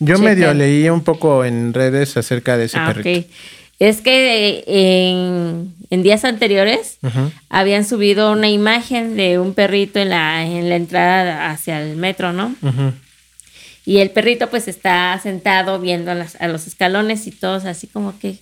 Yo 0.00 0.18
medio 0.18 0.52
leí 0.52 0.86
un 0.90 1.02
poco 1.02 1.46
en 1.46 1.72
redes 1.72 2.16
acerca 2.18 2.58
de 2.58 2.66
ese 2.66 2.76
ah, 2.78 2.92
perrito. 2.92 3.20
ok. 3.20 3.26
Es 3.78 4.00
que 4.02 4.64
eh, 4.66 5.10
en, 5.10 5.72
en 5.88 6.02
días 6.02 6.24
anteriores 6.26 6.98
habían 7.48 7.84
subido 7.86 8.32
una 8.32 8.48
imagen 8.50 9.16
de 9.16 9.38
un 9.38 9.54
perrito 9.54 9.98
en 9.98 10.10
la, 10.10 10.44
en 10.44 10.68
la 10.68 10.76
entrada 10.76 11.50
hacia 11.50 11.80
el 11.82 11.96
metro, 11.96 12.32
¿no? 12.34 12.54
Ujú. 12.60 12.92
Y 13.86 13.98
el 13.98 14.10
perrito 14.10 14.50
pues 14.50 14.68
está 14.68 15.18
sentado 15.22 15.78
viendo 15.80 16.10
a, 16.10 16.14
las- 16.14 16.36
a 16.40 16.48
los 16.48 16.66
escalones 16.66 17.26
y 17.26 17.30
todos 17.30 17.64
así 17.64 17.86
como 17.86 18.18
que, 18.18 18.36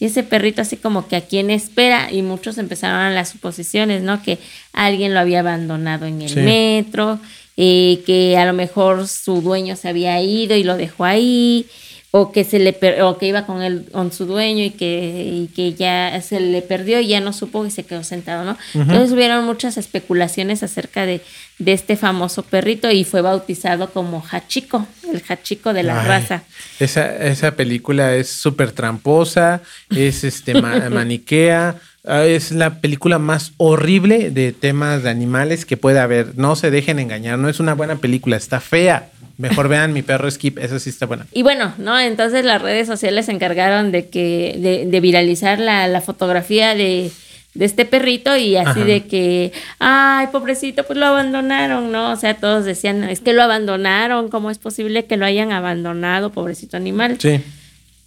y 0.00 0.04
ese 0.06 0.22
perrito 0.24 0.60
así 0.60 0.76
como 0.76 1.06
que 1.08 1.16
a 1.16 1.20
quién 1.22 1.50
espera 1.50 2.12
y 2.12 2.22
muchos 2.22 2.58
empezaron 2.58 3.14
las 3.14 3.30
suposiciones, 3.30 4.02
¿no? 4.02 4.22
Que 4.22 4.38
alguien 4.72 5.14
lo 5.14 5.20
había 5.20 5.40
abandonado 5.40 6.04
en 6.06 6.20
el 6.22 6.28
Sí. 6.30 6.40
metro, 6.40 7.18
eh, 7.56 8.02
que 8.06 8.36
a 8.36 8.44
lo 8.44 8.52
mejor 8.52 9.06
su 9.08 9.40
dueño 9.40 9.76
se 9.76 9.88
había 9.88 10.20
ido 10.20 10.54
y 10.56 10.62
lo 10.64 10.76
dejó 10.76 11.04
ahí, 11.04 11.66
o 12.10 12.32
que 12.32 12.42
se 12.44 12.58
le 12.58 12.72
per- 12.72 13.02
o 13.02 13.18
que 13.18 13.26
iba 13.26 13.44
con 13.44 13.62
él 13.62 13.84
con 13.92 14.12
su 14.12 14.24
dueño 14.24 14.64
y 14.64 14.70
que, 14.70 15.30
y 15.30 15.48
que 15.54 15.74
ya 15.74 16.18
se 16.22 16.40
le 16.40 16.62
perdió 16.62 17.00
y 17.00 17.08
ya 17.08 17.20
no 17.20 17.34
supo 17.34 17.66
y 17.66 17.70
se 17.70 17.82
quedó 17.84 18.02
sentado, 18.02 18.44
¿no? 18.44 18.56
Entonces 18.72 19.12
hubieron 19.12 19.44
muchas 19.44 19.76
especulaciones 19.76 20.62
acerca 20.62 21.04
de, 21.04 21.20
de 21.58 21.72
este 21.74 21.96
famoso 21.96 22.42
perrito 22.44 22.90
y 22.90 23.04
fue 23.04 23.20
bautizado 23.20 23.90
como 23.90 24.24
Hachiko, 24.30 24.86
el 25.12 25.22
Hachiko 25.28 25.74
de 25.74 25.82
la 25.82 26.00
Ay, 26.00 26.08
raza. 26.08 26.42
Esa, 26.80 27.14
esa 27.26 27.50
película 27.56 28.14
es 28.14 28.30
súper 28.30 28.72
tramposa, 28.72 29.60
es 29.90 30.24
este 30.24 30.60
ma- 30.62 30.88
maniquea, 30.90 31.76
ah, 32.06 32.24
es 32.24 32.52
la 32.52 32.80
película 32.80 33.18
más 33.18 33.52
horrible 33.58 34.30
de 34.30 34.52
temas 34.52 35.02
de 35.02 35.10
animales 35.10 35.66
que 35.66 35.76
puede 35.76 35.98
haber. 35.98 36.38
No 36.38 36.56
se 36.56 36.70
dejen 36.70 36.98
engañar, 37.00 37.38
no 37.38 37.50
es 37.50 37.60
una 37.60 37.74
buena 37.74 37.96
película, 37.96 38.36
está 38.38 38.60
fea. 38.60 39.10
Mejor 39.38 39.68
vean 39.68 39.92
mi 39.92 40.02
perro 40.02 40.30
Skip, 40.30 40.58
esa 40.58 40.78
sí 40.78 40.90
está 40.90 41.06
buena. 41.06 41.26
Y 41.32 41.42
bueno, 41.42 41.72
¿no? 41.78 41.98
Entonces 41.98 42.44
las 42.44 42.60
redes 42.60 42.86
sociales 42.86 43.26
se 43.26 43.32
encargaron 43.32 43.92
de 43.92 44.08
que, 44.08 44.56
de, 44.58 44.84
de 44.86 45.00
viralizar 45.00 45.58
la, 45.60 45.86
la 45.88 46.00
fotografía 46.00 46.74
de, 46.74 47.10
de 47.54 47.64
este 47.64 47.84
perrito 47.84 48.36
y 48.36 48.56
así 48.56 48.80
Ajá. 48.80 48.84
de 48.84 49.06
que, 49.06 49.52
ay, 49.78 50.26
pobrecito, 50.32 50.84
pues 50.84 50.98
lo 50.98 51.06
abandonaron, 51.06 51.90
¿no? 51.92 52.10
O 52.10 52.16
sea, 52.16 52.34
todos 52.34 52.64
decían, 52.64 53.04
es 53.04 53.20
que 53.20 53.32
lo 53.32 53.42
abandonaron, 53.44 54.28
¿cómo 54.28 54.50
es 54.50 54.58
posible 54.58 55.04
que 55.06 55.16
lo 55.16 55.24
hayan 55.24 55.52
abandonado, 55.52 56.30
pobrecito 56.30 56.76
animal? 56.76 57.16
Sí. 57.20 57.40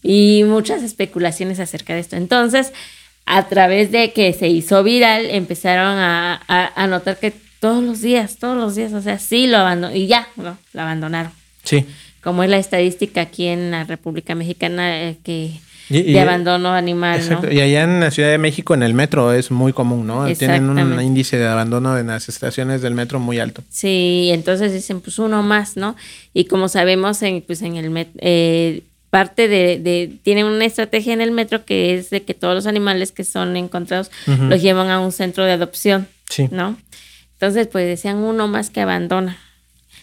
y 0.04 0.44
muchas 0.46 0.84
especulaciones 0.84 1.60
acerca 1.60 1.94
de 1.94 2.02
esto. 2.02 2.15
Entonces, 2.17 2.74
a 3.26 3.48
través 3.48 3.91
de 3.91 4.12
que 4.12 4.34
se 4.34 4.48
hizo 4.50 4.84
viral, 4.84 5.28
empezaron 5.30 5.98
a, 5.98 6.41
a, 6.48 6.72
a 6.84 6.88
notar 6.88 7.17
que 7.20 7.34
todos 7.62 7.82
los 7.82 8.02
días, 8.02 8.36
todos 8.38 8.58
los 8.58 8.76
días, 8.76 8.91
o 8.91 9.02
sea, 9.02 9.17
sí 9.19 9.47
lo 9.47 9.58
abandonaron, 9.58 9.95
y 9.97 10.08
ya, 10.08 10.28
no, 10.36 10.58
lo 10.74 10.82
abandonaron. 10.82 11.32
Sí. 11.63 11.86
Como 12.21 12.43
es 12.43 12.50
la 12.50 12.58
estadística 12.58 13.21
aquí 13.21 13.45
en 13.47 13.71
la 13.71 13.86
República 13.86 14.36
Mexicana, 14.36 15.02
eh, 15.10 15.17
que 15.24 15.52
Y- 15.89 15.97
y- 15.97 16.13
de 16.13 16.19
abandono 16.21 16.69
animal, 16.74 17.19
Exacto. 17.19 17.47
¿no? 17.47 17.54
Y 17.54 17.62
allá 17.62 17.84
en 17.84 18.00
la 18.00 18.12
Ciudad 18.12 18.30
de 18.32 18.38
México, 18.38 18.74
en 18.74 18.82
el 18.84 18.93
metro, 18.93 19.32
es 19.34 19.52
muy 19.52 19.74
común, 19.74 20.08
¿no? 20.08 20.26
Tienen 20.36 20.69
un 20.69 21.02
índice 21.02 21.38
de 21.38 21.47
abandono 21.47 21.97
en 21.97 22.08
las 22.08 22.30
estaciones 22.30 22.82
del 22.82 22.93
metro 22.95 23.19
muy 23.19 23.39
alto. 23.39 23.63
Sí, 23.69 24.30
entonces 24.32 24.74
dicen, 24.74 25.02
pues 25.02 25.19
uno 25.19 25.43
más, 25.43 25.78
¿no? 25.78 25.95
Y 26.34 26.45
como 26.45 26.67
sabemos, 26.67 27.21
en, 27.24 27.41
pues 27.41 27.62
en 27.62 27.76
el 27.78 27.91
met- 27.91 28.08
eh, 28.19 28.82
parte 29.10 29.47
de, 29.50 29.78
de, 29.80 30.12
tienen 30.24 30.45
una 30.45 30.63
estrategia 30.65 31.12
en 31.13 31.19
el 31.21 31.32
metro 31.32 31.65
que 31.65 31.95
es 31.95 32.10
de 32.10 32.24
que 32.24 32.34
todos 32.34 32.56
los 32.56 32.65
animales 32.65 33.12
que 33.12 33.26
son 33.26 33.58
encontrados 33.58 34.10
los 34.26 34.62
llevan 34.62 34.89
a 34.89 35.00
un 35.02 35.12
centro 35.12 35.43
de 35.43 35.52
adopción, 35.52 36.08
Sí. 36.30 36.47
¿no? 36.50 36.78
Entonces, 37.41 37.65
pues 37.65 37.88
decían 37.88 38.17
uno 38.17 38.47
más 38.47 38.69
que 38.69 38.82
abandona. 38.82 39.36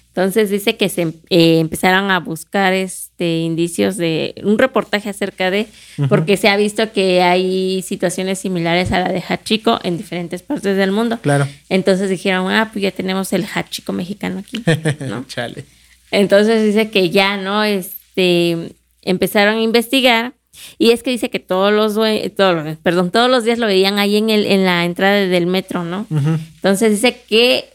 Entonces 0.09 0.51
dice 0.51 0.77
que 0.77 0.89
se 0.89 1.03
eh, 1.31 1.61
empezaron 1.61 2.11
a 2.11 2.19
buscar 2.19 2.73
este 2.73 3.39
indicios 3.39 3.97
de 3.97 4.35
un 4.43 4.59
reportaje 4.59 5.09
acerca 5.09 5.49
de, 5.49 5.69
porque 6.09 6.37
se 6.37 6.49
ha 6.49 6.57
visto 6.57 6.91
que 6.91 7.23
hay 7.23 7.81
situaciones 7.83 8.41
similares 8.41 8.91
a 8.91 8.99
la 8.99 9.13
de 9.13 9.23
Hachiko 9.23 9.79
en 9.85 9.99
diferentes 9.99 10.43
partes 10.43 10.77
del 10.77 10.91
mundo. 10.91 11.21
Claro. 11.23 11.47
Entonces 11.69 12.11
dijeron, 12.11 12.51
ah, 12.51 12.71
pues 12.73 12.83
ya 12.83 12.91
tenemos 12.91 13.33
el 13.33 13.45
Hachiko 13.45 13.93
mexicano 13.93 14.41
aquí, 14.41 14.61
¿no? 15.07 15.25
Chale. 15.29 15.65
Entonces 16.11 16.65
dice 16.65 16.91
que 16.91 17.11
ya, 17.11 17.37
¿no? 17.37 17.63
Este, 17.63 18.73
empezaron 19.03 19.59
a 19.59 19.63
investigar 19.63 20.33
y 20.79 20.91
es 20.91 21.03
que 21.03 21.11
dice 21.11 21.31
que 21.31 21.41
todos 21.41 21.73
los, 21.73 21.95
todos 22.35 22.77
perdón, 22.83 23.11
todos 23.11 23.31
los 23.31 23.45
días 23.45 23.59
lo 23.59 23.67
veían 23.67 23.99
ahí 23.99 24.17
en, 24.17 24.31
el, 24.31 24.47
en 24.47 24.65
la 24.65 24.85
entrada 24.85 25.27
del 25.27 25.47
metro, 25.47 25.85
¿no? 25.85 26.07
Entonces 26.11 26.93
dice 26.93 27.21
que 27.29 27.71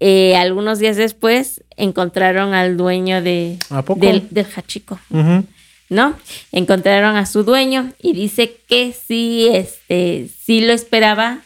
eh, 0.00 0.36
algunos 0.36 0.78
días 0.78 0.96
después 0.96 1.62
encontraron 1.76 2.54
al 2.54 2.76
dueño 2.76 3.22
de, 3.22 3.58
del, 3.96 4.26
del 4.30 4.46
Hachiko. 4.54 4.98
Ujú. 5.10 5.44
¿no? 5.92 6.16
Encontraron 6.52 7.16
a 7.16 7.26
su 7.26 7.44
dueño 7.44 7.92
y 8.00 8.14
dice 8.14 8.56
que 8.66 8.94
sí, 8.94 9.48
este, 9.52 10.28
sí 10.42 10.62
lo 10.62 10.72
esperaba 10.72 11.40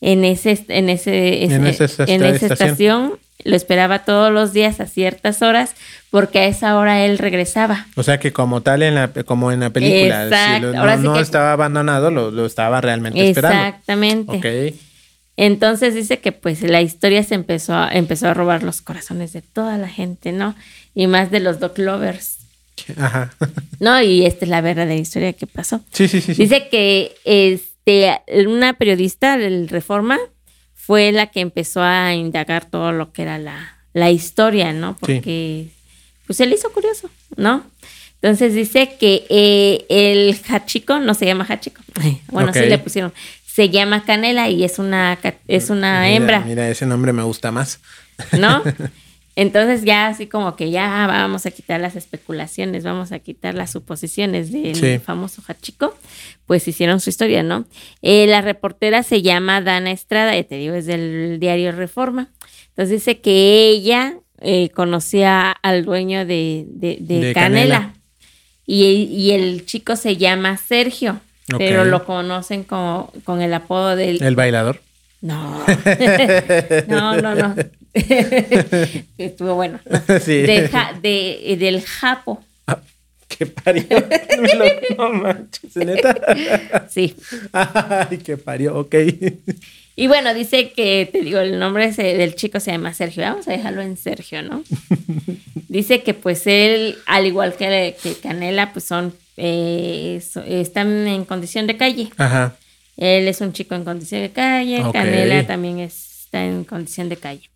en 0.00 0.24
ese, 0.24 0.64
en 0.68 0.90
ese, 0.90 1.44
en 1.44 1.64
esa 1.64 1.84
estación. 2.46 3.18
Lo 3.44 3.54
esperaba 3.56 4.00
todos 4.04 4.32
los 4.32 4.52
días 4.52 4.80
a 4.80 4.86
ciertas 4.86 5.42
horas, 5.42 5.74
porque 6.10 6.38
a 6.40 6.46
esa 6.46 6.76
hora 6.78 7.04
él 7.04 7.18
regresaba. 7.18 7.86
O 7.94 8.02
sea 8.02 8.18
que 8.18 8.32
como 8.32 8.62
tal 8.62 8.82
en 8.82 8.94
la 8.94 9.08
como 9.24 9.52
en 9.52 9.60
la 9.60 9.70
película, 9.70 10.28
si 10.28 10.60
no, 10.62 10.78
Ahora 10.78 10.96
sí 10.96 11.02
no 11.04 11.14
que- 11.14 11.20
estaba 11.20 11.52
abandonado, 11.52 12.10
lo, 12.10 12.30
lo 12.30 12.46
estaba 12.46 12.80
realmente 12.80 13.28
esperando. 13.28 13.56
Exactamente. 13.64 14.32
Ok. 14.70 14.74
Entonces 15.36 15.94
dice 15.94 16.20
que 16.20 16.32
pues 16.32 16.62
la 16.62 16.80
historia 16.80 17.22
se 17.24 17.34
empezó 17.34 17.74
a, 17.74 17.88
empezó 17.92 18.28
a 18.28 18.34
robar 18.34 18.62
los 18.62 18.80
corazones 18.82 19.32
de 19.32 19.42
toda 19.42 19.76
la 19.78 19.88
gente, 19.88 20.30
¿no? 20.32 20.54
Y 20.94 21.08
más 21.08 21.30
de 21.32 21.40
los 21.40 21.58
dog 21.58 21.76
lovers, 21.78 22.38
Ajá. 22.96 23.32
¿no? 23.80 24.00
Y 24.00 24.24
esta 24.26 24.44
es 24.44 24.48
la 24.48 24.60
verdadera 24.60 24.94
historia 24.94 25.32
que 25.32 25.46
pasó. 25.48 25.80
Sí, 25.92 26.06
sí, 26.06 26.20
sí. 26.20 26.34
sí. 26.34 26.42
Dice 26.42 26.68
que 26.68 27.16
este, 27.24 28.20
una 28.46 28.74
periodista 28.74 29.36
del 29.36 29.68
Reforma 29.68 30.18
fue 30.86 31.12
la 31.12 31.28
que 31.28 31.40
empezó 31.40 31.82
a 31.82 32.14
indagar 32.14 32.66
todo 32.66 32.92
lo 32.92 33.12
que 33.12 33.22
era 33.22 33.38
la, 33.38 33.78
la 33.94 34.10
historia, 34.10 34.72
¿no? 34.74 34.96
Porque 34.98 35.68
pues 36.26 36.36
se 36.36 36.46
le 36.46 36.56
hizo 36.56 36.70
curioso, 36.72 37.08
¿no? 37.36 37.64
Entonces 38.20 38.54
dice 38.54 38.96
que 39.00 39.26
eh, 39.30 39.86
el 39.88 40.38
Hachiko, 40.48 40.98
no 40.98 41.14
se 41.14 41.24
llama 41.24 41.46
Hachiko, 41.48 41.82
bueno, 42.28 42.52
sí 42.52 42.60
le 42.60 42.78
pusieron, 42.78 43.14
se 43.46 43.70
llama 43.70 44.04
Canela 44.04 44.50
y 44.50 44.64
es 44.64 44.78
una, 44.78 45.18
es 45.48 45.70
una 45.70 46.02
Mira, 46.02 46.10
hembra. 46.10 46.40
Mira, 46.40 46.68
ese 46.68 46.84
nombre 46.84 47.12
me 47.12 47.22
gusta 47.22 47.50
más. 47.50 47.80
¿no? 48.38 48.62
Entonces 49.36 49.82
ya 49.82 50.06
así 50.06 50.26
como 50.28 50.54
que 50.54 50.70
ya 50.70 51.06
vamos 51.08 51.44
a 51.46 51.50
quitar 51.50 51.80
las 51.80 51.96
especulaciones, 51.96 52.84
vamos 52.84 53.10
a 53.10 53.18
quitar 53.18 53.54
las 53.54 53.72
suposiciones 53.72 54.52
del 54.52 54.76
Sí. 54.76 54.98
famoso 54.98 55.42
Hachiko, 55.46 55.96
pues 56.46 56.68
hicieron 56.68 57.00
su 57.00 57.10
historia, 57.10 57.42
¿no? 57.42 57.64
Eh, 58.02 58.26
la 58.28 58.42
reportera 58.42 59.02
se 59.02 59.22
llama 59.22 59.60
Dana 59.60 59.90
Estrada, 59.90 60.34
ya 60.36 60.44
te 60.44 60.56
digo, 60.56 60.74
es 60.74 60.86
del 60.86 61.38
diario 61.40 61.72
Reforma. 61.72 62.28
Entonces 62.68 62.90
dice 63.00 63.20
que 63.20 63.68
ella 63.68 64.14
eh, 64.40 64.68
conocía 64.70 65.50
al 65.50 65.84
dueño 65.84 66.26
de, 66.26 66.66
de- 66.68 66.98
de 67.00 67.20
De 67.20 67.32
Canela. 67.32 67.74
Canela. 67.76 67.94
Y, 68.66 68.84
y 68.84 69.30
el 69.32 69.64
chico 69.66 69.96
se 69.96 70.16
llama 70.16 70.56
Sergio, 70.56 71.20
pero 71.58 71.84
lo 71.84 72.04
conocen 72.04 72.62
como, 72.64 73.12
con 73.24 73.42
el 73.42 73.52
apodo 73.52 73.94
del, 73.96 74.22
El 74.22 74.36
bailador. 74.36 74.80
no. 75.20 75.60
no, 76.88 77.16
no, 77.20 77.34
no. 77.34 77.54
Estuvo 79.18 79.54
bueno. 79.54 79.78
Sí. 80.24 80.42
De 80.42 80.70
eh, 81.52 81.56
del 81.56 81.80
Japo. 81.82 82.42
Ah, 82.66 82.80
qué 83.28 83.46
parió. 83.46 83.84
Me 84.40 84.54
lo- 84.54 84.64
no 84.98 85.12
manches, 85.12 85.76
neta. 85.76 86.86
Sí. 86.90 87.14
Ay, 87.52 88.18
qué 88.18 88.36
parió. 88.36 88.76
Ok. 88.78 88.94
Y 89.96 90.08
bueno, 90.08 90.34
dice 90.34 90.72
que, 90.72 91.08
te 91.10 91.20
digo, 91.20 91.38
el 91.38 91.58
nombre 91.58 91.90
del 91.92 92.34
chico 92.34 92.58
se 92.58 92.72
llama 92.72 92.92
Sergio. 92.94 93.22
Vamos 93.22 93.46
a 93.46 93.52
dejarlo 93.52 93.80
en 93.82 93.96
Sergio, 93.96 94.42
¿no? 94.42 94.64
Dice 95.68 96.02
que 96.02 96.14
pues 96.14 96.46
él, 96.46 96.96
al 97.06 97.26
igual 97.26 97.54
que, 97.54 97.94
que 98.02 98.14
Canela, 98.14 98.72
pues 98.72 98.84
son, 98.84 99.14
eh, 99.36 100.20
so- 100.28 100.42
están 100.42 101.06
en 101.06 101.24
condición 101.24 101.66
de 101.68 101.76
calle. 101.76 102.08
Ajá. 102.16 102.56
Él 102.96 103.26
es 103.28 103.40
un 103.40 103.52
chico 103.52 103.74
en 103.76 103.84
condición 103.84 104.22
de 104.22 104.30
calle. 104.30 104.82
Canela 104.92 105.46
también 105.46 105.78
está 105.80 106.44
en 106.44 106.64
condición 106.64 107.08
de 107.08 107.16
calle. 107.16 107.50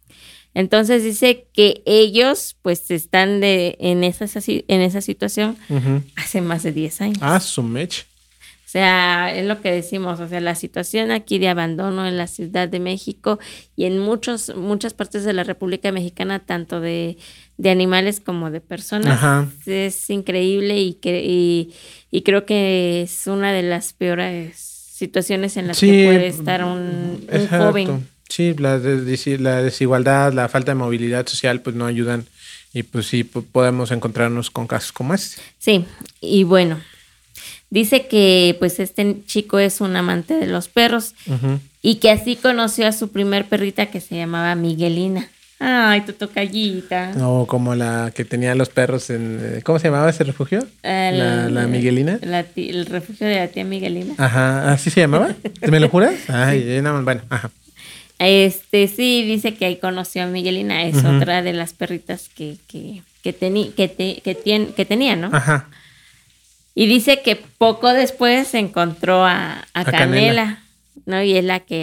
Entonces 0.58 1.04
dice 1.04 1.46
que 1.52 1.82
ellos 1.86 2.56
pues 2.62 2.90
están 2.90 3.38
de, 3.38 3.76
en, 3.78 4.02
esa, 4.02 4.26
en 4.44 4.80
esa 4.80 5.00
situación 5.00 5.56
hace 6.16 6.40
más 6.40 6.64
de 6.64 6.72
10 6.72 7.00
años. 7.00 7.18
Ah, 7.20 7.38
su 7.38 7.62
mech. 7.62 8.04
O 8.66 8.70
sea, 8.70 9.32
es 9.32 9.46
lo 9.46 9.60
que 9.60 9.70
decimos, 9.70 10.18
o 10.18 10.26
sea, 10.26 10.40
la 10.40 10.56
situación 10.56 11.12
aquí 11.12 11.38
de 11.38 11.48
abandono 11.48 12.08
en 12.08 12.16
la 12.16 12.26
Ciudad 12.26 12.68
de 12.68 12.80
México 12.80 13.38
y 13.76 13.84
en 13.84 14.00
muchos, 14.00 14.52
muchas 14.56 14.94
partes 14.94 15.22
de 15.22 15.32
la 15.32 15.44
República 15.44 15.92
Mexicana, 15.92 16.40
tanto 16.40 16.80
de, 16.80 17.18
de 17.56 17.70
animales 17.70 18.18
como 18.18 18.50
de 18.50 18.60
personas, 18.60 19.12
Ajá. 19.12 19.48
es 19.64 20.10
increíble 20.10 20.76
y, 20.80 20.94
que, 20.94 21.22
y, 21.24 21.72
y 22.10 22.22
creo 22.22 22.46
que 22.46 23.02
es 23.02 23.28
una 23.28 23.52
de 23.52 23.62
las 23.62 23.92
peores 23.92 24.56
situaciones 24.58 25.56
en 25.56 25.68
las 25.68 25.78
que 25.78 26.04
puede 26.04 26.26
estar 26.26 26.64
un, 26.64 27.24
joven. 27.48 28.08
Sí, 28.28 28.54
la, 28.58 28.78
la 28.78 29.62
desigualdad, 29.62 30.32
la 30.32 30.48
falta 30.48 30.72
de 30.72 30.76
movilidad 30.76 31.26
social, 31.26 31.60
pues 31.60 31.74
no 31.74 31.86
ayudan 31.86 32.26
y 32.72 32.82
pues 32.82 33.06
sí 33.06 33.24
podemos 33.24 33.90
encontrarnos 33.90 34.50
con 34.50 34.66
casos 34.66 34.92
como 34.92 35.14
este. 35.14 35.40
Sí, 35.58 35.84
y 36.20 36.44
bueno, 36.44 36.78
dice 37.70 38.06
que 38.06 38.56
pues 38.58 38.78
este 38.80 39.16
chico 39.26 39.58
es 39.58 39.80
un 39.80 39.96
amante 39.96 40.34
de 40.34 40.46
los 40.46 40.68
perros 40.68 41.14
y 41.82 41.96
que 41.96 42.10
así 42.10 42.36
conoció 42.36 42.86
a 42.86 42.92
su 42.92 43.08
primer 43.08 43.46
perrita 43.46 43.86
que 43.86 44.00
se 44.00 44.16
llamaba 44.16 44.54
Miguelina. 44.54 45.28
Ay, 45.60 46.02
tu 46.02 46.12
tocallita. 46.12 47.14
No, 47.14 47.46
como 47.48 47.74
la 47.74 48.12
que 48.14 48.24
tenía 48.24 48.54
los 48.54 48.68
perros 48.68 49.10
en... 49.10 49.40
Eh, 49.42 49.62
¿Cómo 49.64 49.80
se 49.80 49.88
llamaba 49.88 50.08
ese 50.08 50.22
refugio? 50.22 50.64
la, 50.84 51.48
la, 51.48 51.66
Miguelina. 51.66 52.20
el 52.54 52.86
refugio 52.86 53.26
de 53.26 53.36
la 53.36 53.48
tía 53.48 53.64
Miguelina. 53.64 54.14
Ajá, 54.18 54.70
¿así 54.72 54.88
se 54.90 55.00
llamaba? 55.00 55.34
¿Me 55.68 55.80
lo 55.80 55.88
juras? 55.88 56.14
Ay, 56.28 56.78
no, 56.80 57.02
bueno, 57.02 57.22
ajá. 57.28 57.50
Este, 58.18 58.88
sí, 58.88 59.24
dice 59.24 59.54
que 59.54 59.66
ahí 59.66 59.76
conoció 59.76 60.24
a 60.24 60.26
Miguelina, 60.26 60.84
es 60.84 61.04
otra 61.04 61.42
de 61.42 61.52
las 61.52 61.72
perritas 61.72 62.28
que, 62.28 62.56
que, 62.66 63.02
que, 63.22 63.32
que, 63.32 64.22
que, 64.22 64.72
que 64.74 64.84
tenía, 64.84 65.14
¿no? 65.14 65.30
Ajá. 65.32 65.68
Y 66.78 66.86
dice 66.86 67.22
que 67.22 67.34
poco 67.34 67.92
después 67.92 68.54
encontró 68.54 69.24
a, 69.24 69.66
a, 69.74 69.84
Canela, 69.84 70.60
¿no? 71.06 71.20
Y 71.20 71.36
es 71.36 71.44
la 71.44 71.58
que 71.58 71.82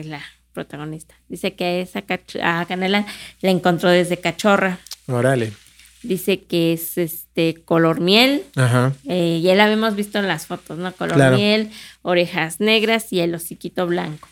es 0.00 0.06
la 0.06 0.20
protagonista. 0.52 1.14
Dice 1.28 1.54
que 1.54 1.64
a 1.64 1.78
esa 1.78 2.02
a 2.42 2.66
Canela 2.66 3.06
la 3.40 3.50
encontró 3.50 3.90
desde 3.90 4.16
cachorra. 4.16 4.80
Morale. 5.06 5.52
Dice 6.02 6.40
que 6.40 6.72
es 6.72 6.98
este 6.98 7.62
color 7.64 8.00
miel. 8.00 8.42
Ajá. 8.56 8.92
Eh, 9.06 9.40
ya 9.44 9.54
la 9.54 9.66
habíamos 9.66 9.94
visto 9.94 10.18
en 10.18 10.26
las 10.26 10.46
fotos, 10.46 10.76
¿no? 10.76 10.92
Color 10.92 11.36
miel, 11.36 11.70
orejas 12.02 12.58
negras 12.58 13.12
y 13.12 13.20
el 13.20 13.36
hociquito 13.36 13.86
blanco. 13.86 14.28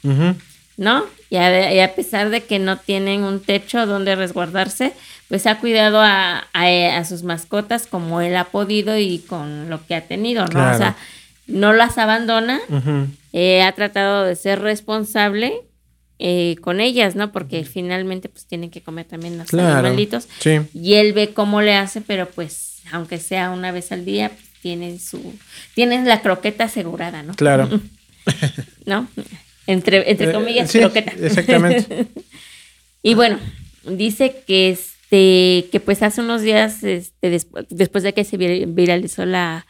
¿No? 0.81 1.05
Y 1.29 1.37
a, 1.37 1.95
pesar 1.95 2.31
de 2.31 2.43
que 2.43 2.59
no 2.59 2.79
tienen 2.79 3.23
un 3.23 3.41
techo 3.41 3.85
donde 3.85 4.17
resguardarse, 4.17 4.95
pues 5.29 5.47
ha 5.47 5.59
cuidado 5.59 6.01
a, 6.01 6.47
a, 6.55 7.05
sus 7.05 7.23
mascotas 7.23 7.87
como 7.87 8.23
él 8.23 8.35
ha 8.35 8.45
podido 8.45 8.97
y 8.97 9.19
con 9.19 9.69
lo 9.69 9.87
que 9.87 9.95
ha 9.95 10.01
tenido, 10.01 10.47
¿no? 10.47 10.73
O 10.73 10.75
sea, 10.75 10.97
no 11.47 11.75
las 11.75 11.99
abandona, 11.99 12.61
eh, 13.35 13.63
ha 13.63 13.73
tratado 13.73 14.25
de 14.25 14.35
ser 14.37 14.61
responsable 14.61 15.53
eh, 16.19 16.57
con 16.63 16.81
ellas, 16.81 17.15
¿no? 17.15 17.31
Porque 17.31 17.65
finalmente 17.65 18.31
pues 18.31 18.47
tienen 18.47 18.71
que 18.71 18.81
comer 18.81 19.05
también 19.05 19.37
los 19.37 19.53
animalitos. 19.53 20.29
Sí. 20.39 20.61
Y 20.73 20.95
él 20.95 21.13
ve 21.13 21.35
cómo 21.35 21.61
le 21.61 21.75
hace, 21.75 22.01
pero 22.01 22.27
pues 22.27 22.81
aunque 22.91 23.19
sea 23.19 23.51
una 23.51 23.71
vez 23.71 23.93
al 23.93 24.07
día, 24.07 24.31
pues, 24.31 24.49
tienen 24.63 24.99
su, 24.99 25.35
tienen 25.75 26.09
la 26.09 26.23
croqueta 26.23 26.65
asegurada, 26.65 27.23
¿no? 27.23 27.35
Claro. 27.35 27.69
¿No? 28.87 29.09
Entre, 29.73 30.11
entre 30.11 30.31
eh, 30.31 30.33
comillas, 30.33 30.73
croqueta. 30.73 31.13
Exactamente. 31.21 32.07
y 33.03 33.15
bueno, 33.15 33.39
dice 33.85 34.43
que 34.47 34.71
este, 34.71 35.69
que 35.71 35.81
pues 35.85 36.03
hace 36.03 36.21
unos 36.21 36.43
días, 36.43 36.83
este, 36.83 37.41
después 37.71 38.05
de 38.05 38.13
que 38.15 38.25
se 38.25 38.37
viralizó 38.37 39.25
la, 39.27 39.67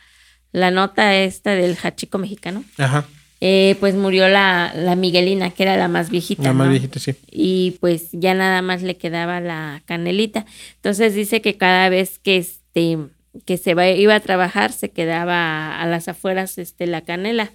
la 0.52 0.70
nota 0.70 1.16
esta 1.16 1.52
del 1.52 1.76
hachico 1.82 2.18
mexicano. 2.18 2.64
Ajá 2.78 3.06
eh, 3.42 3.76
pues 3.80 3.94
murió 3.94 4.28
la, 4.28 4.72
la, 4.76 4.96
Miguelina, 4.96 5.50
que 5.50 5.62
era 5.62 5.76
la 5.78 5.88
más 5.88 6.10
viejita. 6.10 6.42
La 6.42 6.52
más 6.52 6.68
viejita, 6.68 6.98
sí. 6.98 7.14
Y 7.30 7.78
pues 7.80 8.08
ya 8.12 8.34
nada 8.34 8.60
más 8.60 8.82
le 8.82 8.98
quedaba 8.98 9.40
la 9.40 9.82
canelita. 9.86 10.44
Entonces 10.76 11.14
dice 11.14 11.40
que 11.40 11.56
cada 11.56 11.88
vez 11.88 12.18
que 12.18 12.36
este 12.36 12.98
que 13.46 13.56
se 13.56 13.70
iba 13.96 14.14
a 14.14 14.20
trabajar 14.20 14.72
se 14.72 14.90
quedaba 14.90 15.80
a 15.80 15.86
las 15.86 16.08
afueras 16.08 16.58
este 16.58 16.88
la 16.88 17.02
canela 17.02 17.52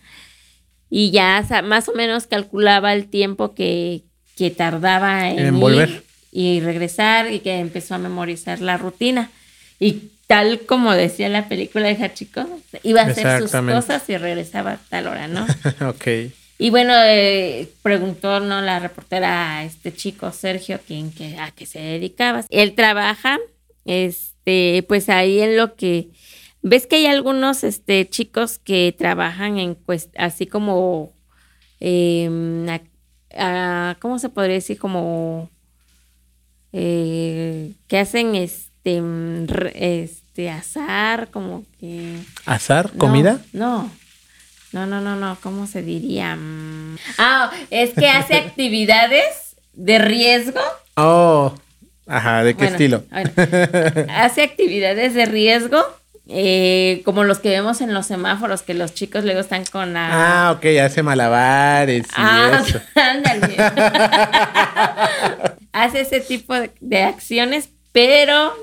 y 0.89 1.11
ya 1.11 1.45
más 1.63 1.89
o 1.89 1.93
menos 1.93 2.27
calculaba 2.27 2.93
el 2.93 3.07
tiempo 3.07 3.53
que, 3.53 4.03
que 4.35 4.51
tardaba 4.51 5.29
en, 5.29 5.59
volver 5.59 6.03
y 6.31 6.59
regresar 6.59 7.31
y 7.31 7.39
que 7.39 7.59
empezó 7.59 7.95
a 7.95 7.97
memorizar 7.97 8.59
la 8.59 8.77
rutina 8.77 9.31
y 9.79 10.09
tal 10.27 10.61
como 10.61 10.93
decía 10.93 11.29
la 11.29 11.47
película 11.47 11.87
de 11.87 11.95
Hachiko, 11.95 12.45
iba 12.83 13.01
a 13.01 13.05
hacer 13.05 13.41
sus 13.41 13.51
cosas 13.51 14.09
y 14.09 14.17
regresaba 14.17 14.73
a 14.73 14.77
tal 14.89 15.07
hora, 15.07 15.27
¿no? 15.27 15.45
ok. 15.87 16.07
Y 16.57 16.69
bueno, 16.69 16.93
eh, 17.05 17.69
preguntó 17.81 18.39
no 18.39 18.61
la 18.61 18.79
reportera 18.79 19.57
a 19.57 19.65
este 19.65 19.93
chico 19.93 20.31
Sergio 20.31 20.79
quién 20.87 21.11
que 21.11 21.37
a 21.37 21.51
qué 21.51 21.65
se 21.65 21.79
dedicaba. 21.79 22.45
Él 22.49 22.75
trabaja, 22.75 23.37
este, 23.83 24.85
pues 24.87 25.09
ahí 25.09 25.41
en 25.41 25.57
lo 25.57 25.75
que 25.75 26.07
ves 26.69 26.87
que 26.87 26.97
hay 26.97 27.05
algunos 27.05 27.63
este 27.63 28.09
chicos 28.09 28.59
que 28.59 28.93
trabajan 28.97 29.57
en 29.57 29.77
así 30.17 30.45
como 30.45 31.13
em, 31.79 32.65
¿cómo 33.99 34.19
se 34.19 34.29
podría 34.29 34.55
decir? 34.55 34.77
como 34.77 35.49
eh, 36.73 37.71
que 37.87 37.99
hacen 37.99 38.35
este 38.35 38.75
este, 38.85 39.01
mm, 39.01 39.47
este 39.73 40.49
azar, 40.51 41.29
como 41.31 41.63
que... 41.79 42.19
¿Azar? 42.45 42.91
¿Comida? 42.97 43.39
No, 43.51 43.89
no, 44.73 44.85
no, 44.85 45.01
no, 45.01 45.15
no, 45.15 45.37
¿cómo 45.41 45.65
se 45.65 45.81
diría? 45.81 46.35
Mm. 46.35 46.97
Ah, 47.17 47.51
es 47.71 47.93
que 47.93 48.07
hace 48.07 48.35
actividades 48.45 49.55
de 49.73 49.97
riesgo. 49.97 50.59
Oh, 50.97 51.55
ajá, 52.05 52.43
¿de 52.43 52.55
qué 52.55 52.65
estilo? 52.65 53.03
hace 54.09 54.43
actividades 54.43 55.15
de 55.15 55.25
riesgo. 55.25 55.83
Eh, 56.27 57.03
como 57.05 57.23
los 57.23 57.37
que 57.37 57.49
vemos 57.49 57.81
en 57.81 57.93
los 57.93 58.07
semáforos, 58.07 58.63
que 58.63 58.73
los 58.73 58.95
chicos 58.95 59.23
luego 59.23 59.41
están 59.41 59.63
con 59.65 59.93
la... 59.93 60.47
Ah, 60.47 60.51
ok, 60.53 60.65
hace 60.83 61.03
malabares 61.03 62.07
y 62.07 62.11
ah, 62.15 62.63
eso. 62.65 62.81
Ándale. 62.95 63.55
hace 65.71 66.01
ese 66.01 66.21
tipo 66.21 66.55
de 66.79 67.03
acciones, 67.03 67.69
pero 67.91 68.55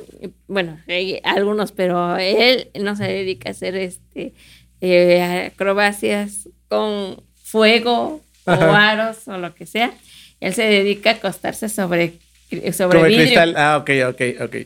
bueno, 0.48 0.80
hay 0.88 1.20
algunos, 1.22 1.70
pero 1.70 2.16
él 2.16 2.68
no 2.80 2.96
se 2.96 3.04
dedica 3.04 3.50
a 3.50 3.52
hacer 3.52 3.76
este 3.76 4.34
eh, 4.80 5.52
acrobacias 5.52 6.48
con 6.68 7.22
fuego 7.44 8.22
o 8.44 8.50
aros 8.50 9.28
o 9.28 9.38
lo 9.38 9.54
que 9.54 9.66
sea. 9.66 9.92
Él 10.40 10.52
se 10.54 10.64
dedica 10.64 11.10
a 11.10 11.14
acostarse 11.14 11.68
sobre, 11.68 12.14
sobre, 12.72 13.04
vidrio. 13.04 13.24
Cristal. 13.24 13.54
Ah, 13.56 13.76
ok, 13.76 13.90
ok, 14.08 14.20
ok. 14.42 14.56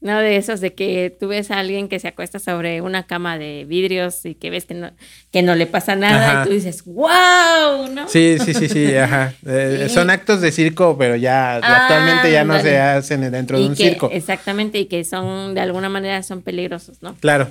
No 0.00 0.20
de 0.20 0.36
esos 0.36 0.60
de 0.60 0.74
que 0.74 1.16
tú 1.18 1.26
ves 1.26 1.50
a 1.50 1.58
alguien 1.58 1.88
que 1.88 1.98
se 1.98 2.06
acuesta 2.06 2.38
sobre 2.38 2.82
una 2.82 3.06
cama 3.08 3.36
de 3.36 3.64
vidrios 3.66 4.24
y 4.24 4.36
que 4.36 4.48
ves 4.48 4.64
que 4.64 4.74
no, 4.74 4.92
que 5.32 5.42
no 5.42 5.56
le 5.56 5.66
pasa 5.66 5.96
nada 5.96 6.42
y 6.44 6.46
tú 6.46 6.54
dices, 6.54 6.84
wow, 6.84 7.88
¿no? 7.92 8.08
Sí, 8.08 8.36
sí, 8.38 8.54
sí, 8.54 8.68
sí, 8.68 8.94
ajá. 8.96 9.34
Eh, 9.46 9.88
son 9.88 10.10
actos 10.10 10.40
de 10.40 10.52
circo, 10.52 10.96
pero 10.98 11.16
ya 11.16 11.56
actualmente 11.56 12.30
ya 12.30 12.44
no 12.44 12.60
se 12.60 12.78
hacen 12.78 13.30
dentro 13.30 13.58
de 13.58 13.66
un 13.66 13.76
circo. 13.76 14.10
Exactamente, 14.12 14.78
y 14.78 14.86
que 14.86 15.04
son, 15.04 15.54
de 15.54 15.60
alguna 15.60 15.88
manera, 15.88 16.22
son 16.22 16.42
peligrosos, 16.42 17.02
¿no? 17.02 17.14
Claro. 17.16 17.48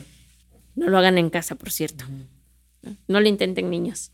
No 0.75 0.89
lo 0.89 0.97
hagan 0.97 1.17
en 1.17 1.29
casa, 1.29 1.55
por 1.55 1.71
cierto. 1.71 2.05
No 3.07 3.19
lo 3.19 3.27
intenten 3.27 3.69
niños. 3.69 4.11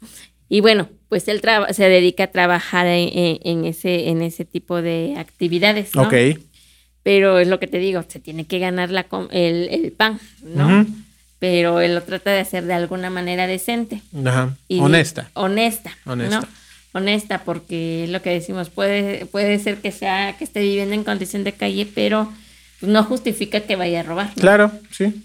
Y 0.50 0.62
bueno, 0.62 0.90
pues 1.10 1.28
él 1.28 1.42
se 1.72 1.90
dedica 1.90 2.26
a 2.26 2.28
trabajar 2.28 2.88
en, 2.88 3.66
ese, 3.66 4.10
en 4.10 4.22
ese 4.22 4.46
tipo 4.46 4.82
de 4.82 5.16
actividades, 5.18 5.94
¿no? 5.96 6.04
Ok 6.04 6.14
pero 7.04 7.40
es 7.40 7.48
lo 7.48 7.60
que 7.60 7.68
te 7.68 7.78
digo, 7.78 8.04
se 8.08 8.20
tiene 8.20 8.46
que 8.46 8.60
ganar 8.60 8.90
la, 8.90 9.06
el, 9.32 9.94
pan, 9.96 10.20
¿no? 10.42 10.86
Pero 11.40 11.82
él 11.82 11.94
lo 11.94 12.02
trata 12.04 12.32
de 12.32 12.40
hacer 12.40 12.64
de 12.64 12.74
alguna 12.74 13.10
manera 13.10 13.46
decente. 13.46 14.02
Ajá. 14.26 14.56
honesta. 14.80 15.30
honesta. 15.34 15.92
Honesta. 16.06 16.40
¿no? 16.40 16.48
Honesta, 16.94 17.44
porque 17.44 18.06
es 18.06 18.10
lo 18.10 18.22
que 18.22 18.30
decimos, 18.30 18.70
puede, 18.70 19.26
puede 19.26 19.60
ser 19.60 19.78
que 19.82 19.92
sea, 19.92 20.38
que 20.38 20.46
esté 20.46 20.62
viviendo 20.62 20.96
en 20.96 21.04
condición 21.04 21.44
de 21.44 21.52
calle, 21.52 21.86
pero 21.94 22.32
no 22.82 23.04
justifica 23.04 23.62
que 23.62 23.76
vaya 23.76 24.02
a 24.02 24.04
robar. 24.04 24.34
Claro, 24.36 24.72
sí. 24.92 25.24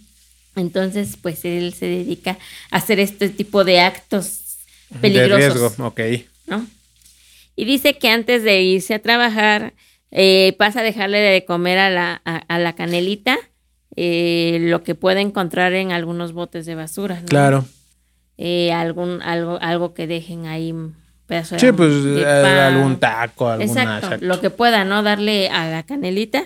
Entonces, 0.56 1.16
pues 1.20 1.44
él 1.44 1.74
se 1.74 1.86
dedica 1.86 2.38
a 2.70 2.78
hacer 2.78 2.98
este 2.98 3.28
tipo 3.28 3.64
de 3.64 3.80
actos 3.80 4.40
peligrosos. 5.00 5.54
De 5.54 5.60
riesgo, 5.60 5.86
ok. 5.86 6.00
¿no? 6.46 6.66
Y 7.54 7.64
dice 7.64 7.98
que 7.98 8.08
antes 8.08 8.42
de 8.42 8.62
irse 8.62 8.94
a 8.94 8.98
trabajar, 8.98 9.72
eh, 10.10 10.54
pasa 10.58 10.80
a 10.80 10.82
dejarle 10.82 11.18
de 11.18 11.44
comer 11.44 11.78
a 11.78 11.90
la, 11.90 12.14
a, 12.24 12.58
la 12.58 12.74
canelita 12.74 13.38
eh, 13.96 14.58
lo 14.60 14.82
que 14.82 14.94
puede 14.94 15.20
encontrar 15.20 15.72
en 15.74 15.92
algunos 15.92 16.32
botes 16.32 16.66
de 16.66 16.74
basura. 16.74 17.22
Claro. 17.26 17.64
Eh, 18.36 18.72
algún, 18.72 19.20
algo, 19.22 19.58
algo 19.60 19.94
que 19.94 20.06
dejen 20.06 20.46
ahí 20.46 20.72
un 20.72 20.94
pedazo 21.26 21.56
de, 21.56 21.60
sí, 21.60 21.72
pues 21.72 21.92
algún 22.24 22.98
taco, 22.98 23.48
alguna 23.48 23.64
Exacto, 23.64 24.16
lo 24.24 24.40
que 24.40 24.50
pueda, 24.50 24.84
¿no? 24.84 25.02
Darle 25.02 25.48
a 25.50 25.68
la 25.68 25.82
canelita. 25.82 26.44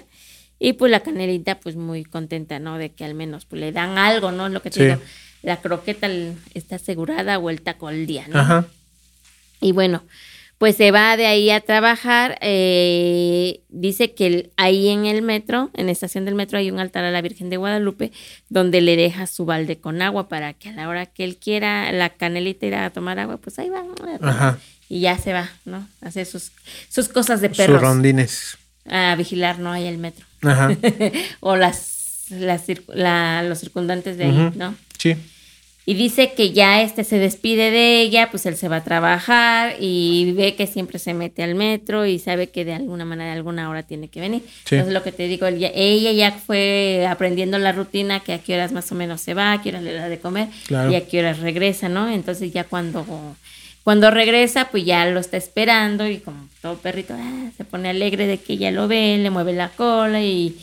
Y 0.59 0.75
pues 0.75 0.93
la 0.93 1.01
canelita, 1.01 1.59
pues 1.59 1.75
muy 1.75 2.05
contenta, 2.05 2.61
¿no? 2.61 2.79
De 2.79 2.93
que 2.93 3.05
al 3.05 3.15
menos 3.15 3.45
pues, 3.47 3.61
le 3.61 3.73
dan 3.73 3.99
algo, 3.99 4.31
¿no? 4.31 4.49
Lo 4.49 4.63
que 4.63 4.71
te 4.71 4.85
digo, 4.85 5.03
la 5.43 5.57
croqueta 5.61 6.09
está 6.55 6.77
asegurada 6.77 7.39
o 7.39 7.51
el 7.51 7.63
taco 7.63 7.89
al 7.89 8.07
día, 8.07 8.25
¿no? 8.29 8.39
Ajá. 8.39 8.67
Y 9.61 9.73
bueno, 9.73 10.03
pues 10.63 10.77
se 10.77 10.93
va 10.93 11.17
de 11.17 11.27
ahí 11.27 11.51
a 11.51 11.61
trabajar. 11.61 12.39
eh, 12.41 13.63
dice 13.69 14.13
que 14.15 14.27
el- 14.29 14.51
ahí 14.57 14.91
en 14.91 15.07
el 15.07 15.21
metro, 15.21 15.71
en 15.75 15.87
la 15.87 15.93
estación 15.93 16.25
del 16.25 16.37
metro, 16.37 16.57
hay 16.57 16.71
un 16.71 16.79
altar 16.79 17.03
a 17.03 17.11
la 17.11 17.21
Virgen 17.21 17.51
de 17.51 17.57
Guadalupe 17.57 18.13
donde 18.49 18.81
le 18.81 18.95
deja 18.95 19.27
su 19.27 19.45
balde 19.45 19.79
con 19.81 20.01
agua 20.03 20.29
para 20.29 20.53
que 20.55 20.69
a 20.69 20.73
la 20.73 20.89
hora 20.89 21.07
que 21.07 21.25
él 21.25 21.37
quiera, 21.39 21.91
la 21.91 22.11
canelita 22.11 22.65
ir 22.67 22.77
a 22.77 22.91
tomar 22.91 23.19
agua, 23.19 23.39
pues 23.39 23.59
ahí 23.59 23.71
va. 23.71 23.83
Ajá. 24.21 24.59
Y 24.89 25.01
ya 25.01 25.19
se 25.19 25.33
va, 25.33 25.51
¿no? 25.65 25.89
A 26.01 26.07
hacer 26.07 26.27
sus, 26.27 26.53
sus 26.89 27.09
cosas 27.09 27.41
de 27.41 27.49
Sus 27.49 27.57
perros. 27.57 27.81
rondines. 27.81 28.57
A 28.89 29.17
vigilar, 29.17 29.59
¿no? 29.59 29.73
Ahí 29.73 29.87
el 29.89 29.99
metro. 29.99 30.25
Ajá. 30.43 30.71
o 31.41 31.57
las, 31.57 32.27
la- 32.31 33.43
los 33.43 33.59
circundantes 33.59 34.17
de 34.17 34.25
ahí. 34.27 34.53
¿no? 34.55 34.77
Sí. 34.97 35.17
Y 35.85 35.95
dice 35.95 36.33
que 36.35 36.53
ya 36.53 36.81
este 36.81 37.03
se 37.03 37.19
despide 37.19 37.73
de 37.73 38.01
ella, 38.03 38.29
pues 38.31 38.47
él 38.47 38.57
se 38.57 38.69
va 38.69 38.77
a 38.77 38.85
trabajar 38.85 39.75
y 39.81 40.33
ve 40.37 40.55
que 40.55 40.69
siempre 40.69 41.01
se 41.01 41.13
mete 41.13 41.43
al 41.43 41.57
metro 41.57 42.07
y 42.07 42.21
sabe 42.21 42.51
que 42.51 42.65
de 42.65 42.75
alguna 42.75 43.05
manera, 43.05 43.33
de 43.33 43.37
alguna 43.39 43.69
hora 43.69 43.83
tiene 43.83 44.07
que 44.07 44.21
venir. 44.21 44.43
Sí. 44.65 44.77
Entonces 44.77 44.95
lo 44.95 45.03
que 45.03 45.11
te 45.11 45.27
digo, 45.27 45.45
ella 45.47 46.13
ya 46.13 46.31
fue 46.31 47.05
aprendiendo 47.11 47.59
la 47.59 47.73
rutina, 47.73 48.21
que 48.21 48.33
a 48.33 48.39
qué 48.39 48.55
horas 48.55 48.71
más 48.71 48.93
o 48.93 48.95
menos 48.95 49.21
se 49.21 49.35
va, 49.35 49.53
a 49.55 49.63
qué 49.63 49.71
horas 49.71 49.83
le 49.83 49.93
da 49.95 50.09
de 50.09 50.21
comer 50.21 50.49
Claro. 50.69 50.93
y 50.93 50.95
a 50.95 51.05
qué 51.09 51.19
horas 51.19 51.41
regresa, 51.41 51.89
¿no? 51.89 52.09
Entonces 52.09 52.53
ya 52.53 52.63
cuando, 52.63 53.05
cuando 53.83 54.13
regresa, 54.13 54.69
pues 54.71 54.85
ya 54.85 55.05
lo 55.07 55.19
está 55.19 55.37
esperando 55.37 56.07
y 56.07 56.19
como 56.19 56.47
todo 56.61 56.77
perrito 56.77 57.15
ah, 57.19 57.51
se 57.57 57.65
pone 57.65 57.89
alegre 57.89 58.29
de 58.29 58.39
que 58.39 58.53
ella 58.53 58.71
lo 58.71 58.87
ve, 58.87 59.19
le 59.19 59.31
mueve 59.31 59.53
la 59.53 59.69
cola 59.71 60.21
y... 60.23 60.57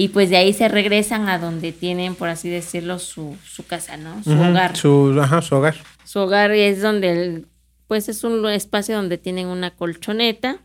Y 0.00 0.08
pues 0.08 0.30
de 0.30 0.38
ahí 0.38 0.52
se 0.54 0.66
regresan 0.68 1.28
a 1.28 1.38
donde 1.38 1.72
tienen, 1.72 2.14
por 2.14 2.28
así 2.28 2.48
decirlo, 2.48 2.98
su, 2.98 3.36
su 3.46 3.66
casa, 3.66 3.98
¿no? 3.98 4.22
Su 4.24 4.30
hogar. 4.32 4.74
Su, 4.76 5.18
ajá, 5.20 5.42
su 5.42 5.54
hogar. 5.56 5.76
Su 6.04 6.20
hogar 6.20 6.52
es 6.52 6.80
donde, 6.80 7.10
el- 7.12 7.46
pues 7.86 8.08
es 8.08 8.24
un 8.24 8.48
espacio 8.48 8.96
donde 8.96 9.18
tienen 9.18 9.46
una 9.48 9.72
colchoneta 9.72 10.56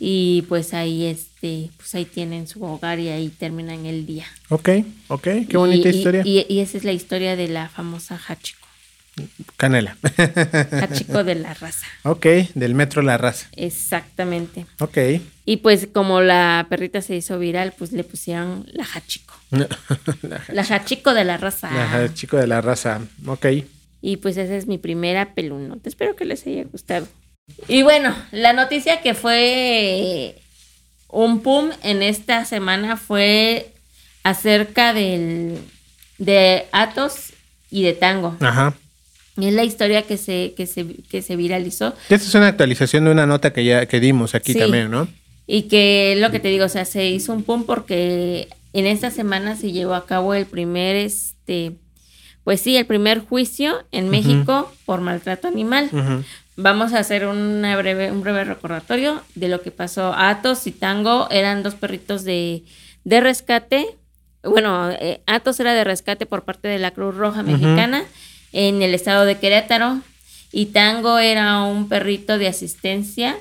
y 0.00 0.42
pues 0.48 0.72
ahí 0.74 1.04
este, 1.06 1.70
pues 1.76 1.94
ahí 1.94 2.04
tienen 2.04 2.46
su 2.46 2.62
hogar 2.64 2.98
y 2.98 3.08
ahí 3.08 3.28
terminan 3.28 3.84
el 3.86 4.04
día. 4.06 4.24
Ok, 4.48 4.68
ok. 5.08 5.22
Qué 5.48 5.56
bonita 5.56 5.88
Y- 5.88 5.92
y- 5.92 5.96
historia. 5.96 6.22
Y, 6.24 6.46
y 6.48 6.60
esa 6.60 6.76
es 6.78 6.84
la 6.84 6.92
historia 6.92 7.36
de 7.36 7.48
la 7.48 7.68
famosa 7.68 8.18
Hachiko, 8.26 8.66
Canela. 9.56 9.96
Hachiko 10.82 11.24
de 11.24 11.34
la 11.34 11.52
raza. 11.54 11.86
ok, 12.04 12.26
del 12.54 12.74
metro 12.74 13.02
La 13.02 13.18
Raza. 13.18 13.48
Exactamente. 13.56 14.66
Ok. 14.78 14.98
Y 15.44 15.58
pues 15.58 15.88
como 15.92 16.20
la 16.20 16.66
perrita 16.70 17.02
se 17.02 17.16
hizo 17.16 17.38
viral, 17.38 17.74
pues 17.76 17.92
le 17.92 18.04
pusieron 18.04 18.66
la 18.72 18.84
Hachiko. 18.84 19.34
la, 20.48 20.62
Hachiko 20.62 21.12
de 21.12 21.24
la 21.24 21.36
raza. 21.36 21.70
la- 21.70 22.14
chico 22.14 22.36
de 22.36 22.46
la 22.46 22.60
raza. 22.60 23.00
Ok. 23.26 23.46
Y 24.00 24.16
pues 24.18 24.36
esa 24.36 24.54
es 24.56 24.66
mi 24.66 24.78
primera 24.78 25.34
pelunota. 25.34 25.88
Espero 25.88 26.16
que 26.16 26.24
les 26.24 26.46
haya 26.46 26.64
gustado. 26.64 27.06
Y 27.68 27.82
bueno, 27.82 28.14
la 28.30 28.52
noticia 28.52 29.02
que 29.02 29.12
fue 29.14 30.40
un 31.08 31.42
pum 31.42 31.70
en 31.82 32.02
esta 32.02 32.44
semana 32.44 32.96
fue 32.96 33.72
acerca 34.22 34.94
del 34.94 35.58
de 36.18 36.66
Atos 36.72 37.32
y 37.70 37.82
de 37.82 37.92
Tango. 37.92 38.36
Ajá. 38.40 38.74
Es 39.42 39.54
la 39.54 39.64
historia 39.64 40.02
que 40.02 40.16
se, 40.16 40.54
que 40.56 40.66
se, 40.66 40.86
que 41.10 41.22
se 41.22 41.36
viralizó. 41.36 41.94
Esta 42.08 42.14
es 42.26 42.34
una 42.34 42.48
actualización 42.48 43.04
de 43.04 43.10
una 43.12 43.26
nota 43.26 43.52
que 43.52 43.64
ya 43.64 43.86
que 43.86 44.00
dimos 44.00 44.34
aquí 44.34 44.52
Sí. 44.52 44.58
también, 44.58 44.90
¿no? 44.90 45.08
Y 45.46 45.62
que 45.62 46.16
lo 46.18 46.30
que 46.30 46.38
te 46.40 46.48
digo, 46.48 46.64
o 46.66 46.68
sea, 46.68 46.84
se 46.84 47.08
hizo 47.08 47.32
un 47.32 47.42
pum 47.42 47.64
porque 47.64 48.48
en 48.72 48.86
esta 48.86 49.10
semana 49.10 49.56
se 49.56 49.72
llevó 49.72 49.94
a 49.94 50.06
cabo 50.06 50.34
el 50.34 50.46
primer, 50.46 50.94
este, 50.96 51.72
pues 52.44 52.60
sí, 52.60 52.76
el 52.76 52.86
primer 52.86 53.18
juicio 53.20 53.84
en 53.90 54.08
México 54.10 54.72
por 54.86 55.00
maltrato 55.00 55.48
animal. 55.48 55.90
Vamos 56.56 56.92
a 56.92 56.98
hacer 56.98 57.26
una 57.26 57.76
breve, 57.76 58.12
un 58.12 58.20
breve 58.22 58.44
recordatorio 58.44 59.22
de 59.34 59.48
lo 59.48 59.60
que 59.62 59.70
pasó. 59.70 60.12
Atos 60.14 60.66
y 60.66 60.72
Tango 60.72 61.26
eran 61.30 61.62
dos 61.62 61.74
perritos 61.74 62.22
de, 62.22 62.62
de 63.04 63.20
rescate. 63.20 63.86
Bueno, 64.44 64.90
eh, 64.90 65.20
Atos 65.26 65.58
era 65.58 65.74
de 65.74 65.84
rescate 65.84 66.26
por 66.26 66.44
parte 66.44 66.68
de 66.68 66.78
la 66.78 66.90
Cruz 66.92 67.14
Roja 67.16 67.42
Mexicana 67.42 68.04
en 68.52 68.82
el 68.82 68.94
estado 68.94 69.24
de 69.24 69.38
Querétaro. 69.38 70.00
Y 70.52 70.66
Tango 70.66 71.18
era 71.18 71.62
un 71.62 71.88
perrito 71.88 72.38
de 72.38 72.48
asistencia 72.48 73.36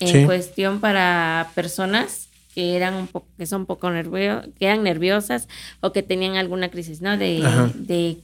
en 0.00 0.08
Sí. 0.08 0.24
cuestión 0.24 0.80
para 0.80 1.50
personas 1.54 2.28
que 2.54 2.76
eran 2.76 2.94
un 2.94 3.06
poco, 3.06 3.26
que 3.36 3.46
son 3.46 3.62
un 3.62 3.66
poco 3.66 3.90
nervio, 3.90 4.42
que 4.58 4.66
eran 4.66 4.82
nerviosas 4.82 5.48
o 5.80 5.92
que 5.92 6.02
tenían 6.02 6.36
alguna 6.36 6.70
crisis, 6.70 7.00
¿no? 7.00 7.16
De, 7.18 7.42
de 7.74 8.16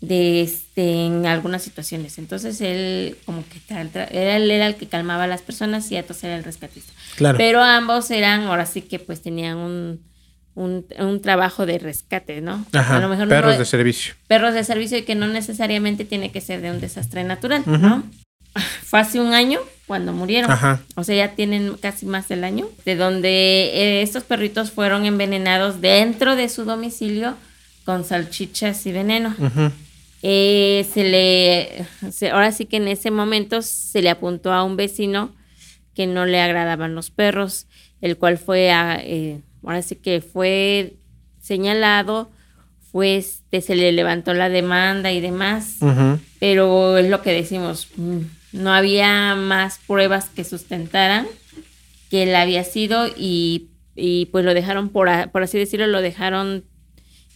de 0.00 0.42
este 0.42 1.06
en 1.06 1.24
algunas 1.26 1.62
situaciones. 1.62 2.18
Entonces 2.18 2.60
él 2.60 3.16
como 3.24 3.42
que 3.48 3.60
él 4.10 4.50
era 4.50 4.66
el 4.66 4.74
que 4.76 4.86
calmaba 4.86 5.24
a 5.24 5.26
las 5.26 5.42
personas 5.42 5.90
y 5.90 5.96
Atos 5.96 6.22
era 6.24 6.36
el 6.36 6.44
rescatista. 6.44 6.92
Claro. 7.16 7.38
Pero 7.38 7.62
ambos 7.62 8.10
eran, 8.10 8.42
ahora 8.42 8.66
sí 8.66 8.82
que 8.82 8.98
pues 8.98 9.22
tenían 9.22 9.56
un, 9.56 10.00
un, 10.54 10.86
un 10.98 11.20
trabajo 11.20 11.66
de 11.66 11.78
rescate, 11.78 12.40
¿no? 12.40 12.64
Ajá. 12.72 12.96
A 12.96 13.00
lo 13.00 13.08
mejor 13.08 13.28
Perros 13.28 13.54
no- 13.54 13.58
de 13.58 13.64
servicio. 13.64 14.14
perros 14.28 14.54
de 14.54 14.62
servicio 14.64 14.96
y 14.98 15.02
que 15.02 15.14
no 15.14 15.26
necesariamente 15.26 16.04
tiene 16.04 16.30
que 16.30 16.40
ser 16.40 16.60
de 16.60 16.70
un 16.70 16.80
desastre 16.80 17.24
natural, 17.24 17.62
¿no? 17.66 18.04
Fue 18.84 19.00
hace 19.00 19.18
un 19.20 19.32
año 19.34 19.58
cuando 19.86 20.12
murieron. 20.12 20.50
Ajá. 20.50 20.80
O 20.94 21.02
sea, 21.02 21.16
ya 21.16 21.34
tienen 21.34 21.76
casi 21.80 22.06
más 22.06 22.28
del 22.28 22.44
año. 22.44 22.68
De 22.84 22.94
donde 22.94 23.28
eh, 23.74 24.02
estos 24.02 24.22
perritos 24.22 24.70
fueron 24.70 25.06
envenenados 25.06 25.80
dentro 25.80 26.36
de 26.36 26.48
su 26.48 26.64
domicilio 26.64 27.34
con 27.84 28.04
salchichas 28.04 28.86
y 28.86 28.92
veneno. 28.92 29.34
Eh, 30.22 30.86
se 30.94 31.04
le, 31.04 32.12
se- 32.12 32.30
ahora 32.30 32.52
sí 32.52 32.64
que 32.66 32.76
en 32.78 32.88
ese 32.88 33.10
momento 33.10 33.60
se 33.60 34.00
le 34.00 34.08
apuntó 34.10 34.52
a 34.52 34.62
un 34.62 34.76
vecino 34.76 35.34
que 35.94 36.06
no 36.06 36.24
le 36.24 36.40
agradaban 36.40 36.94
los 36.94 37.10
perros, 37.10 37.66
el 38.00 38.16
cual 38.16 38.38
fue, 38.38 38.70
a, 38.72 38.98
eh, 39.02 39.40
ahora 39.66 39.82
sí 39.82 39.96
que 39.96 40.20
fue 40.20 40.94
señalado, 41.40 42.30
este, 43.02 43.60
se 43.60 43.74
le 43.74 43.90
levantó 43.92 44.34
la 44.34 44.48
demanda 44.48 45.10
y 45.12 45.20
demás, 45.20 45.76
pero 46.38 46.96
es 46.96 47.10
lo 47.10 47.22
que 47.22 47.32
decimos, 47.32 47.88
mm, 47.96 48.18
no 48.52 48.72
había 48.72 49.34
más 49.34 49.80
pruebas 49.86 50.26
que 50.26 50.44
sustentaran 50.44 51.26
que 52.10 52.22
él 52.22 52.36
había 52.36 52.62
sido 52.62 53.08
y, 53.08 53.66
y 53.96 54.26
pues 54.26 54.44
lo 54.44 54.54
dejaron, 54.54 54.90
por, 54.90 55.08
por 55.32 55.42
así 55.42 55.58
decirlo, 55.58 55.88
lo 55.88 56.00
dejaron 56.02 56.64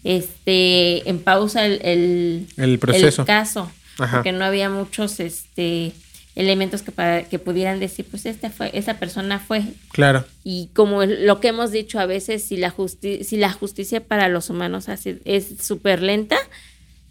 este 0.04 1.08
en 1.08 1.18
pausa 1.18 1.66
el, 1.66 1.80
el, 1.82 2.46
El 2.56 2.78
proceso. 2.78 3.22
el 3.22 3.26
caso, 3.26 3.70
Ajá. 3.98 4.18
porque 4.18 4.32
no 4.32 4.44
había 4.44 4.70
muchos 4.70 5.18
este 5.18 5.92
elementos 6.38 6.82
que 6.82 6.92
para 6.92 7.24
que 7.24 7.38
pudieran 7.38 7.80
decir, 7.80 8.06
pues 8.10 8.24
esta 8.24 8.48
fue, 8.48 8.70
esa 8.72 8.94
persona 8.94 9.38
fue. 9.40 9.62
Claro. 9.92 10.24
Y 10.44 10.68
como 10.72 11.04
lo 11.04 11.40
que 11.40 11.48
hemos 11.48 11.72
dicho 11.72 11.98
a 11.98 12.06
veces, 12.06 12.44
si 12.44 12.56
la, 12.56 12.70
justi- 12.74 13.24
si 13.24 13.36
la 13.36 13.52
justicia 13.52 14.00
para 14.02 14.28
los 14.28 14.48
humanos 14.48 14.88
así 14.88 15.18
es 15.24 15.46
súper 15.60 16.00
lenta, 16.00 16.38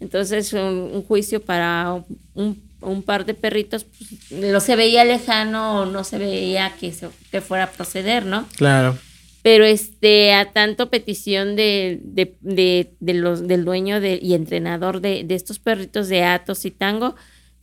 entonces 0.00 0.52
un, 0.54 0.90
un 0.94 1.02
juicio 1.02 1.42
para 1.42 2.02
un, 2.34 2.62
un 2.80 3.02
par 3.02 3.26
de 3.26 3.34
perritos 3.34 3.84
pues, 3.84 4.32
no 4.32 4.60
se 4.60 4.76
veía 4.76 5.04
lejano 5.04 5.80
o 5.82 5.86
no 5.86 6.04
se 6.04 6.18
veía 6.18 6.72
que, 6.80 6.92
se- 6.92 7.08
que 7.30 7.40
fuera 7.40 7.64
a 7.64 7.70
proceder, 7.70 8.24
¿no? 8.24 8.46
Claro. 8.56 8.96
Pero 9.42 9.64
este, 9.64 10.32
a 10.34 10.52
tanto 10.52 10.88
petición 10.90 11.54
de, 11.54 12.00
de, 12.02 12.34
de, 12.40 12.90
de 12.98 13.14
los, 13.14 13.46
del 13.46 13.64
dueño 13.64 14.00
de, 14.00 14.18
y 14.22 14.34
entrenador 14.34 15.00
de, 15.00 15.22
de 15.24 15.34
estos 15.34 15.58
perritos 15.58 16.08
de 16.08 16.24
Atos 16.24 16.64
y 16.64 16.70
Tango, 16.70 17.14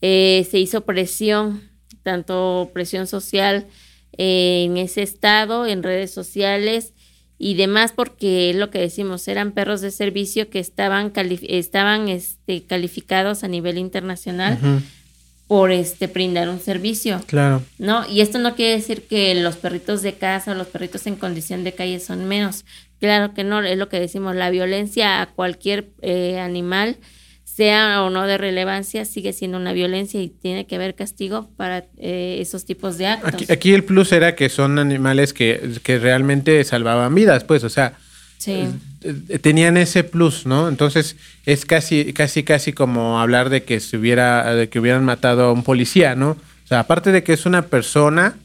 eh, 0.02 0.48
se 0.50 0.60
hizo 0.60 0.82
presión, 0.82 1.70
tanto 2.04 2.72
presión 2.74 3.08
social 3.08 3.68
eh, 4.18 4.64
en 4.66 4.78
ese 4.78 5.02
estado, 5.02 5.66
en 5.66 5.84
redes 5.84 6.12
sociales 6.12 6.94
y 7.38 7.56
demás, 7.56 7.92
porque 7.94 8.50
es 8.50 8.56
lo 8.56 8.70
que 8.70 8.80
decimos, 8.80 9.28
eran 9.28 9.52
perros 9.52 9.82
de 9.82 9.92
servicio 9.92 10.50
que 10.50 10.60
estaban, 10.60 11.12
estaban 11.16 12.08
este, 12.08 12.64
calificados 12.64 13.44
a 13.44 13.48
nivel 13.48 13.78
internacional 13.78 14.58
por 15.48 15.72
este, 15.72 16.08
brindar 16.08 16.50
un 16.50 16.60
servicio. 16.60 17.22
Claro. 17.28 17.62
¿no? 17.78 18.08
Y 18.10 18.22
esto 18.22 18.40
no 18.40 18.56
quiere 18.56 18.76
decir 18.76 19.04
que 19.04 19.36
los 19.36 19.58
perritos 19.58 20.02
de 20.02 20.14
casa 20.14 20.52
o 20.52 20.56
los 20.56 20.68
perritos 20.68 21.06
en 21.08 21.16
condición 21.16 21.64
de 21.64 21.74
calle 21.74 22.00
son 22.00 22.26
menos. 22.26 22.66
Claro 23.00 23.34
que 23.34 23.44
no, 23.44 23.62
es 23.62 23.78
lo 23.78 23.90
que 23.90 24.00
decimos, 24.00 24.36
la 24.36 24.50
violencia 24.50 25.22
a 25.22 25.28
cualquier 25.28 25.90
eh, 26.02 26.40
animal, 26.40 26.98
sea 27.56 28.04
o 28.04 28.10
no 28.10 28.28
de 28.28 28.38
relevancia, 28.38 29.06
sigue 29.06 29.32
siendo 29.32 29.58
una 29.58 29.72
violencia 29.72 30.22
y 30.22 30.28
tiene 30.28 30.68
que 30.68 30.76
haber 30.76 30.94
castigo 30.94 31.50
para 31.56 31.86
eh, 31.98 32.40
esos 32.42 32.66
tipos 32.66 32.98
de 32.98 33.08
actos. 33.08 33.34
Aquí, 33.34 33.46
aquí 33.50 33.74
el 33.74 33.86
plus 33.86 34.12
era 34.12 34.36
que 34.36 34.50
son 34.50 34.78
animales 34.78 35.34
que, 35.34 35.78
que 35.82 35.98
realmente 35.98 36.62
salvaban 36.66 37.16
vidas, 37.16 37.46
pues, 37.46 37.64
o 37.64 37.70
sea, 37.70 37.94
Sí, 38.38 38.68
eh, 39.02 39.40
tenían 39.40 39.78
ese 39.78 40.04
plus, 40.04 40.46
¿no? 40.46 40.68
Entonces 40.68 41.16
es 41.46 41.66
casi, 41.66 42.12
casi, 42.12 42.44
casi 42.44 42.74
como 42.74 43.20
hablar 43.22 43.50
de 43.50 43.64
que 43.64 43.80
se 43.80 43.98
hubiera, 43.98 44.54
de 44.54 44.68
que 44.68 44.80
hubieran 44.80 45.06
matado 45.06 45.46
a 45.46 45.52
un 45.54 45.64
policía, 45.64 46.16
¿no? 46.16 46.32
O 46.32 46.68
sea, 46.68 46.82
aparte 46.82 47.12
de 47.12 47.24
que 47.24 47.34
es 47.34 47.46
una 47.46 47.64
persona, 47.64 48.36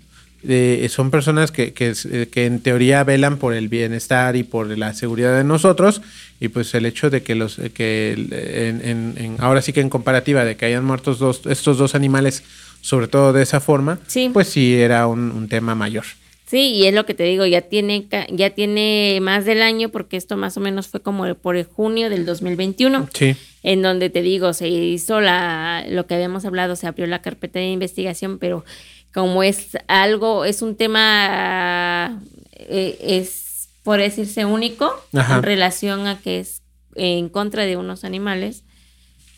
eh, 0.48 0.86
son 0.90 1.10
personas 1.10 1.50
que, 1.52 1.72
eh, 1.78 2.28
que 2.30 2.46
en 2.46 2.60
teoría 2.60 3.04
velan 3.04 3.36
por 3.38 3.54
el 3.54 3.68
bienestar 3.68 4.36
y 4.36 4.42
por 4.42 4.66
la 4.78 4.94
seguridad 4.94 5.36
de 5.36 5.44
nosotros, 5.44 6.00
y 6.40 6.48
pues 6.48 6.74
el 6.74 6.86
hecho 6.86 7.10
de 7.10 7.22
que 7.22 7.34
los, 7.34 7.56
que 7.74 8.12
en, 8.12 8.80
en- 8.88 9.14
en- 9.16 9.36
ahora 9.40 9.60
sí 9.62 9.72
que 9.72 9.80
en 9.80 9.90
comparativa 9.90 10.44
de 10.44 10.56
que 10.56 10.66
hayan 10.66 10.84
muerto 10.84 11.14
dos, 11.14 11.42
estos 11.46 11.76
dos 11.78 11.94
animales 11.94 12.42
sobre 12.80 13.08
todo 13.08 13.32
de 13.34 13.42
esa 13.42 13.60
forma, 13.60 13.98
Sí. 14.06 14.30
pues 14.32 14.48
sí 14.48 14.74
era 14.74 15.06
un, 15.06 15.30
un 15.32 15.48
tema 15.48 15.74
mayor. 15.74 16.04
Sí, 16.46 16.72
y 16.72 16.86
es 16.86 16.94
lo 16.94 17.06
que 17.06 17.14
te 17.14 17.22
digo, 17.22 17.46
ya 17.46 17.60
tiene, 17.60 18.06
ya 18.32 18.50
tiene 18.50 19.20
más 19.22 19.44
del 19.44 19.62
año, 19.62 19.90
porque 19.90 20.16
esto 20.16 20.36
más 20.36 20.56
o 20.56 20.60
menos 20.60 20.88
fue 20.88 20.98
como 21.00 21.32
por 21.36 21.54
el 21.56 21.64
junio 21.64 22.10
del 22.10 22.26
2021. 22.26 23.08
Sí, 23.14 23.36
en 23.62 23.82
donde 23.82 24.10
te 24.10 24.20
digo, 24.22 24.52
se 24.52 24.66
hizo 24.68 25.20
la, 25.20 25.84
lo 25.88 26.06
que 26.06 26.14
habíamos 26.14 26.44
hablado, 26.44 26.74
se 26.74 26.88
abrió 26.88 27.06
la 27.06 27.22
carpeta 27.22 27.60
de 27.60 27.66
investigación, 27.70 28.38
pero 28.40 28.64
como 29.12 29.42
es 29.42 29.76
algo, 29.88 30.44
es 30.44 30.62
un 30.62 30.76
tema, 30.76 32.22
eh, 32.52 32.98
es 33.00 33.68
por 33.82 33.98
decirse 33.98 34.44
único 34.44 34.92
Ajá. 35.14 35.36
en 35.36 35.42
relación 35.42 36.06
a 36.06 36.18
que 36.20 36.40
es 36.40 36.62
en 36.94 37.28
contra 37.28 37.64
de 37.64 37.76
unos 37.76 38.04
animales, 38.04 38.64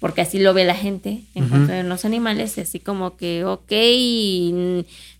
porque 0.01 0.23
así 0.23 0.41
lo 0.41 0.53
ve 0.53 0.65
la 0.65 0.75
gente, 0.75 1.23
en 1.35 1.49
contra 1.49 1.77
de 1.77 1.83
unos 1.83 2.05
animales, 2.05 2.59
así 2.59 2.81
como 2.81 3.17
que, 3.17 3.45
ok, 3.45 3.73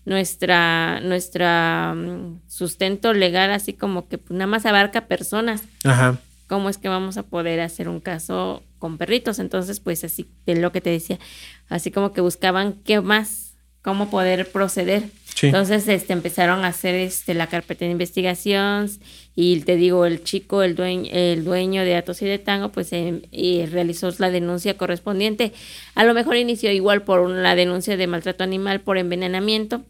nuestra, 0.03 0.99
nuestra 0.99 1.93
mm, 1.95 2.41
sustento 2.47 3.13
legal, 3.13 3.51
así 3.51 3.73
como 3.73 4.09
que 4.09 4.17
pues, 4.17 4.31
nada 4.31 4.47
más 4.47 4.65
abarca 4.65 5.07
personas 5.07 5.63
ajá, 5.85 6.19
cómo 6.47 6.69
es 6.69 6.77
que 6.77 6.89
vamos 6.89 7.17
a 7.17 7.23
poder 7.23 7.61
hacer 7.61 7.89
un 7.89 7.99
caso 7.99 8.61
con 8.77 8.97
perritos. 8.97 9.39
Entonces, 9.39 9.79
pues 9.79 10.03
así 10.03 10.29
de 10.45 10.55
lo 10.55 10.71
que 10.71 10.81
te 10.81 10.91
decía, 10.91 11.19
así 11.67 11.89
como 11.89 12.13
que 12.13 12.21
buscaban 12.21 12.73
qué 12.83 13.01
más, 13.01 13.42
cómo 13.83 14.09
poder 14.09 14.51
proceder. 14.51 15.03
Sí. 15.35 15.47
Entonces, 15.47 15.87
este, 15.87 16.13
empezaron 16.13 16.63
a 16.63 16.69
hacer 16.69 16.95
este, 16.95 17.33
la 17.33 17.47
carpeta 17.47 17.85
de 17.85 17.91
investigación 17.91 18.89
y 19.35 19.59
te 19.61 19.75
digo, 19.75 20.05
el 20.05 20.23
chico, 20.23 20.61
el 20.63 20.75
dueño, 20.75 21.09
el 21.11 21.43
dueño 21.43 21.83
de 21.83 21.95
Atos 21.95 22.21
y 22.21 22.25
de 22.25 22.37
Tango, 22.37 22.69
pues 22.69 22.93
em, 22.93 23.21
y 23.31 23.65
realizó 23.65 24.13
la 24.19 24.29
denuncia 24.29 24.77
correspondiente. 24.77 25.51
A 25.95 26.03
lo 26.03 26.13
mejor 26.13 26.37
inició 26.37 26.71
igual 26.71 27.01
por 27.01 27.19
una 27.19 27.55
denuncia 27.55 27.97
de 27.97 28.07
maltrato 28.07 28.43
animal 28.43 28.79
por 28.81 28.97
envenenamiento, 28.97 29.81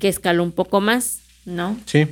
que 0.00 0.08
escaló 0.08 0.42
un 0.42 0.52
poco 0.52 0.80
más, 0.80 1.20
¿no? 1.44 1.78
sí, 1.86 2.06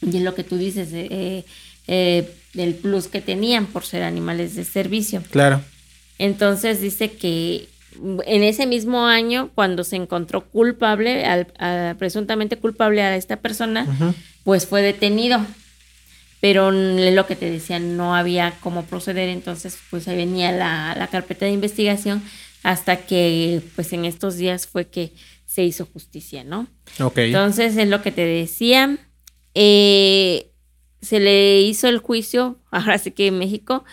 Y 0.00 0.16
es 0.16 0.22
lo 0.22 0.34
que 0.34 0.42
tú 0.42 0.56
dices, 0.56 0.88
eh, 0.92 1.44
eh, 1.86 2.30
el 2.54 2.74
plus 2.74 3.08
que 3.08 3.20
tenían 3.20 3.66
por 3.66 3.84
ser 3.84 4.02
animales 4.02 4.56
de 4.56 4.64
servicio. 4.64 5.22
claro. 5.30 5.60
Entonces 6.18 6.80
dice 6.80 7.10
que 7.10 7.68
en 8.26 8.42
ese 8.42 8.66
mismo 8.66 9.06
año, 9.06 9.50
cuando 9.54 9.84
se 9.84 9.96
encontró 9.96 10.42
culpable, 10.48 11.24
al, 11.24 11.46
a- 11.58 11.94
presuntamente 11.98 12.56
culpable 12.56 13.02
a 13.02 13.16
esta 13.16 13.36
persona, 13.36 13.86
pues 14.44 14.66
fue 14.66 14.82
detenido. 14.82 15.44
Pero 16.40 16.72
lo 16.72 17.26
que 17.26 17.36
te 17.36 17.48
decía, 17.50 17.78
no 17.78 18.16
había 18.16 18.54
cómo 18.60 18.84
proceder, 18.84 19.28
entonces 19.28 19.78
pues 19.90 20.08
ahí 20.08 20.16
venía 20.16 20.50
la, 20.50 20.94
la 20.98 21.06
carpeta 21.06 21.44
de 21.46 21.52
investigación 21.52 22.20
hasta 22.64 22.96
que 23.06 23.60
pues 23.76 23.92
en 23.92 24.04
estos 24.04 24.36
días 24.36 24.66
fue 24.66 24.88
que 24.88 25.12
se 25.46 25.62
hizo 25.62 25.86
justicia, 25.86 26.42
¿no? 26.44 26.66
Entonces, 27.26 27.76
es 27.76 27.88
lo 27.88 28.02
que 28.02 28.10
te 28.10 28.24
decía. 28.24 28.96
eh, 29.54 30.48
se 31.00 31.18
le 31.20 31.60
hizo 31.60 31.88
el 31.88 31.98
juicio, 31.98 32.58
ahora 32.70 32.98
sí 32.98 33.10
que 33.10 33.26
en 33.28 33.38
México, 33.38 33.84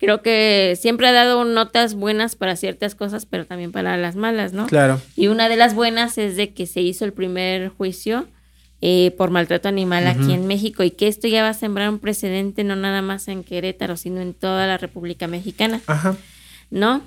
creo 0.00 0.22
que 0.22 0.76
siempre 0.80 1.06
ha 1.06 1.12
dado 1.12 1.44
notas 1.44 1.94
buenas 1.94 2.34
para 2.34 2.56
ciertas 2.56 2.96
cosas, 2.96 3.26
pero 3.26 3.46
también 3.46 3.70
para 3.70 3.96
las 3.96 4.16
malas, 4.16 4.52
¿no? 4.52 4.66
Claro. 4.66 5.00
Y 5.14 5.28
una 5.28 5.48
de 5.48 5.56
las 5.56 5.74
buenas 5.74 6.18
es 6.18 6.34
de 6.34 6.52
que 6.52 6.66
se 6.66 6.80
hizo 6.80 7.04
el 7.04 7.12
primer 7.12 7.68
juicio 7.68 8.26
eh, 8.80 9.14
por 9.18 9.30
maltrato 9.30 9.68
animal 9.68 10.06
aquí 10.08 10.32
en 10.32 10.46
México 10.46 10.82
y 10.82 10.90
que 10.90 11.06
esto 11.06 11.28
ya 11.28 11.42
va 11.42 11.50
a 11.50 11.54
sembrar 11.54 11.90
un 11.90 11.98
precedente 11.98 12.64
no 12.64 12.74
nada 12.74 13.02
más 13.02 13.28
en 13.28 13.44
Querétaro, 13.44 13.96
sino 13.96 14.20
en 14.20 14.34
toda 14.34 14.66
la 14.66 14.78
República 14.78 15.28
Mexicana. 15.28 15.80
Ajá. 15.86 16.16
¿no? 16.70 17.02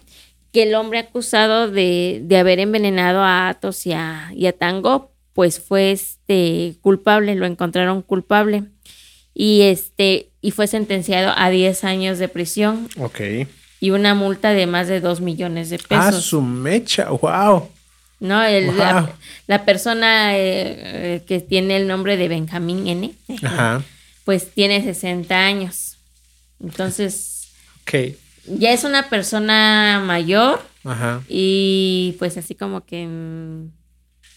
Que 0.52 0.64
el 0.64 0.76
hombre 0.76 1.00
acusado 1.00 1.72
de, 1.72 2.22
de 2.24 2.38
haber 2.38 2.60
envenenado 2.60 3.22
a 3.22 3.50
Atos 3.50 3.88
y 3.88 3.94
a, 3.94 4.30
y 4.36 4.46
a 4.46 4.54
Tango, 4.54 5.12
pues 5.34 5.60
fue 5.60 5.91
este 5.91 6.76
culpable, 6.82 7.36
lo 7.36 7.48
encontraron 7.48 8.04
culpable. 8.04 8.66
Y 9.34 9.61
este, 9.63 10.29
y 10.41 10.51
fue 10.51 10.67
sentenciado 10.67 11.34
a 11.36 11.49
10 11.49 11.84
años 11.84 12.19
de 12.19 12.27
prisión 12.27 12.88
Ok. 12.99 13.21
y 13.79 13.89
una 13.89 14.13
multa 14.13 14.51
de 14.51 14.67
más 14.67 14.88
de 14.88 14.99
2 15.01 15.21
millones 15.21 15.69
de 15.69 15.79
Ah, 15.89 16.07
pesos. 16.09 16.25
su 16.25 16.41
mecha. 16.41 17.09
Wow. 17.09 17.69
¿No? 18.19 18.43
El- 18.43 18.67
Wow. 18.67 18.75
la, 18.77 19.15
la 19.47 19.65
persona 19.65 20.38
eh, 20.38 20.75
eh, 21.17 21.21
que 21.27 21.39
tiene 21.41 21.75
el 21.77 21.88
nombre 21.88 22.15
de 22.15 22.27
Benjamín 22.27 22.88
N, 22.88 23.13
Ajá. 23.43 23.81
pues 24.23 24.51
tiene 24.51 24.81
60 24.84 25.36
años. 25.36 25.97
Entonces, 26.63 27.47
Ok. 27.81 28.15
ya 28.45 28.71
es 28.71 28.84
una 28.84 29.09
persona 29.09 30.01
mayor 30.05 30.61
Ajá. 30.86 31.21
y 31.27 32.15
pues 32.19 32.38
así 32.38 32.55
como 32.55 32.86
que... 32.86 33.05
mm, 33.05 33.71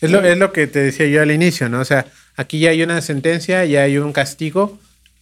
Es 0.00 0.10
lo, 0.10 0.20
es 0.24 0.36
lo 0.38 0.52
que 0.52 0.66
te 0.66 0.80
decía 0.80 1.06
yo 1.06 1.22
al 1.22 1.30
inicio, 1.30 1.68
¿no? 1.68 1.80
O 1.80 1.84
sea, 1.84 2.06
aquí 2.36 2.58
ya 2.58 2.70
hay 2.70 2.82
una 2.82 3.00
sentencia, 3.00 3.64
ya 3.64 3.82
hay 3.82 3.98
un 3.98 4.12
castigo. 4.12 4.78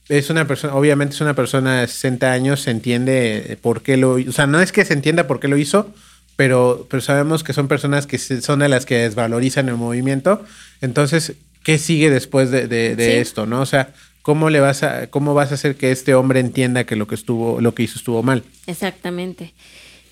Es 0.09 0.29
una 0.31 0.47
persona, 0.47 0.75
obviamente 0.75 1.15
es 1.15 1.21
una 1.21 1.35
persona 1.35 1.81
de 1.81 1.87
60 1.87 2.33
años, 2.33 2.61
se 2.61 2.71
entiende 2.71 3.59
por 3.63 3.83
qué 3.83 3.97
lo 3.97 4.13
O 4.15 4.33
sea, 4.33 4.47
no 4.47 4.61
es 4.61 4.71
que 4.73 4.85
se 4.85 4.93
entienda 4.93 5.27
por 5.27 5.41
qué 5.41 5.49
lo 5.49 5.57
hizo, 5.57 5.93
pero, 6.37 6.87
pero 6.91 7.01
sabemos 7.01 7.43
que 7.45 7.53
son 7.53 7.69
personas 7.69 8.07
que 8.07 8.19
son 8.19 8.59
de 8.59 8.69
las 8.69 8.85
que 8.87 8.97
desvalorizan 8.99 9.69
el 9.69 9.77
movimiento. 9.77 10.45
Entonces, 10.81 11.35
¿qué 11.63 11.79
sigue 11.79 12.11
después 12.11 12.51
de, 12.51 12.67
de- 12.69 12.97
de 12.97 13.05
Sí. 13.07 13.13
esto, 13.13 13.47
no? 13.47 13.61
O 13.63 13.67
sea, 13.67 13.95
¿cómo 14.23 14.51
le 14.51 14.61
vas 14.61 14.83
a, 14.83 15.07
cómo 15.09 15.33
vas 15.33 15.53
a 15.53 15.55
hacer 15.55 15.77
que 15.77 15.91
este 15.93 16.15
hombre 16.15 16.41
entienda 16.41 16.85
que 16.85 16.97
lo 16.97 17.07
que 17.07 17.15
estuvo, 17.15 17.61
lo 17.63 17.75
que 17.75 17.85
hizo 17.85 17.99
estuvo 17.99 18.23
mal? 18.23 18.43
Exactamente. 18.67 19.55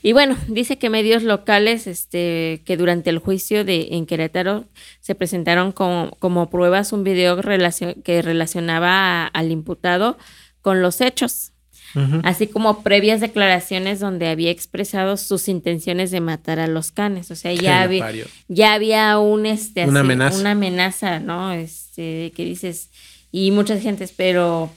Y 0.03 0.13
bueno, 0.13 0.37
dice 0.49 0.79
que 0.79 0.91
medios 0.91 1.23
locales, 1.23 1.87
este, 1.87 2.63
que 2.65 2.77
durante 2.77 3.09
el 3.11 3.19
juicio 3.19 3.65
de 3.65 3.89
en 3.93 4.05
Querétaro 4.07 4.65
se 5.01 5.15
presentaron 5.15 5.71
como, 5.73 6.11
como 6.19 6.51
pruebas 6.51 6.93
un 6.93 7.05
video 7.05 7.41
relacio- 7.41 7.95
que 8.03 8.21
relacionaba 8.23 9.25
a- 9.25 9.27
al 9.29 9.51
imputado 9.53 10.19
con 10.61 10.83
los 10.83 11.01
hechos, 11.01 11.51
así 12.25 12.47
como 12.47 12.83
previas 12.83 13.21
declaraciones 13.21 14.01
donde 14.01 14.27
había 14.29 14.51
expresado 14.51 15.19
sus 15.19 15.47
intenciones 15.49 16.11
de 16.11 16.21
matar 16.23 16.59
a 16.59 16.67
los 16.67 16.91
canes. 16.91 17.31
O 17.31 17.37
sea, 17.37 17.53
ya 17.53 17.83
había, 17.83 18.01
ya 18.49 18.73
había 18.73 19.19
un 19.19 19.45
este 19.47 19.85
Una 19.87 20.01
así, 20.01 20.07
amenaza. 20.07 20.39
una 20.41 20.51
amenaza, 20.53 21.21
¿no? 21.21 21.53
Este, 21.53 22.33
que 22.35 22.45
dices, 22.47 22.89
y 23.31 23.51
mucha 23.51 23.79
gente, 23.79 24.09
pero 24.17 24.71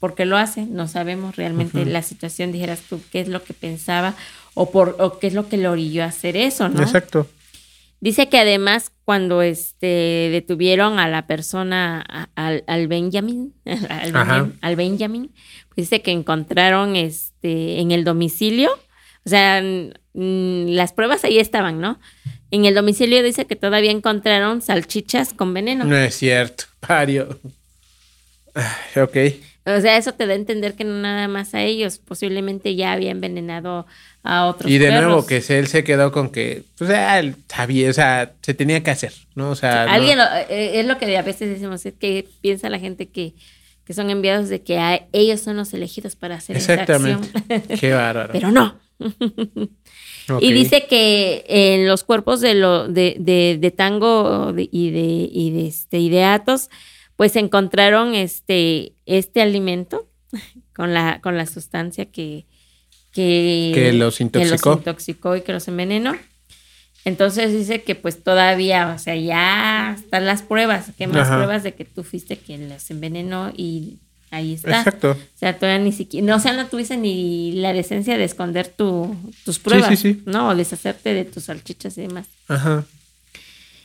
¿por 0.00 0.14
qué 0.14 0.24
lo 0.24 0.36
hace? 0.38 0.62
No 0.66 0.88
sabemos 0.88 1.36
realmente 1.36 1.84
la 1.84 2.02
situación, 2.02 2.50
dijeras 2.50 2.80
tú, 2.88 2.98
qué 3.12 3.20
es 3.20 3.28
lo 3.28 3.42
que 3.44 3.52
pensaba 3.54 4.14
o 4.54 4.70
por 4.70 4.96
o 4.98 5.18
qué 5.18 5.26
es 5.26 5.34
lo 5.34 5.48
que 5.48 5.56
le 5.56 5.68
orilló 5.68 6.04
a 6.04 6.06
hacer 6.06 6.36
eso, 6.36 6.68
¿no? 6.68 6.82
Exacto. 6.82 7.26
Dice 8.00 8.28
que 8.28 8.38
además 8.38 8.92
cuando 9.04 9.42
este 9.42 10.28
detuvieron 10.30 10.98
a 10.98 11.08
la 11.08 11.26
persona, 11.26 12.28
al, 12.34 12.62
al 12.66 12.86
Benjamin, 12.86 13.54
al, 14.60 14.76
Benjamin, 14.76 15.32
pues 15.68 15.88
dice 15.88 16.02
que 16.02 16.10
encontraron 16.10 16.96
este 16.96 17.80
en 17.80 17.92
el 17.92 18.04
domicilio, 18.04 18.70
o 19.24 19.28
sea, 19.28 19.62
las 20.12 20.92
pruebas 20.92 21.24
ahí 21.24 21.38
estaban, 21.38 21.80
¿no? 21.80 21.98
En 22.50 22.66
el 22.66 22.74
domicilio 22.74 23.22
dice 23.22 23.46
que 23.46 23.56
todavía 23.56 23.90
encontraron 23.90 24.60
salchichas 24.60 25.32
con 25.32 25.54
veneno. 25.54 25.84
No 25.84 25.96
es 25.96 26.14
cierto. 26.14 26.64
Pario. 26.80 27.40
Ok. 28.96 29.16
O 29.66 29.80
sea, 29.80 29.96
eso 29.96 30.12
te 30.12 30.26
da 30.26 30.32
a 30.34 30.36
entender 30.36 30.74
que 30.74 30.84
no 30.84 30.92
nada 31.00 31.26
más 31.26 31.54
a 31.54 31.62
ellos, 31.62 31.98
posiblemente 31.98 32.74
ya 32.76 32.92
había 32.92 33.10
envenenado 33.10 33.86
a 34.22 34.46
otros 34.46 34.70
Y 34.70 34.76
de 34.78 34.88
perros. 34.88 35.04
nuevo 35.04 35.26
que 35.26 35.42
él 35.48 35.66
se 35.68 35.84
quedó 35.84 36.12
con 36.12 36.28
que, 36.30 36.64
pues, 36.76 36.90
ah, 36.90 37.18
él 37.18 37.34
sabía, 37.48 37.88
o 37.88 37.92
sea, 37.94 38.32
se 38.42 38.52
tenía 38.52 38.82
que 38.82 38.90
hacer, 38.90 39.12
¿no? 39.34 39.50
O 39.50 39.54
sea, 39.56 39.86
no- 39.86 39.92
Alguien, 39.92 40.18
lo- 40.18 40.24
eh, 40.50 40.80
es 40.80 40.86
lo 40.86 40.98
que 40.98 41.16
a 41.16 41.22
veces 41.22 41.48
decimos, 41.48 41.84
es 41.86 41.94
que 41.94 42.28
piensa 42.42 42.68
la 42.68 42.78
gente 42.78 43.08
que, 43.08 43.32
que 43.86 43.94
son 43.94 44.10
enviados 44.10 44.50
de 44.50 44.60
que 44.62 44.78
a- 44.78 45.06
ellos 45.12 45.40
son 45.40 45.56
los 45.56 45.72
elegidos 45.72 46.14
para 46.14 46.34
hacer 46.36 46.56
Exactamente. 46.56 47.28
Qué 47.80 47.92
bárbaro. 47.94 48.30
Pero 48.32 48.50
no. 48.50 48.78
Y 50.40 50.52
dice 50.52 50.86
que 50.88 51.44
en 51.48 51.86
los 51.86 52.04
cuerpos 52.04 52.40
de, 52.40 52.54
lo, 52.54 52.88
de, 52.88 53.16
de, 53.18 53.58
de 53.60 53.70
tango 53.70 54.54
y, 54.56 54.90
de, 54.90 55.28
y, 55.30 55.50
de, 55.50 55.66
este, 55.66 55.98
y 56.00 56.08
de 56.08 56.24
atos, 56.24 56.70
pues 57.16 57.36
encontraron 57.36 58.14
este, 58.14 58.92
este 59.06 59.42
alimento 59.42 60.08
con 60.74 60.94
la, 60.94 61.20
con 61.20 61.36
la 61.36 61.46
sustancia 61.46 62.06
que, 62.06 62.46
que, 63.12 63.72
Que 63.74 63.92
los 63.92 64.20
intoxicó. 64.20 64.72
intoxicó 64.74 65.36
y 65.36 65.42
que 65.42 65.52
los 65.52 65.68
envenenó. 65.68 66.14
Entonces 67.04 67.52
dice 67.52 67.82
que 67.82 67.94
pues 67.94 68.22
todavía, 68.24 68.92
o 68.96 68.98
sea, 68.98 69.14
ya 69.14 69.94
están 69.98 70.24
las 70.24 70.42
pruebas, 70.42 70.86
que 70.96 71.06
más 71.06 71.28
Ajá. 71.28 71.36
pruebas 71.36 71.62
de 71.62 71.74
que 71.74 71.84
tú 71.84 72.02
fuiste 72.02 72.38
quien 72.38 72.68
los 72.70 72.90
envenenó 72.90 73.52
y 73.54 73.98
ahí 74.30 74.54
está. 74.54 74.78
Exacto. 74.78 75.10
O 75.12 75.38
sea, 75.38 75.58
todavía 75.58 75.84
ni 75.84 75.92
siquiera, 75.92 76.26
no, 76.26 76.36
o 76.36 76.40
sea, 76.40 76.54
no 76.54 76.66
tuviste 76.66 76.96
ni 76.96 77.52
la 77.52 77.74
decencia 77.74 78.16
de 78.16 78.24
esconder 78.24 78.68
tu, 78.68 79.14
tus 79.44 79.58
pruebas, 79.58 79.90
sí, 79.90 80.14
sí. 80.14 80.22
¿no? 80.24 80.48
O 80.48 80.54
deshacerte 80.54 81.12
de 81.12 81.26
tus 81.26 81.44
salchichas 81.44 81.98
y 81.98 82.02
demás. 82.02 82.26
Ajá. 82.48 82.86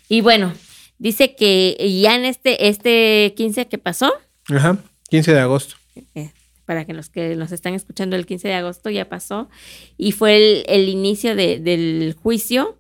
Y 0.08 0.22
bueno, 0.22 0.54
dice 1.00 1.36
que 1.36 1.76
ya 2.02 2.16
en 2.16 2.26
este, 2.26 2.68
este 2.70 3.34
15 3.36 3.68
que 3.68 3.78
pasó, 3.80 4.14
Ajá. 4.50 4.78
15 5.10 5.34
de 5.34 5.40
agosto. 5.40 5.76
eh, 6.16 6.32
para 6.66 6.86
que 6.86 6.94
los 6.94 7.10
que 7.10 7.36
nos 7.36 7.52
están 7.52 7.74
escuchando 7.74 8.16
el 8.16 8.28
15 8.28 8.48
de 8.50 8.54
agosto 8.54 8.92
ya 8.92 9.10
pasó, 9.10 9.50
y 9.98 10.12
fue 10.12 10.36
el, 10.38 10.66
el 10.68 10.88
inicio 10.90 11.36
de- 11.36 11.60
del 11.60 12.16
juicio 12.22 12.78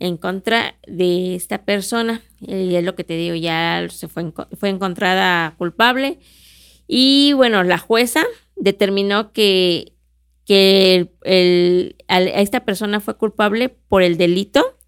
en 0.00 0.16
contra 0.16 0.74
de 0.88 1.34
esta 1.36 1.64
persona. 1.64 2.20
Y 2.40 2.74
es 2.74 2.84
lo 2.84 2.94
que 2.96 3.04
te 3.04 3.16
digo, 3.16 3.34
ya 3.36 3.86
se 3.90 4.08
fue, 4.08 4.32
fue 4.58 4.68
encontrada 4.70 5.54
culpable. 5.56 6.18
Y 6.88 7.32
bueno, 7.34 7.62
la 7.64 7.78
jueza 7.78 8.24
determinó 8.56 9.32
que, 9.32 9.92
que 10.44 11.08
el, 11.24 11.96
a 12.08 12.20
esta 12.22 12.64
persona 12.64 12.98
fue 13.00 13.16
culpable 13.16 13.68
por 13.68 14.02
el 14.02 14.16
delito 14.16 14.78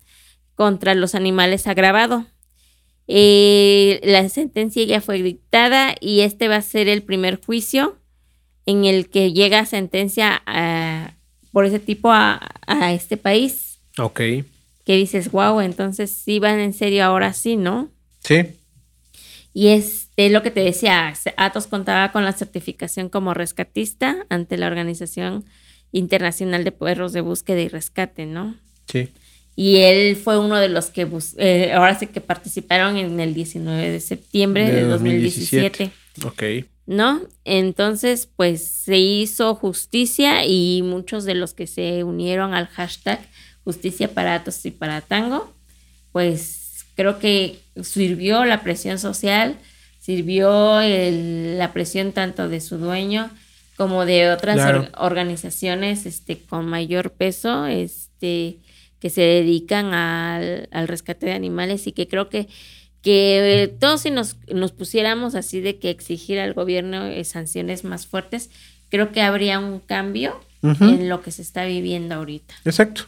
contra 0.57 0.95
los 0.95 1.15
animales 1.15 1.67
agravado. 1.67 2.27
Eh, 3.13 4.01
la 4.05 4.29
sentencia 4.29 4.85
ya 4.85 5.01
fue 5.01 5.21
dictada 5.21 5.97
y 6.01 6.21
este 6.21 6.47
va 6.47 6.57
a 6.57 6.63
ser 6.63 6.89
el 6.89 7.03
primer 7.03 7.45
juicio 7.45 7.97
en 8.67 8.85
el 8.85 9.11
que 9.11 9.33
llega 9.33 9.67
sentencia 9.67 10.43
por 11.51 11.65
ese 11.65 11.81
tipo 11.81 12.13
a, 12.13 12.41
a 12.67 12.93
este 12.93 13.17
país. 13.17 13.81
Ok 13.99 14.21
que 14.91 14.97
dices, 14.97 15.31
wow, 15.31 15.61
entonces 15.61 16.11
sí 16.11 16.41
van 16.41 16.59
en 16.59 16.73
serio 16.73 17.05
ahora 17.05 17.33
sí, 17.33 17.57
¿no? 17.57 17.91
Sí. 18.25 18.57
Y 19.53 19.69
este, 19.69 20.31
lo 20.31 20.43
que 20.43 20.51
te 20.51 20.65
decía, 20.65 21.13
Atos 21.37 21.69
contaba 21.69 22.11
con 22.11 22.25
la 22.25 22.33
certificación 22.33 23.09
como 23.09 23.33
rescatista 23.33 24.27
ante 24.31 24.57
la 24.57 24.67
Organización 24.67 25.45
Internacional 25.93 26.65
de 26.65 26.73
Perros 26.73 27.13
de 27.13 27.21
Búsqueda 27.21 27.61
y 27.61 27.69
Rescate, 27.69 28.27
¿no? 28.27 28.57
Sí. 28.87 29.11
Y 29.57 29.79
él 29.79 30.17
fue 30.17 30.39
uno 30.39 30.57
de 30.57 30.69
los 30.69 30.87
que 30.87 31.07
eh, 31.37 31.73
ahora 31.73 31.99
sí 31.99 32.07
que 32.07 32.21
participaron 32.21 32.97
en 32.97 33.21
el 33.21 33.35
19 33.35 33.91
de 33.91 34.01
septiembre 34.01 34.71
de, 34.71 34.85
2017. 34.85 35.93
2017. 36.17 36.63
Ok. 36.63 36.67
¿No? 36.87 37.21
Entonces, 37.45 38.29
pues 38.35 38.65
se 38.65 38.99
hizo 38.99 39.55
justicia 39.55 40.45
y 40.45 40.83
muchos 40.83 41.25
de 41.25 41.35
los 41.35 41.55
que 41.55 41.67
se 41.67 42.05
unieron 42.05 42.55
al 42.55 42.67
hashtag 42.69 43.21
Justicia 43.65 44.09
para 44.09 44.35
Atos 44.35 44.65
y 44.65 44.71
para 44.71 45.01
Tango, 45.01 45.53
pues 46.13 46.87
creo 46.97 47.19
que 47.19 47.59
sirvió 47.83 48.45
la 48.45 48.63
presión 48.63 48.99
social, 48.99 49.57
sirvió 50.01 50.81
la 50.81 51.73
presión 51.73 52.13
tanto 52.13 52.49
de 52.49 52.61
su 52.61 52.79
dueño 52.79 53.31
como 53.77 54.07
de 54.07 54.31
otras 54.31 54.91
organizaciones 54.97 56.05
este, 56.07 56.39
con 56.39 56.67
mayor 56.67 57.13
peso 57.13 57.67
este, 57.67 58.59
que 59.01 59.11
se 59.11 59.23
dedican 59.23 59.95
al, 59.95 60.69
rescate 60.87 61.27
de 61.27 61.33
animales 61.33 61.87
y 61.87 61.93
que 61.93 62.07
creo 62.07 62.29
que, 62.29 62.49
que 63.03 63.75
todos 63.81 64.03
si 64.03 64.11
nos, 64.11 64.37
nos 64.53 64.73
pusiéramos 64.73 65.35
así 65.35 65.61
de 65.61 65.79
que 65.79 65.91
exigir 65.91 66.39
al 66.39 66.53
gobierno 66.53 67.07
eh, 67.07 67.25
sanciones 67.25 67.83
más 67.85 68.07
fuertes, 68.07 68.51
creo 68.91 69.11
que 69.11 69.23
habría 69.23 69.59
un 69.59 69.81
cambio 69.81 70.39
en 70.63 71.09
lo 71.09 71.23
que 71.23 71.31
se 71.31 71.41
está 71.41 71.65
viviendo 71.65 72.15
ahorita. 72.15 72.55
Exacto. 72.67 73.05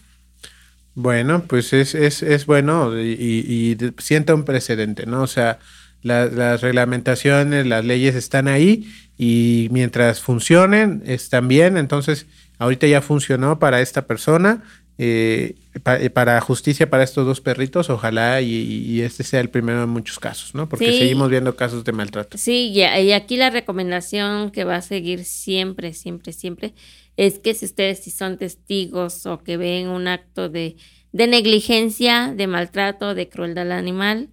Bueno, 0.95 1.45
pues 1.47 1.73
es, 1.73 1.95
es, 1.95 2.23
es 2.23 2.47
bueno 2.47 2.99
y, 2.99 3.13
y, 3.13 3.77
sienta 3.99 4.35
un 4.35 4.45
precedente, 4.45 5.07
¿no? 5.07 5.23
O 5.23 5.27
sea, 5.27 5.59
las 6.03 6.61
reglamentaciones, 6.61 7.67
las 7.67 7.85
leyes 7.85 8.15
están 8.15 8.49
ahí 8.49 8.91
y 9.17 9.69
mientras 9.71 10.21
funcionen, 10.21 11.03
están 11.07 11.49
bien. 11.49 11.77
Entonces, 11.77 12.27
ahorita 12.59 12.87
ya 12.87 13.01
funcionó 13.01 13.59
para 13.59 13.81
esta 13.81 14.07
persona, 14.07 14.63
eh, 14.99 15.55
eh, 15.85 16.11
para 16.11 16.41
justicia 16.41 16.89
para 16.89 17.03
estos 17.03 17.27
dos 17.27 17.41
perritos, 17.41 17.91
ojalá 17.91 18.41
y, 18.41 19.01
este 19.01 19.25
sea 19.25 19.41
el 19.41 19.51
primero 19.51 19.81
de 19.81 19.87
muchos 19.87 20.19
casos, 20.19 20.55
¿no? 20.55 20.69
Porque 20.69 20.93
seguimos 20.93 21.31
viendo 21.31 21.57
casos 21.57 21.85
de 21.85 21.93
maltrato. 21.93 22.39
Sí, 22.39 22.73
y 22.73 23.13
aquí 23.13 23.37
la 23.37 23.51
recomendación 23.51 24.51
que 24.51 24.65
va 24.65 24.77
a 24.77 24.83
seguir 24.83 25.25
siempre, 25.25 25.93
siempre, 25.95 26.33
siempre 26.33 26.75
es 27.17 27.39
que 27.39 27.55
si 27.55 27.67
ustedes 27.67 28.01
si 28.01 28.11
son 28.11 28.39
testigos 28.39 29.27
o 29.27 29.43
que 29.43 29.57
ven 29.57 29.89
un 29.89 30.09
acto 30.09 30.49
de, 30.49 30.77
de 31.13 31.27
negligencia, 31.27 32.33
de 32.35 32.47
maltrato, 32.47 33.15
de 33.15 33.29
crueldad 33.29 33.65
al 33.65 33.73
animal, 33.73 34.31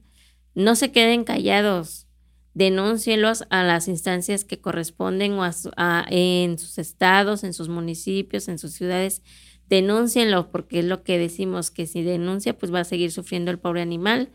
no 0.56 0.76
se 0.76 0.92
queden 0.92 1.24
callados, 1.24 2.08
denúncielos 2.54 3.46
a 3.50 3.64
las 3.64 3.88
instancias 3.88 4.44
que 4.44 4.60
corresponden 4.60 5.34
o 5.34 5.44
a, 5.44 6.06
en 6.10 6.58
sus 6.58 6.78
estados, 6.78 7.44
en 7.44 7.54
sus 7.54 7.70
municipios, 7.70 8.48
en 8.48 8.60
sus 8.60 8.74
ciudades, 8.74 9.22
denúncienlo 9.70 10.52
porque 10.52 10.80
es 10.80 10.86
lo 10.86 11.04
que 11.04 11.18
decimos, 11.18 11.72
que 11.72 11.86
si 11.86 12.04
denuncia 12.04 12.58
pues 12.58 12.74
va 12.74 12.82
a 12.82 12.86
seguir 12.86 13.12
sufriendo 13.12 13.52
el 13.52 13.60
pobre 13.60 13.82
animal. 13.82 14.30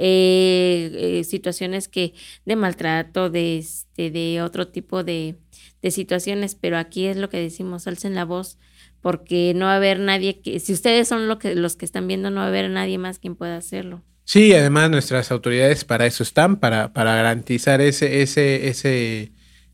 Eh, 0.00 0.92
eh, 0.94 1.24
situaciones 1.24 1.88
que 1.88 2.14
de 2.44 2.54
maltrato, 2.54 3.30
de, 3.30 3.58
este, 3.58 4.12
de 4.12 4.40
otro 4.42 4.68
tipo 4.68 5.02
de, 5.02 5.34
de 5.82 5.90
situaciones, 5.90 6.54
pero 6.54 6.78
aquí 6.78 7.06
es 7.06 7.16
lo 7.16 7.28
que 7.28 7.40
decimos, 7.40 7.88
alcen 7.88 8.14
la 8.14 8.24
voz, 8.24 8.58
porque 9.00 9.54
no 9.56 9.66
va 9.66 9.72
a 9.72 9.76
haber 9.76 9.98
nadie 9.98 10.40
que, 10.40 10.60
si 10.60 10.72
ustedes 10.72 11.08
son 11.08 11.26
lo 11.26 11.40
que, 11.40 11.56
los 11.56 11.74
que 11.74 11.84
están 11.84 12.06
viendo, 12.06 12.30
no 12.30 12.36
va 12.36 12.44
a 12.44 12.48
haber 12.48 12.70
nadie 12.70 12.96
más 12.96 13.18
quien 13.18 13.34
pueda 13.34 13.56
hacerlo. 13.56 14.04
Sí, 14.22 14.52
además 14.52 14.88
nuestras 14.88 15.32
autoridades 15.32 15.84
para 15.84 16.06
eso 16.06 16.22
están, 16.22 16.58
para, 16.58 16.92
para 16.92 17.16
garantizar 17.16 17.80
ese, 17.80 18.22
ese, 18.22 18.68
ese, 18.68 19.32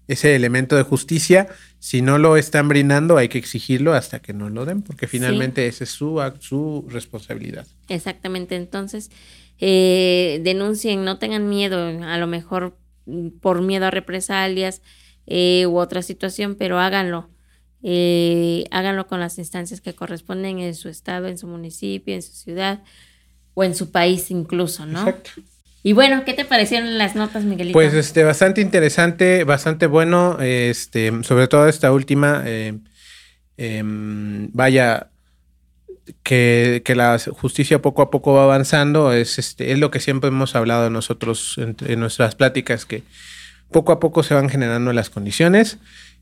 ese 0.09 0.37
elemento 0.37 0.75
de 0.77 0.85
justicia. 0.85 1.49
Si 1.85 2.01
no 2.01 2.16
lo 2.16 2.39
están 2.39 2.66
brindando, 2.66 3.18
hay 3.18 3.28
que 3.28 3.37
exigirlo 3.37 3.93
hasta 3.93 4.22
que 4.22 4.32
no 4.32 4.49
lo 4.49 4.64
den, 4.64 4.80
porque 4.80 5.07
finalmente 5.07 5.66
esa 5.66 5.85
es 5.85 5.91
su, 5.91 6.18
su 6.41 6.87
responsabilidad. 6.89 7.66
Exactamente, 7.91 8.57
entonces 8.57 9.11
eh, 9.59 10.41
denuncien, 10.43 11.05
no 11.05 11.18
tengan 11.18 11.47
miedo, 11.47 11.76
a 12.03 12.16
lo 12.16 12.26
mejor 12.26 12.78
mm, 13.05 13.39
por 13.39 13.61
miedo 13.61 13.85
a 13.85 13.91
represalias, 13.91 14.80
eh, 15.26 15.66
u 15.66 15.76
otra 15.76 16.01
situación, 16.01 16.55
pero 16.55 16.78
háganlo. 16.78 17.28
Eh, 17.82 18.64
háganlo 18.70 19.07
con 19.07 19.20
las 19.20 19.37
instancias 19.37 19.82
que 19.82 19.95
corresponden 19.95 20.61
en 20.61 20.74
su 20.74 20.89
estado, 20.89 21.26
en 21.26 21.37
su 21.37 21.47
municipio, 21.49 22.14
en 22.14 22.22
su 22.22 22.32
ciudad 22.32 22.82
o 23.53 23.62
en 23.62 23.74
su 23.74 23.91
país 23.91 24.30
incluso, 24.30 24.87
¿no? 24.87 25.01
Exacto. 25.01 25.32
Y 25.87 25.93
bueno, 25.93 26.24
¿qué 26.24 26.32
te 26.32 26.47
parecieron 26.47 26.97
las 26.97 27.14
notas, 27.14 27.45
Miguelito? 27.45 27.74
Pues 27.74 27.93
este, 27.93 28.24
bastante 28.24 28.62
interesante, 28.62 29.45
bastante 29.45 29.87
bueno, 29.87 30.39
este, 30.41 31.12
sobre 31.24 31.47
todo 31.47 31.68
esta 31.68 31.93
última, 31.93 32.43
eh, 32.47 32.78
em, 33.59 34.49
vaya, 34.55 35.11
que, 36.22 36.82
la 36.97 37.18
justicia 37.18 37.82
poco 37.82 38.01
a 38.01 38.11
poco 38.11 38.32
va 38.32 38.45
avanzando, 38.45 39.12
es, 39.12 39.39
este, 39.39 39.72
es 39.72 39.78
lo 39.78 39.91
que 39.91 40.01
siempre 40.01 40.28
hemos 40.28 40.57
hablado 40.57 40.89
nosotros 40.89 41.59
en 41.59 42.01
nuestras 42.01 42.35
pláticas, 42.35 42.87
que 42.87 43.03
poco 43.70 43.93
a 43.93 44.01
poco 44.01 44.22
se 44.22 44.32
van 44.32 44.49
generando 44.49 44.91
las 44.95 45.11
condiciones 45.11 45.76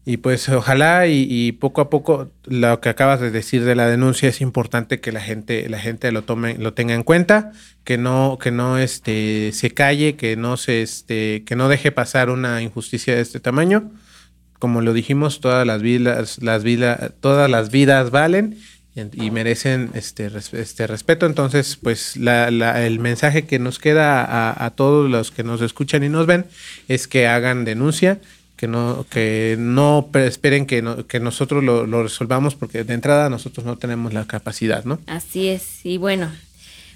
y 0.04 0.16
pues 0.16 0.48
ojalá 0.48 1.06
y, 1.06 1.52
poco 1.52 1.80
a 1.80 1.88
poco 1.88 2.30
lo 2.44 2.80
que 2.80 2.88
acabas 2.88 3.20
de 3.20 3.30
decir 3.30 3.64
de 3.64 3.76
la 3.76 3.86
denuncia 3.86 4.28
es 4.28 4.40
importante 4.40 5.00
que 5.00 5.12
la 5.12 5.20
gente 5.20 5.68
la 5.68 5.78
gente 5.78 6.10
lo 6.10 6.22
tome 6.22 6.56
lo 6.58 6.74
tenga 6.74 6.94
en 6.94 7.04
cuenta 7.04 7.52
que 7.84 7.98
no 7.98 8.38
que 8.40 8.50
no 8.50 8.78
este 8.78 9.52
se 9.52 9.70
calle 9.70 10.16
que 10.16 10.36
no 10.36 10.56
se 10.56 10.82
este 10.82 11.44
que 11.44 11.54
no 11.54 11.68
deje 11.68 11.92
pasar 11.92 12.30
una 12.30 12.62
injusticia 12.62 13.14
de 13.14 13.20
este 13.20 13.38
tamaño 13.38 13.92
como 14.58 14.80
lo 14.80 14.92
dijimos 14.92 15.40
todas 15.40 15.66
las 15.66 15.82
vidas 15.82 16.42
las 16.42 16.64
vidas 16.64 17.12
todas 17.20 17.48
las 17.48 17.70
vidas 17.70 18.10
valen 18.10 18.58
y 18.94 19.30
merecen 19.30 19.90
este, 19.94 20.30
este 20.52 20.86
respeto. 20.86 21.26
Entonces, 21.26 21.78
pues 21.82 22.16
el 22.16 22.98
mensaje 22.98 23.46
que 23.46 23.58
nos 23.58 23.78
queda 23.78 24.64
a, 24.64 24.70
todos 24.70 25.10
los 25.10 25.30
que 25.30 25.44
nos 25.44 25.62
escuchan 25.62 26.04
y 26.04 26.08
nos 26.08 26.26
ven 26.26 26.44
es 26.88 27.08
que 27.08 27.26
hagan 27.26 27.64
denuncia, 27.64 28.20
que 28.62 28.68
no, 28.68 29.04
que 29.10 29.56
no 29.58 30.08
esperen 30.14 30.66
que, 30.66 31.04
que 31.08 31.18
nosotros 31.18 31.64
lo, 31.64 32.02
resolvamos, 32.04 32.54
porque 32.54 32.84
de 32.84 32.94
entrada 32.94 33.28
nosotros 33.28 33.66
no 33.66 33.76
tenemos 33.76 34.12
la 34.12 34.24
capacidad, 34.28 34.84
¿no? 34.84 35.00
Así 35.08 35.48
es. 35.48 35.84
Y 35.84 35.98
bueno, 35.98 36.30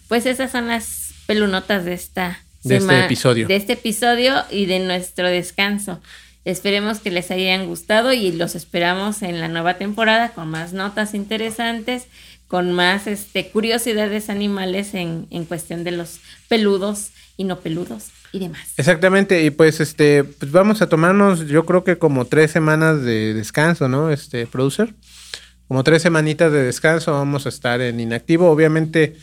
pues 0.06 0.26
esas 0.26 0.52
son 0.52 0.68
las 0.68 1.12
pelunotas 1.26 1.84
de 1.84 1.94
esta 1.94 2.38
de 2.62 2.76
este 2.76 3.06
episodio. 3.06 3.48
De 3.48 3.56
este 3.56 3.72
episodio 3.72 4.44
y 4.48 4.66
de 4.66 4.78
nuestro 4.78 5.26
descanso. 5.26 6.00
Esperemos 6.44 7.00
que 7.00 7.10
les 7.10 7.32
hayan 7.32 7.66
gustado 7.66 8.12
y 8.12 8.30
los 8.30 8.54
esperamos 8.54 9.22
en 9.22 9.40
la 9.40 9.48
nueva 9.48 9.74
temporada 9.74 10.28
con 10.28 10.48
más 10.48 10.72
notas 10.72 11.14
interesantes, 11.14 12.06
con 12.46 12.70
más 12.70 13.08
este, 13.08 13.48
curiosidades 13.48 14.30
animales 14.30 14.94
en, 14.94 15.26
en 15.30 15.44
cuestión 15.46 15.82
de 15.82 15.90
los 15.90 16.20
peludos 16.46 17.10
y 17.36 17.42
no 17.42 17.58
peludos 17.58 18.12
y 18.37 18.41
demás. 18.41 18.68
Exactamente, 18.76 19.43
y 19.43 19.51
pues 19.51 19.80
este, 19.80 20.24
pues 20.24 20.53
vamos 20.53 20.82
a 20.82 20.89
tomarnos, 20.89 21.47
yo 21.49 21.66
creo 21.66 21.84
que 21.84 21.99
como 21.99 22.24
tres 22.24 22.51
semanas 22.51 23.03
de 23.03 23.34
descanso, 23.34 23.89
¿no? 23.89 24.11
Este, 24.11 24.47
producer. 24.47 24.95
Como 25.68 25.82
tres 25.82 26.03
semanitas 26.03 26.53
de 26.53 26.62
descanso, 26.62 27.12
vamos 27.12 27.47
a 27.47 27.49
estar 27.49 27.80
en 27.80 27.99
inactivo. 27.99 28.49
Obviamente, 28.49 29.16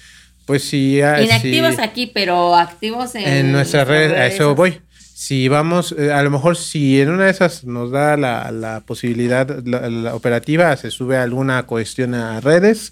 pues 0.46 0.64
si. 0.64 0.98
Inactivos 0.98 1.80
aquí, 1.80 2.12
pero 2.14 2.56
activos 2.56 3.16
en, 3.16 3.26
en 3.26 3.52
nuestras 3.54 3.88
redes, 3.88 4.12
a 4.12 4.28
eso 4.28 4.54
voy 4.54 4.82
si 5.24 5.48
vamos, 5.48 5.96
eh, 5.98 6.12
a 6.12 6.22
lo 6.22 6.30
mejor 6.30 6.58
si 6.58 7.00
en 7.00 7.10
una 7.10 7.26
de 7.26 7.32
esas 7.32 7.64
nos 7.64 7.92
da 7.92 8.18
la, 8.18 8.84
posibilidad, 8.86 9.48
la, 9.64 10.16
operativa, 10.16 10.76
se 10.76 10.92
sube 10.92 11.16
alguna 11.16 11.64
cuestión 11.64 12.14
a 12.14 12.42
redes 12.42 12.92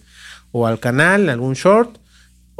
o 0.53 0.65
al 0.65 0.79
canal, 0.79 1.27
algún 1.27 1.55
short, 1.55 1.97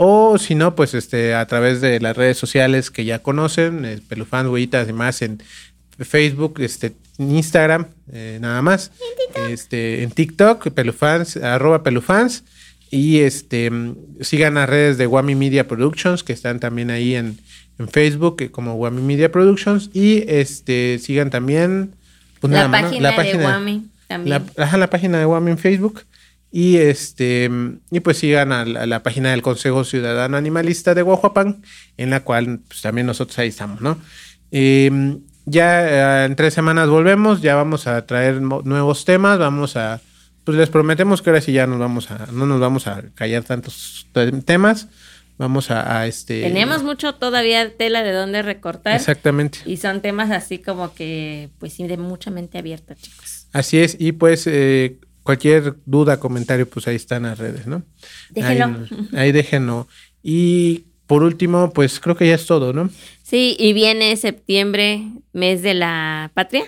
o 0.04 0.40
si 0.40 0.56
no, 0.56 0.74
pues 0.74 0.96
este, 0.96 1.36
a 1.36 1.46
través 1.46 1.80
de 1.80 2.00
las 2.00 2.18
redes 2.18 2.36
sociales 2.36 2.90
que 2.90 3.06
ya 3.06 3.20
conocen, 3.20 3.86
el 3.86 4.02
Pelufans, 4.02 4.50
Huellitas 4.50 4.90
y 4.90 4.94
más 4.94 5.22
en 5.22 5.44
Facebook, 6.00 6.56
este, 6.60 6.94
en 7.20 7.36
Instagram, 7.36 7.86
eh, 8.12 8.40
nada 8.42 8.64
más, 8.64 8.92
este, 9.48 10.02
en 10.02 10.10
TikTok, 10.10 10.72
Pelufans, 10.72 11.38
arroba 11.38 11.84
Pelufans, 11.84 12.44
Y 12.90 13.20
este 13.20 13.72
sigan 14.22 14.56
las 14.56 14.68
redes 14.68 14.98
de 14.98 15.06
Wami 15.06 15.36
Media 15.36 15.68
Productions, 15.68 16.24
que 16.24 16.34
están 16.34 16.60
también 16.60 16.90
ahí 16.90 17.14
en, 17.14 17.38
en 17.78 17.88
Facebook 17.88 18.42
eh, 18.42 18.50
como 18.50 18.74
Wami 18.74 19.04
Media 19.04 19.32
Productions. 19.32 19.92
Y 19.94 20.24
este 20.28 20.98
sigan 20.98 21.30
también 21.30 21.94
pues 22.40 22.52
la, 22.52 22.72
página 22.72 23.12
de 23.22 23.38
Wami 23.38 23.86
también. 24.08 24.44
La, 24.56 24.78
la 24.78 24.90
página 24.90 25.20
de 25.20 25.28
Wami 25.28 25.52
en 25.52 25.58
Facebook. 25.60 26.06
Y 26.52 26.78
este 26.78 27.50
y 27.92 28.00
pues 28.02 28.18
sigan 28.18 28.52
a 28.52 28.66
la, 28.66 29.04
página 29.04 29.32
del 29.32 29.42
Consejo 29.42 29.86
Ciudadano 29.86 30.36
Animalista 30.36 30.94
de 30.94 31.02
Guajuapan, 31.02 31.64
en 31.96 32.10
la 32.10 32.22
cual 32.22 32.60
pues, 32.68 32.82
también 32.82 33.08
nosotros 33.08 33.40
ahí 33.40 33.48
estamos, 33.48 33.80
¿no? 33.80 33.98
Em, 34.52 35.22
ya 35.46 36.24
eh, 36.24 36.26
en 36.26 36.36
tres 36.36 36.54
semanas 36.54 36.90
volvemos, 36.90 37.42
ya 37.42 37.56
vamos 37.56 37.88
a 37.88 38.06
traer 38.06 38.42
nuevos 38.42 39.06
temas, 39.06 39.40
vamos 39.40 39.78
a, 39.78 40.02
pues 40.44 40.58
les 40.58 40.70
prometemos 40.70 41.22
que 41.22 41.30
ahora 41.30 41.42
sí 41.42 41.54
ya 41.54 41.68
nos 41.68 41.80
vamos 41.80 42.12
a, 42.12 42.28
no 42.34 42.46
nos 42.46 42.60
vamos 42.60 42.86
a 42.88 43.02
callar 43.16 43.44
tantos 43.44 44.08
temas, 44.46 44.90
vamos 45.38 45.72
a, 45.72 46.06
este... 46.06 46.42
Tenemos 46.42 46.84
mucho 46.84 47.16
todavía 47.16 47.76
tela 47.76 48.04
de 48.04 48.12
dónde 48.12 48.42
recortar. 48.42 48.96
Exactamente. 48.96 49.60
Y 49.66 49.78
son 49.78 50.02
temas 50.02 50.32
así 50.32 50.60
como 50.60 50.94
que, 50.94 51.50
pues 51.60 51.74
sí, 51.74 51.88
de 51.88 51.98
mucha 51.98 52.30
mente 52.30 52.58
abierta, 52.58 52.96
chicos. 52.96 53.48
Así 53.54 53.80
es, 53.80 53.96
y 54.00 54.12
pues 54.12 54.48
eh, 54.48 55.00
cualquier 55.24 55.76
duda, 55.86 56.20
comentario, 56.20 56.68
pues 56.70 56.88
ahí 56.88 56.96
están 56.96 57.24
las 57.24 57.38
redes, 57.38 57.68
¿no? 57.68 57.84
Déjenlo. 58.30 58.88
Ahí, 59.14 59.32
déjenlo. 59.32 59.88
Y 60.24 60.86
por 61.08 61.24
último, 61.24 61.72
pues 61.74 62.00
creo 62.00 62.16
que 62.16 62.28
ya 62.28 62.36
es 62.36 62.46
todo, 62.46 62.74
¿no? 62.74 62.90
Sí, 63.24 63.56
y 63.60 63.74
viene 63.74 64.16
septiembre, 64.18 65.04
mes 65.34 65.62
de 65.62 65.74
la 65.74 66.32
patria. 66.34 66.64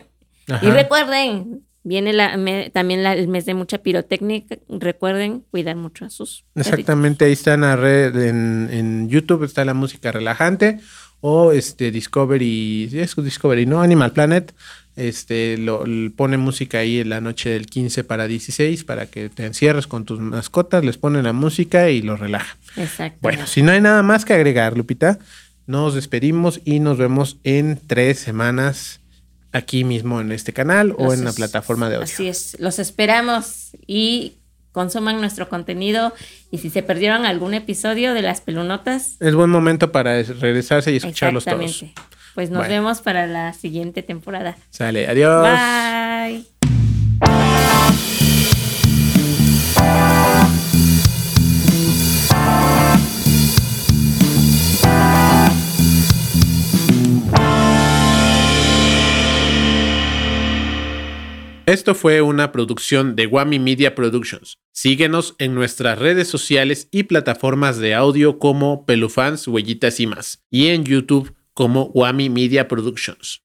Y 0.61 0.67
recuerden, 0.67 1.61
viene 1.83 2.13
la, 2.13 2.37
también 2.73 3.05
el 3.05 3.27
mes 3.27 3.45
de 3.45 3.53
mucha 3.53 3.77
pirotécnica. 3.77 4.57
Recuerden 4.67 5.45
cuidar 5.51 5.75
mucho 5.75 6.05
a 6.05 6.09
sus. 6.09 6.45
Exactamente, 6.55 7.25
ahí 7.25 7.33
está 7.33 7.53
en 7.53 7.61
la 7.61 7.75
red, 7.75 8.15
en, 8.15 8.69
en 8.71 9.09
YouTube 9.09 9.43
está 9.43 9.63
la 9.65 9.73
música 9.73 10.11
relajante 10.11 10.79
o 11.25 11.53
este 11.53 11.89
Discovery, 11.89 12.89
es 12.91 13.15
Discovery, 13.15 13.65
¿no? 13.65 13.81
Animal 13.81 14.11
Planet 14.11 14.53
este, 14.95 15.57
lo, 15.57 15.83
pone 16.15 16.37
música 16.37 16.79
ahí 16.79 16.99
en 16.99 17.09
la 17.09 17.21
noche 17.21 17.49
del 17.49 17.65
15 17.65 18.03
para 18.03 18.27
16 18.27 18.83
para 18.83 19.07
que 19.07 19.29
te 19.29 19.45
encierres 19.45 19.87
con 19.87 20.05
tus 20.05 20.19
mascotas, 20.19 20.83
les 20.83 20.97
pone 20.97 21.23
la 21.23 21.33
música 21.33 21.89
y 21.89 22.01
los 22.01 22.19
relaja. 22.19 22.57
Exacto. 22.77 23.19
Bueno, 23.21 23.47
si 23.47 23.61
no 23.61 23.71
hay 23.71 23.81
nada 23.81 24.03
más 24.03 24.25
que 24.25 24.33
agregar, 24.33 24.77
Lupita, 24.77 25.19
nos 25.65 25.95
despedimos 25.95 26.61
y 26.65 26.79
nos 26.79 26.97
vemos 26.97 27.37
en 27.43 27.79
tres 27.87 28.19
semanas 28.19 28.99
aquí 29.51 29.83
mismo 29.83 30.19
en 30.19 30.31
este 30.31 30.51
canal 30.51 30.93
o 30.97 31.13
en 31.13 31.23
la 31.23 31.33
plataforma 31.33 31.89
de 31.89 31.95
audio. 31.95 32.05
Así 32.05 32.27
es, 32.27 32.57
los 32.59 32.79
esperamos 32.79 33.71
y 33.87 34.33
consuman 34.71 35.21
nuestro 35.21 35.47
contenido 35.47 36.13
y 36.51 36.57
si 36.57 36.69
se 36.69 36.83
perdieron 36.83 37.25
algún 37.25 37.53
episodio 37.53 38.13
de 38.13 38.23
las 38.23 38.41
pelunotas. 38.41 39.15
Es 39.19 39.35
buen 39.35 39.49
momento 39.49 39.91
para 39.91 40.21
regresarse 40.23 40.91
y 40.91 40.97
escucharlos 40.97 41.45
todos. 41.45 41.85
Pues 42.35 42.49
nos 42.49 42.67
vemos 42.67 43.01
para 43.01 43.27
la 43.27 43.53
siguiente 43.53 44.01
temporada. 44.01 44.57
Sale, 44.69 45.07
adiós. 45.07 45.47
Bye. 45.47 46.53
Esto 61.65 61.95
fue 61.95 62.21
una 62.21 62.51
producción 62.51 63.15
de 63.15 63.25
Wami 63.25 63.57
Media 63.57 63.95
Productions. 63.95 64.57
Síguenos 64.73 65.33
en 65.39 65.55
nuestras 65.55 65.97
redes 65.97 66.27
sociales 66.27 66.89
y 66.91 67.03
plataformas 67.03 67.77
de 67.77 67.95
audio 67.95 68.37
como 68.37 68.85
Pelufans, 68.85 69.47
Huellitas 69.47 69.99
y 69.99 70.07
más. 70.07 70.43
Y 70.51 70.67
en 70.67 70.83
YouTube 70.83 71.33
como 71.53 71.91
Wami 71.93 72.29
Media 72.29 72.67
Productions. 72.67 73.42